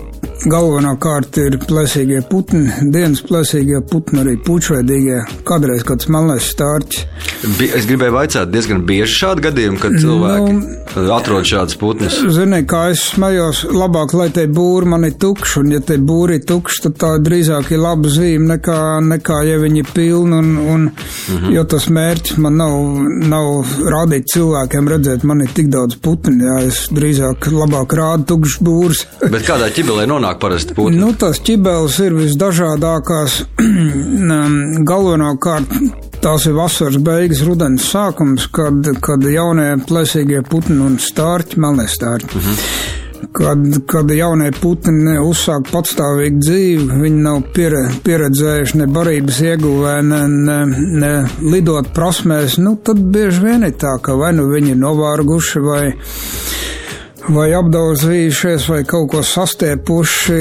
galvenokārt 0.50 1.38
ir 1.38 1.58
plēsīgie 1.58 2.22
putni, 2.30 2.72
dienas 2.93 3.22
plēsīgie 3.22 3.82
putni, 3.91 4.20
arī 4.24 4.38
pučveidīgie, 4.45 5.20
kādreiz 5.43 5.84
kāds 5.88 6.10
melnais 6.12 6.50
stārķis. 6.54 7.06
Es 7.39 7.85
gribēju 7.87 8.11
vaicāt, 8.11 8.49
diezgan 8.51 8.81
bieži 8.87 9.15
šādi 9.21 9.43
gadījumi, 9.45 9.79
kad 9.79 9.93
cilvēki 10.01 10.55
nu, 10.55 11.03
atrod 11.15 11.47
šādas 11.47 11.77
putnas. 11.79 12.17
Zini, 12.35 12.59
kā 12.67 12.89
es 12.91 13.05
smējos, 13.13 13.61
labāk, 13.71 14.11
lai 14.19 14.27
te 14.35 14.43
būri 14.51 14.89
man 14.91 15.07
ir 15.07 15.15
tukši, 15.21 15.61
un 15.61 15.71
ja 15.71 15.79
te 15.79 15.95
būri 16.03 16.39
ir 16.39 16.43
tukši, 16.49 16.81
tad 16.85 16.97
tā 16.99 17.11
drīzāk 17.23 17.71
ir 17.71 17.79
laba 17.79 18.11
zīme 18.11 18.49
nekā, 18.55 18.79
nekā 19.07 19.37
ja 19.47 19.59
viņi 19.61 19.83
ir 19.83 19.93
pilni, 19.95 20.35
un, 20.35 20.49
un 20.57 20.81
mm 20.89 21.37
-hmm. 21.37 21.53
jo 21.55 21.63
tas 21.75 21.87
mērķis 21.87 22.41
man 22.43 22.59
nav, 22.59 22.75
nav 23.31 23.71
rādīt 23.95 24.27
cilvēkiem 24.33 24.91
redzēt, 24.95 25.23
man 25.23 25.41
ir 25.41 25.55
tik 25.55 25.71
daudz 25.71 25.95
putni, 25.95 26.43
jā, 26.43 26.57
es 26.67 26.89
drīzāk 26.91 27.47
labāk 27.55 27.95
rādu 27.95 28.27
tukšs 28.33 28.59
būrs. 28.59 29.05
Bet 29.35 29.47
kādā 29.47 29.71
ķibelē 29.71 30.09
nonāk 30.11 30.43
parasti 30.43 30.75
putni? 30.75 30.99
Nu, 30.99 31.13
tās 31.13 31.39
ķibeles 31.39 31.99
ir 32.03 32.19
visdažādākās, 32.19 33.43
galvenokārt 34.91 35.99
Tās 36.19 36.43
ir 36.49 36.55
vasaras 36.57 36.97
beigas, 36.99 37.28
rudens 37.45 37.86
sākums, 37.91 38.47
kad, 38.53 38.88
kad 39.05 39.25
jaunie 39.30 39.71
plēsīgie 39.88 40.41
putni 40.49 40.80
un 40.86 40.97
stārķi, 41.01 41.59
melnie 41.61 41.88
stārķi. 41.89 42.36
Mm 42.36 42.47
-hmm. 42.47 42.97
Kad, 43.36 43.65
kad 43.86 44.11
jaunie 44.15 44.51
putni 44.61 45.17
uzsāk 45.21 45.67
patstāvīgu 45.69 46.39
dzīvi, 46.39 47.01
viņi 47.01 47.21
nav 47.21 47.41
piere, 47.53 47.82
pieredzējuši 48.03 48.77
ne 48.80 48.88
barības 48.88 49.41
ieguvē, 49.41 49.95
ne, 50.01 50.21
ne, 50.27 50.59
ne 51.03 51.11
lidot 51.51 51.91
prasmēs, 51.93 52.57
nu 52.57 52.77
tad 52.84 52.97
bieži 53.13 53.43
vien 53.43 53.63
ir 53.67 53.75
tā, 53.75 53.99
ka 54.01 54.15
vai 54.15 54.32
nu 54.34 54.47
viņi 54.49 54.71
ir 54.71 54.82
novārguši 54.82 55.59
vai 55.59 55.84
vai 57.34 57.47
apdauzījušies, 57.57 58.65
vai 58.71 58.80
kaut 58.88 59.09
ko 59.13 59.21
sastiepuši. 59.25 60.39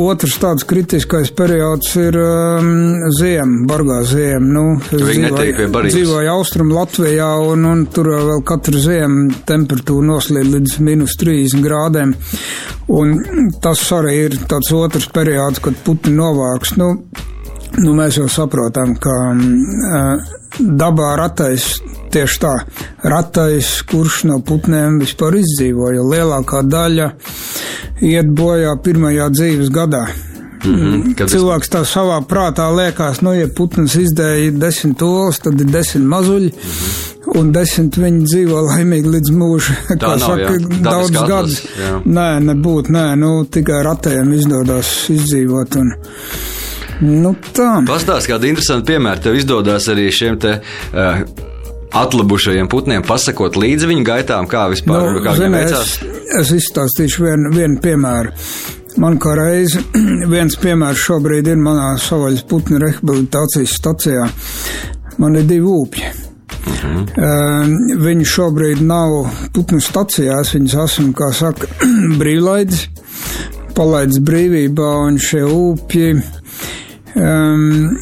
Otrs 0.00 0.38
tāds 0.42 0.66
kritiskais 0.68 1.32
periods 1.36 1.92
ir 2.00 2.18
um, 2.20 2.70
ziema, 3.18 3.62
bargā 3.68 4.00
ziema. 4.08 4.46
Nu, 4.46 4.64
dzīvoju, 4.90 5.70
dzīvoju 5.88 6.32
Austrum 6.32 6.72
Latvijā, 6.74 7.30
un, 7.52 7.66
un 7.70 7.84
tur 7.92 8.10
vēl 8.14 8.42
katru 8.46 8.80
ziemu 8.82 9.42
temperatūra 9.48 10.10
noslīd 10.12 10.50
līdz 10.56 10.78
minus 10.86 11.16
30 11.20 11.64
grādiem. 11.64 12.16
Un 12.96 13.16
tas 13.62 13.82
arī 13.96 14.18
ir 14.26 14.36
tāds 14.50 14.72
otrs 14.76 15.08
periods, 15.14 15.62
kad 15.62 15.78
putni 15.86 16.14
novāks. 16.16 16.76
Nu, 16.80 16.94
Nu, 17.76 17.92
mēs 17.92 18.16
jau 18.16 18.24
saprotam, 18.30 18.94
ka 19.02 19.12
uh, 19.36 20.36
dabā 20.58 21.14
ratais 21.20 21.74
tieši 22.14 22.38
tā, 22.42 22.52
ratais, 23.04 23.72
kurš 23.90 24.22
no 24.30 24.38
putnēm 24.46 25.00
vispār 25.02 25.40
izdzīvo, 25.40 25.90
jo 25.96 26.06
lielākā 26.10 26.62
daļa 26.66 27.10
iet 28.06 28.30
bojā 28.36 28.76
pirmajā 28.84 29.28
dzīves 29.34 29.72
gadā. 29.74 30.06
Mm 30.66 30.74
-hmm, 30.74 31.26
Cilvēks 31.30 31.68
tā 31.70 31.84
savā 31.84 32.16
prātā 32.26 32.66
liekas, 32.74 33.20
nu, 33.22 33.34
ja 33.36 33.46
putns 33.48 33.94
izdēja 33.94 34.50
desmit 34.50 35.02
olas, 35.02 35.38
tad 35.38 35.60
ir 35.60 35.66
desmit 35.66 36.04
mazuļi. 36.04 36.50
Mm 36.50 36.70
-hmm. 36.70 37.14
Un 37.34 37.48
desmit 37.52 37.96
viņi 37.98 38.22
dzīvo 38.24 38.60
laimīgi 38.68 39.10
līdz 39.16 39.32
mūžam. 39.34 39.76
Kā 40.00 40.14
nav, 40.14 40.20
saka, 40.20 40.52
jā. 40.52 40.82
daudz 40.82 41.10
gadus. 41.10 41.62
Nē, 42.04 42.28
nebūtu, 42.40 42.92
nē, 42.94 43.06
nu, 43.18 43.44
tikai 43.44 43.82
ratējiem 43.86 44.32
izdodas 44.32 44.92
izdzīvot. 45.10 45.76
Un, 45.76 45.92
Nu, 47.04 47.34
tā. 47.56 47.72
Pastāst 47.88 48.30
kādu 48.30 48.48
interesantu 48.48 48.92
piemēru. 48.92 49.22
Tev 49.26 49.36
izdodas 49.36 49.88
arī 49.92 50.08
šiem 50.14 50.40
te. 50.40 50.58
Uh, 50.92 51.22
Atlabušajiem 51.96 52.66
putniem 52.68 53.04
pasakot 53.06 53.54
līdzi 53.56 53.86
viņu 53.88 54.04
gaitām, 54.04 54.48
kā 54.50 54.66
vispār 54.68 55.14
nu, 55.14 55.20
kā 55.24 55.36
zini, 55.38 55.62
es, 55.62 55.94
es 56.40 56.50
izstāstīšu 56.58 57.22
vienu, 57.24 57.52
vienu 57.54 57.78
piemēru. 57.80 58.32
Man 59.00 59.18
kā 59.22 59.36
reizi 59.38 59.80
viens 60.34 60.58
piemērs 60.60 61.04
šobrīd 61.06 61.48
ir 61.52 61.60
manā 61.62 61.94
savaļas 62.02 62.44
putnu 62.50 62.80
rehabilitācijas 62.82 63.76
stacijā. 63.78 64.28
Man 65.22 65.38
ir 65.40 65.46
divi. 65.48 65.66
Uh 65.66 66.82
-huh. 66.82 67.02
uh, 67.16 68.02
viņi 68.02 68.24
šobrīd 68.24 68.80
nav 68.82 69.30
putnu 69.54 69.80
stacijās, 69.80 70.54
viņas 70.54 70.74
esmu, 70.84 71.12
kā 71.12 71.32
saka, 71.32 71.66
brīvlaidis, 72.20 72.88
palaidis 73.74 74.18
brīvībā, 74.18 74.90
un 75.06 75.18
šie 75.18 75.44
ūpļi 75.44 76.10
Um, 77.16 77.96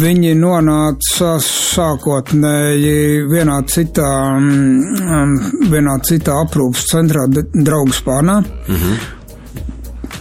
viņi 0.00 0.32
nonāca 0.34 1.36
sākotnēji 1.44 3.26
vienā 3.30 3.60
citā, 3.70 4.10
um, 4.34 5.36
vienā 5.70 5.98
citā 6.02 6.40
aprūpas 6.42 6.88
centrā 6.90 7.28
draugu 7.30 7.94
spārnā. 7.94 8.40
Mm 8.42 8.80
-hmm. 8.80 9.12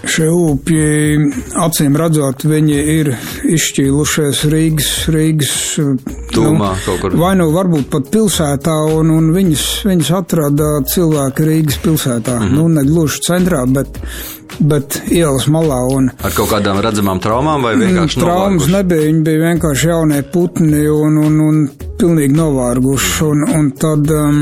Šie 0.04 0.28
upji, 0.30 1.18
acīm 1.64 1.96
redzot, 1.96 2.44
viņi 2.44 2.80
ir 2.98 3.10
izšķīlušies 3.56 4.42
Rīgas, 4.52 4.90
Rīgas 5.08 5.54
Tūmā, 6.34 6.74
nu, 6.86 7.22
vai 7.22 7.36
nu 7.40 7.48
varbūt 7.54 7.88
pat 7.94 8.10
pilsētā, 8.12 8.76
un, 8.98 9.10
un 9.10 9.32
viņas, 9.32 9.64
viņas 9.88 10.12
atrada 10.12 10.70
cilvēki 10.94 11.48
Rīgas 11.48 11.80
pilsētā. 11.86 12.36
Mm 12.36 12.44
-hmm. 12.44 12.56
Nu, 12.58 12.68
ne 12.68 12.84
gluži 12.84 13.22
centrā, 13.30 13.64
bet 13.66 14.02
bet 14.60 15.00
ielas 15.12 15.48
malā. 15.52 15.80
Un, 15.94 16.10
Ar 16.24 16.36
kaut 16.36 16.52
kādām 16.52 16.82
redzamām 16.84 17.22
traumām 17.24 17.66
vai 17.66 17.74
vienkārši 17.80 18.20
mm, 18.20 18.24
traumas 18.24 18.68
novārguši? 18.68 18.76
nebija, 18.76 19.08
viņi 19.08 19.24
bija 19.28 19.42
vienkārši 19.48 19.90
jaunie 19.90 20.22
putni 20.34 20.84
un, 20.92 21.18
un, 21.24 21.40
un 21.44 21.62
pilnīgi 22.00 22.36
novārguši. 22.38 23.12
Un, 23.28 23.44
un 23.58 23.72
tad 23.80 24.12
um, 24.14 24.38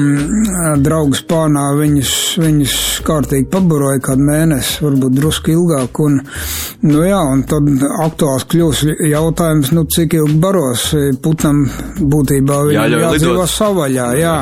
draugs 0.83 1.23
pānā 1.29 1.67
viņus, 1.77 2.15
viņus 2.41 2.75
kārtīgi 3.07 3.49
pabaroja 3.51 4.01
kādu 4.07 4.27
mēnesi, 4.27 4.79
varbūt 4.85 5.17
drusku 5.19 5.55
ilgāk. 5.55 6.03
Un, 6.05 6.19
nu 6.89 7.05
jā, 7.05 7.21
un 7.35 7.45
tad 7.49 7.69
aktuāls 8.07 8.47
kļūs 8.51 8.83
jautājums, 9.11 9.73
nu 9.77 9.85
cik 9.91 10.17
ilgi 10.19 10.37
baros 10.41 10.89
putnam 11.23 11.63
būtībā 12.01 12.61
viņam 12.71 12.99
jādzīvo 13.07 13.47
savaļā. 13.49 14.11
Jā. 14.21 14.37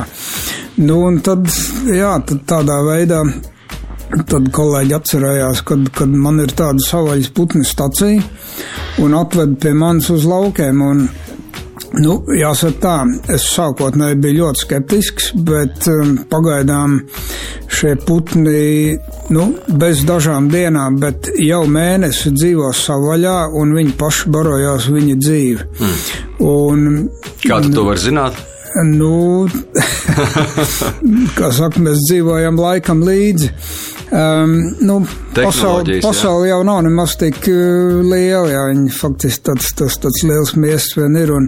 Nu, 0.80 1.02
un 1.10 1.18
tad, 1.20 1.50
jā, 1.92 2.14
tad 2.24 2.46
tādā 2.48 2.78
veidā 2.88 3.24
Tad 4.10 4.48
kolēģi 4.54 4.96
atcerējās, 4.98 5.62
kad, 5.70 5.90
kad 5.94 6.14
man 6.18 6.42
ir 6.42 6.54
tāda 6.58 6.82
savaļas 6.82 7.30
putnu 7.36 7.62
stacija 7.68 8.24
un 9.04 9.14
atved 9.14 9.60
pie 9.62 9.74
manis 9.78 10.10
uz 10.10 10.26
laukiem. 10.26 10.82
Un, 10.82 11.04
nu, 12.02 12.16
jāsaka 12.34 12.82
tā, 12.82 12.96
es 13.36 13.46
sākotnēji 13.54 14.18
biju 14.24 14.40
ļoti 14.42 14.64
skeptisks, 14.64 15.30
bet 15.46 15.86
um, 15.94 16.16
pagaidām 16.32 16.98
šie 17.70 17.94
putni, 18.02 18.98
nu, 19.30 19.46
bez 19.78 20.02
dažām 20.10 20.50
dienām, 20.50 20.98
bet 21.02 21.30
jau 21.46 21.62
mēnesi 21.70 22.34
dzīvo 22.34 22.74
savaļā 22.76 23.38
un 23.62 23.78
viņi 23.78 23.98
paši 24.00 24.34
barojās 24.34 24.90
viņa 24.90 25.20
dzīvi. 25.22 25.70
Mm. 25.80 26.00
Un, 26.50 26.88
Kā 27.46 27.62
tu 27.62 27.76
to 27.78 27.86
vari 27.92 28.02
zināt? 28.02 28.42
Nu, 28.90 29.46
kā 31.38 31.50
saka, 31.54 31.82
mēs 31.82 32.04
dzīvojam 32.10 32.58
laikam 32.60 33.06
līdzi. 33.06 33.54
Um, 34.12 34.76
nu, 34.82 35.08
pasauli, 35.36 36.00
pasauli 36.02 36.50
jau 36.50 36.64
nav 36.66 36.80
nemaz 36.82 37.14
tik 37.22 37.44
uh, 37.52 38.00
liela, 38.02 38.48
jā, 38.50 38.64
viņi 38.72 38.94
faktiski 38.96 39.44
tāds, 39.52 39.70
tas, 39.78 39.98
tāds 40.02 40.24
liels 40.26 40.56
miests 40.58 40.98
vien 40.98 41.18
ir, 41.20 41.30
un, 41.36 41.46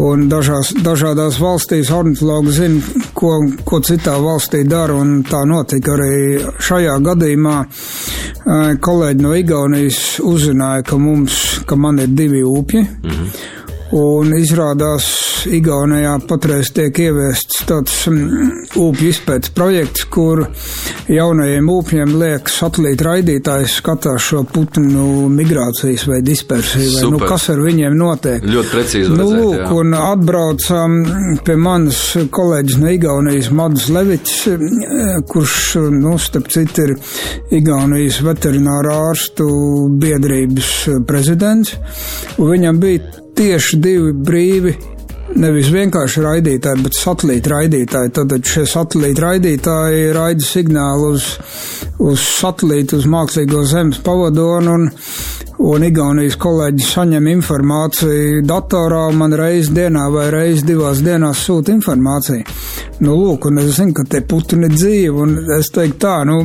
un 0.00 0.24
dažās, 0.32 0.72
dažādās 0.80 1.36
valstīs 1.42 1.92
ornitologi 1.92 2.56
zina, 2.56 3.04
ko, 3.12 3.34
ko 3.68 3.82
citā 3.84 4.16
valstī 4.24 4.62
dara, 4.64 4.96
un 4.96 5.20
tā 5.28 5.44
notika 5.48 5.92
arī 5.98 6.40
šajā 6.64 6.96
gadījumā. 7.04 7.58
Uh, 7.62 8.72
kolēģi 8.82 9.26
no 9.26 9.36
Igaunijas 9.36 10.02
uzzināja, 10.24 10.86
ka 10.88 10.96
mums, 10.96 11.42
ka 11.68 11.76
man 11.76 12.00
ir 12.00 12.16
divi 12.16 12.40
upji. 12.40 12.86
Mm 12.88 13.10
-hmm 13.10 13.60
Un 13.92 14.30
izrādās, 14.32 15.06
Igaunijā 15.52 16.14
patreiz 16.24 16.70
tiek 16.72 16.96
ieviests 17.02 17.64
tāds 17.68 18.06
ūpju 18.08 19.08
izpētes 19.10 19.52
projekts, 19.52 20.06
kur 20.08 20.46
jaunajiem 21.12 21.68
ūpņiem 21.68 22.14
liek 22.20 22.48
satelīta 22.48 23.08
raidītājs 23.10 23.74
skatās 23.82 24.30
šo 24.30 24.44
putnu 24.48 25.26
migrācijas 25.34 26.06
vai 26.08 26.22
dispersiju, 26.24 26.88
vai 26.94 27.02
nu, 27.02 27.18
Super. 27.18 27.28
kas 27.34 27.48
ar 27.52 27.62
viņiem 27.66 27.98
notiek. 27.98 28.46
Ļoti 28.54 28.72
precīzi 28.72 29.12
Nu, 29.12 29.18
redzēt, 29.18 29.40
lūk, 29.42 29.56
jā. 29.60 29.70
un 29.76 29.96
atbraucam 29.98 30.98
pie 31.44 31.56
manas 31.60 32.02
kolēģis 32.32 32.80
no 32.80 32.92
Igaunijas, 32.96 33.50
Madus 33.60 33.88
Levičs, 33.92 34.38
kurš, 35.28 35.56
nu, 35.98 36.14
starp 36.22 36.48
citu, 36.54 36.86
ir 36.86 37.58
Igaunijas 37.60 38.22
veterinārā 38.24 38.96
ārstu 39.10 39.50
biedrības 40.00 40.72
prezidents, 41.08 41.76
un 42.38 42.54
viņam 42.54 42.80
bija 42.80 43.21
tieši 43.42 43.78
divi 43.82 44.12
brīvi. 44.14 44.74
Nevis 45.42 45.70
vienkārši 45.72 46.20
raidītāji, 46.20 46.82
bet 46.84 46.96
satelīta 46.98 47.54
raidītāji. 47.54 48.10
Tad 48.18 48.34
šie 48.46 48.66
satelīta 48.68 49.24
raidītāji 49.24 50.10
raida 50.12 50.44
signālu 50.44 51.14
uz, 51.14 51.28
uz 52.04 52.20
satelītu, 52.20 53.00
uz 53.00 53.08
mākslīgo 53.08 53.62
zemes 53.70 54.02
pavadonu, 54.04 54.74
un, 54.76 54.84
un 55.72 55.86
Igaunijas 55.88 56.36
kolēģi 56.42 56.84
saņem 56.84 57.30
informāciju 57.32 58.42
datorā, 58.46 59.06
man 59.16 59.34
reiz 59.40 59.72
dienā 59.72 60.04
vai 60.12 60.28
reiz 60.34 60.66
divās 60.68 61.00
dienās 61.02 61.46
sūta 61.48 61.72
informāciju. 61.74 62.44
Nu, 63.02 63.16
lūk, 63.16 63.48
un 63.48 63.62
es 63.64 63.72
zinu, 63.78 63.96
ka 63.96 64.04
tie 64.04 64.20
putni 64.20 64.68
ir 64.68 64.76
dzīvi, 64.76 65.14
un 65.24 65.38
es 65.56 65.72
teiktu 65.72 66.02
tā, 66.04 66.18
nu, 66.28 66.42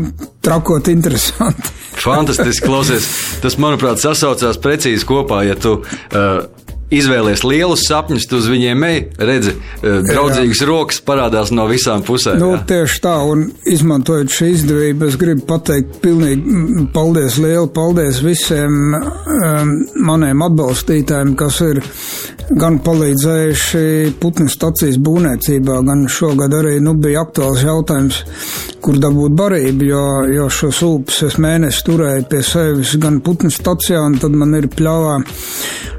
trakot 0.48 0.88
interesanti. 0.94 1.76
Fantastiski 1.98 2.70
klausies. 2.70 3.10
Tas, 3.44 3.60
manuprāt, 3.62 4.00
sasaucās 4.00 4.62
precīzi 4.64 5.06
kopā, 5.10 5.44
ja 5.50 5.60
tu. 5.60 5.82
Uh, 6.14 6.48
Izvēlies 6.88 7.42
lielus 7.44 7.82
sapņus, 7.90 8.26
tu 8.32 8.38
uz 8.40 8.46
viņiem 8.48 8.84
ej, 8.88 9.00
redzi, 9.20 9.52
uh, 9.58 9.98
draudzīgas 10.08 10.62
rokas 10.70 11.02
parādās 11.04 11.52
no 11.52 11.66
visām 11.68 12.04
pusēm. 12.08 12.40
Nu, 12.40 12.54
jā. 12.56 12.62
tieši 12.70 13.02
tā, 13.04 13.16
un 13.28 13.44
izmantojot 13.68 14.32
šī 14.32 14.48
izdevību, 14.54 15.10
es 15.10 15.18
gribu 15.20 15.44
pateikt 15.50 16.00
pilnīgi 16.04 16.88
paldies, 16.96 17.42
lielu 17.44 17.68
paldies 17.76 18.22
visiem 18.24 18.96
um, 18.96 19.74
maniem 20.08 20.46
atbalstītājiem, 20.48 21.36
kas 21.40 21.60
ir 21.68 21.84
gan 22.56 22.80
palīdzējuši 22.80 24.16
putnu 24.22 24.48
stacijas 24.52 24.96
būvniecībā, 25.04 25.82
gan 25.88 26.06
šogad 26.12 26.56
arī 26.56 26.78
nu, 26.84 26.96
bija 26.96 27.26
aktuāls 27.26 27.66
jautājums, 27.68 28.22
kur 28.80 29.00
dabūt 29.04 29.36
barību, 29.36 29.90
jo, 29.92 30.06
jo 30.32 30.48
šo 30.54 30.72
sūpes 30.72 31.20
es 31.28 31.38
mēnesi 31.44 31.84
turēju 31.90 32.30
pie 32.32 32.42
sevis 32.48 32.96
gan 33.04 33.20
putnu 33.26 33.52
stacijā, 33.52 34.00
un 34.08 34.16
tad 34.22 34.40
man 34.40 34.56
ir 34.56 34.72
pļāvā 34.72 35.20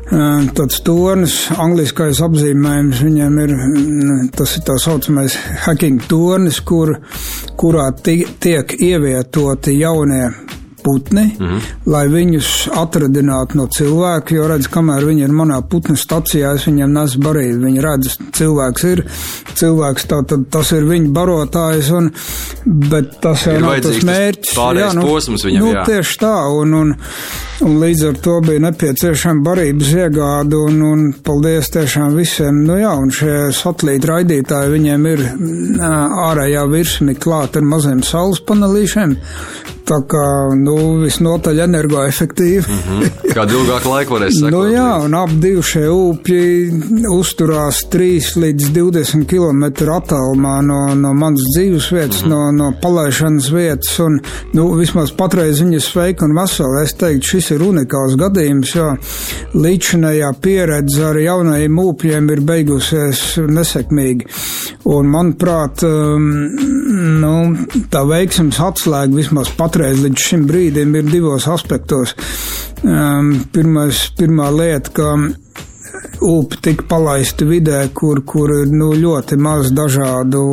tāds 0.08 0.80
tornis, 0.86 1.34
angliskais 1.60 2.22
apzīmējums 2.24 3.02
viņiem 3.04 3.40
ir, 3.42 3.54
mm, 3.54 4.28
tas 4.36 4.56
ir 4.56 4.64
tā 4.64 4.78
saucamais 4.80 5.36
hacking 5.66 6.00
tornis, 6.08 6.62
kur, 6.64 6.94
kurā 7.60 7.90
ti, 8.02 8.22
tiek 8.40 8.72
ievietoti 8.78 9.76
jaunie 9.80 10.30
putni, 10.88 11.26
mm 11.28 11.46
-hmm. 11.46 11.72
lai 11.92 12.06
viņus 12.08 12.50
atradinātu 12.80 13.60
no 13.60 13.66
cilvēka, 13.76 14.34
jo 14.34 14.48
redz, 14.48 14.68
kamēr 14.72 15.04
viņi 15.04 15.26
ir 15.26 15.34
manā 15.36 15.60
putnu 15.70 15.96
stacijā, 15.96 16.54
es 16.56 16.64
viņiem 16.68 16.94
nesu 16.96 17.20
barību. 17.20 17.58
Viņi 17.66 17.84
redz, 17.84 18.16
cilvēks 18.38 18.86
ir, 18.92 19.04
cilvēks 19.60 20.08
tā, 20.08 20.22
tad 20.28 20.46
tas 20.50 20.72
ir 20.72 20.86
viņa 20.88 21.12
barotājs, 21.12 21.90
un, 21.98 22.10
bet 22.64 23.18
tas 23.20 23.44
jau 23.46 23.58
Ir 23.58 23.66
nav 23.66 23.80
tas 23.84 24.00
mērķis. 24.08 24.54
pārējais 24.56 25.00
posms 25.02 25.44
viņam, 25.44 25.64
nu, 25.64 25.72
jā. 25.76 25.84
tieši 25.88 26.18
tā, 26.22 26.34
un, 26.62 26.74
un, 26.80 26.94
un 27.66 27.78
līdz 27.82 28.04
ar 28.10 28.20
to 28.24 28.38
bija 28.46 28.64
nepieciešama 28.64 29.44
barības 29.46 29.92
iegāda, 29.98 30.62
un, 30.68 30.82
un 30.88 31.06
paldies 31.26 31.70
tiešām 31.74 32.16
visiem. 32.16 32.62
Nu 32.68 32.78
jā, 32.80 32.94
un 32.96 33.12
šie 33.14 33.36
satelīta 33.56 34.12
raidītāji, 34.14 34.74
viņiem 34.76 35.10
ir 35.12 35.24
ārējā 36.28 36.64
virsmi 36.70 37.16
klāt 37.18 37.58
ar 37.58 37.66
maziem 37.66 38.02
saules 38.06 38.40
panelīšiem, 38.48 39.16
tā 39.88 40.00
kā, 40.10 40.26
nu, 40.58 40.77
visnotaļ 41.02 41.62
energoefektīvi. 41.64 42.64
Mm 42.68 42.78
-hmm. 42.86 43.32
Kādu 43.34 43.58
ilgāku 43.60 43.92
laiku 43.92 44.16
varēs 44.16 44.38
sekot. 44.38 44.52
Nu 44.58 44.64
jā, 44.66 44.86
līdzi. 44.94 45.06
un 45.06 45.14
ap 45.14 45.32
divi 45.42 45.62
šie 45.62 45.84
upji 45.90 46.44
uzturās 47.12 47.82
3 47.92 48.38
līdz 48.42 48.70
20 48.76 49.26
km 49.28 49.64
attālumā 49.94 50.54
no, 50.62 50.94
no 50.94 51.12
manas 51.14 51.44
dzīves 51.56 51.90
vietas, 51.92 52.22
mm 52.22 52.30
-hmm. 52.30 52.52
no, 52.52 52.52
no 52.52 52.72
palaišanas 52.82 53.50
vietas, 53.52 53.98
un, 53.98 54.20
nu, 54.52 54.68
vismaz 54.78 55.12
patreiz 55.12 55.60
viņi 55.62 55.74
ir 55.74 55.84
sveiki 55.84 56.24
un 56.24 56.36
veseli. 56.40 56.84
Es 56.84 56.94
teiktu, 56.94 57.26
šis 57.26 57.50
ir 57.50 57.62
unikāls 57.62 58.16
gadījums, 58.16 58.74
jo 58.74 58.96
līdzinējā 59.54 60.32
pieredze 60.40 61.04
ar 61.04 61.16
jaunajiem 61.16 61.78
upjiem 61.78 62.30
ir 62.30 62.40
beigusies 62.40 63.36
nesekmīgi. 63.48 64.26
Un, 64.84 65.06
manuprāt, 65.06 65.82
um, 65.82 66.22
nu, 67.20 67.56
tā 67.90 68.04
veiksmes 68.08 68.60
atslēga 68.60 69.14
vismaz 69.14 69.50
patreiz 69.56 70.00
līdz 70.04 70.28
šim 70.28 70.46
brīdim 70.46 70.67
ir 70.76 71.08
divos 71.08 71.48
aspektos. 71.48 72.14
Um, 72.84 73.32
pirmais, 73.52 74.04
pirmā 74.18 74.50
lieta, 74.54 74.92
ka 74.94 75.14
upe 76.20 76.58
tika 76.62 76.84
palaista 76.88 77.46
vidē, 77.48 77.88
kur, 77.94 78.22
kur 78.26 78.52
ir 78.62 78.72
nu, 78.74 78.92
ļoti 78.98 79.38
maz 79.40 79.72
dažādu 79.74 80.44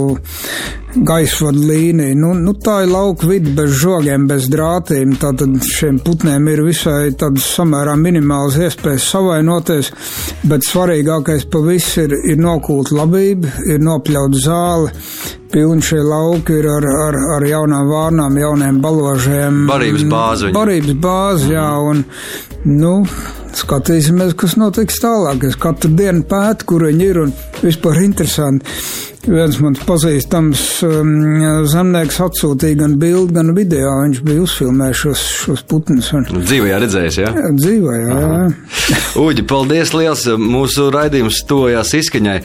gaisvadu 0.96 1.60
līniju. 1.68 2.16
Nu, 2.20 2.32
nu, 2.40 2.54
tā 2.64 2.82
ir 2.86 2.92
lauka 2.92 3.28
vidi 3.28 3.52
bez 3.56 3.74
žogiem, 3.82 4.28
bez 4.30 4.48
drātīm. 4.52 5.16
Tātad 5.20 5.58
šiem 5.68 6.00
putniem 6.06 6.48
ir 6.52 6.64
visai 6.66 7.12
samērā 7.12 7.96
minimālas 8.00 8.60
iespējas 8.68 9.10
savainoties, 9.12 9.92
bet 10.48 10.68
svarīgākais 10.68 11.48
pa 11.52 11.64
visu 11.66 12.06
ir, 12.06 12.16
ir 12.32 12.40
nokult 12.42 12.94
labība, 12.96 13.52
ir 13.68 13.84
nopļaut 13.84 14.40
zāli. 14.40 14.94
Pilni 15.56 15.84
šie 15.86 16.02
lauki 16.04 16.58
ir 16.58 16.66
ar, 16.68 16.86
ar, 17.06 17.16
ar 17.38 17.46
jaunām 17.48 17.88
vārnām, 17.88 18.40
jauniem 18.42 18.82
baložiem. 18.84 19.64
Barības 19.70 20.04
bāzi. 20.12 20.52
Barības 20.56 20.98
bāzi, 21.04 21.54
jā, 21.54 21.70
un, 21.92 22.04
nu, 22.66 22.94
skatīsimies, 23.56 24.36
kas 24.38 24.56
notiks 24.60 25.00
tālāk. 25.04 25.48
Es 25.50 25.58
katru 25.60 25.92
dienu 25.96 26.26
pētu, 26.28 26.68
kur 26.70 26.88
viņi 26.90 27.10
ir, 27.12 27.22
un 27.26 27.36
vispār 27.62 28.04
interesanti. 28.04 28.66
Viens 29.26 29.56
mans 29.58 29.80
pazīstams 29.88 30.60
um, 30.86 31.08
zemnieks 31.66 32.20
atsūtīja 32.22 32.78
gan 32.84 32.94
bildi, 33.02 33.34
gan 33.34 33.50
video. 33.58 33.96
Viņš 34.04 34.22
bija 34.28 34.44
uzfilmējis 34.44 35.02
šos, 35.02 35.24
šos 35.46 35.64
putnus. 35.70 36.12
Un, 36.14 36.28
Dzīvē 36.44 36.78
redzējis, 36.84 37.18
jā? 37.24 37.32
jā, 37.34 37.50
dzīvē, 37.58 37.96
jā. 38.04 38.20
jā. 38.22 39.00
Uģi, 39.24 39.48
paldies 39.50 39.96
liels! 39.98 40.28
Mūsu 40.38 40.92
raidījums 40.94 41.42
tojās 41.50 41.96
izskaņai. 41.98 42.38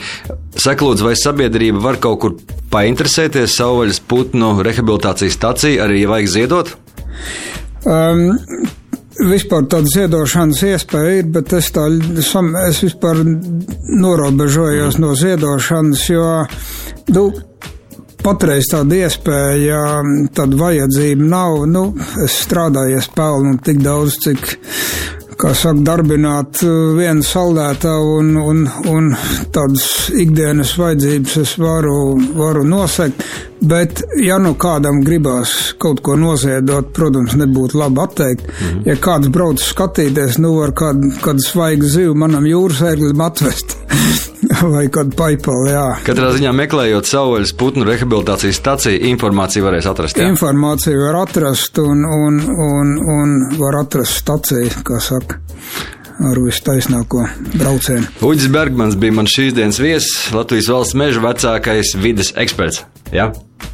Saka, 0.57 0.89
lūdzu, 0.89 1.11
vai 1.11 1.15
sabiedrība 1.21 1.85
var 1.85 2.01
kaut 2.01 2.21
kur 2.25 2.37
painteresēties 2.73 3.61
savvaļas 3.61 4.01
putnu 4.09 4.55
rehabilitācijas 4.65 5.37
stāciju, 5.37 5.85
arī 5.85 6.05
ja 6.07 6.13
vajag 6.15 6.33
ziedot? 6.39 6.77
Um, 7.85 8.39
Vispār 9.21 9.67
tāda 9.69 9.91
ziedošanas 9.91 10.63
iespēja 10.65 11.21
ir, 11.21 11.29
bet 11.35 11.53
es 11.59 11.69
tā, 11.75 11.87
es 12.71 12.81
vispār 12.85 13.21
norobežojos 13.25 14.97
no 15.03 15.13
ziedošanas, 15.19 16.05
jo, 16.09 16.27
nu, 17.13 17.25
patreiz 18.25 18.71
tāda 18.73 19.03
iespēja, 19.05 19.83
tāda 20.37 20.61
vajadzība 20.61 21.29
nav, 21.33 21.65
nu, 21.71 21.85
es 22.25 22.41
strādāju, 22.47 23.01
es 23.01 23.11
pelnu 23.17 23.57
tik 23.65 23.83
daudz, 23.85 24.17
cik, 24.25 24.49
kā 25.41 25.53
saka, 25.57 25.85
darbināt 25.85 26.63
uh, 26.67 26.95
vienu 26.99 27.25
saldētāju 27.25 28.17
un, 28.21 28.33
un, 28.41 28.65
un 28.93 29.13
tādas 29.55 29.87
ikdienas 30.13 30.75
vajadzības 30.81 31.39
es 31.45 31.55
varu, 31.61 32.01
varu 32.37 32.67
nosegt. 32.69 33.25
Bet, 33.61 34.01
ja 34.17 34.39
nu 34.41 34.55
kādam 34.57 35.03
gribās 35.05 35.75
kaut 35.81 36.01
ko 36.05 36.15
noziedot, 36.17 36.95
protams, 36.97 37.35
nebūtu 37.37 37.77
labi 37.77 38.01
atteikt. 38.01 38.47
Mm 38.47 38.67
-hmm. 38.67 38.89
Ja 38.89 38.95
kāds 38.97 39.29
brauc 39.29 39.61
skatīties, 39.61 40.39
nu 40.39 40.55
var 40.57 40.73
kādu, 40.73 41.13
kādu 41.21 41.45
svaigu 41.45 41.85
zivu 41.85 42.15
manam 42.15 42.47
jūras 42.47 42.81
ērglim 42.83 43.21
atvest. 43.21 43.77
Vai 44.75 44.87
kādu 44.89 45.13
paipalu, 45.17 45.69
jā. 45.69 45.87
Katrā 46.05 46.33
ziņā 46.33 46.53
meklējot 46.57 47.07
savvaļas 47.07 47.53
putnu 47.53 47.85
rehabilitācijas 47.85 48.57
stāciju, 48.57 49.01
informāciju 49.13 49.65
varēs 49.65 49.87
atrast. 49.87 50.17
Jā? 50.17 50.29
Informāciju 50.33 51.05
var 51.05 51.21
atrast 51.23 51.79
un, 51.79 52.05
un, 52.05 52.41
un, 52.69 52.99
un 53.17 53.59
var 53.59 53.83
atrast 53.85 54.23
staciju, 54.25 54.71
kā 54.85 55.01
saka, 55.01 55.39
ar 56.31 56.41
vistaisnāko 56.47 57.27
braucienu. 57.55 58.07
Uģis 58.21 58.49
Bergmans 58.49 58.97
bija 58.97 59.13
mans 59.21 59.37
šīs 59.37 59.53
dienas 59.55 59.79
viesis, 59.79 60.33
Latvijas 60.33 60.73
valsts 60.73 60.95
meža 60.95 61.21
vecākais 61.21 61.95
vides 62.01 62.33
eksperts. 62.37 62.85
Jā? 63.15 63.31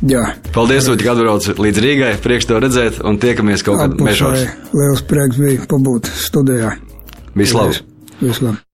Jā. 0.07 0.23
Paldies, 0.53 0.89
ka 1.01 1.15
atbrauc 1.15 1.47
līdz 1.63 1.83
Rīgai. 1.85 2.13
Prieks 2.25 2.49
to 2.49 2.61
redzēt 2.63 3.01
un 3.07 3.21
tiekamies 3.23 3.65
kaut 3.67 3.97
mežos. 4.01 4.43
Atpusēji 4.45 4.79
liels 4.83 5.05
prieks 5.09 5.41
bija 5.41 5.67
pabūt 5.71 6.13
studijā. 6.13 6.77
Vislabāk! 7.37 7.83
Vislabāk! 8.21 8.67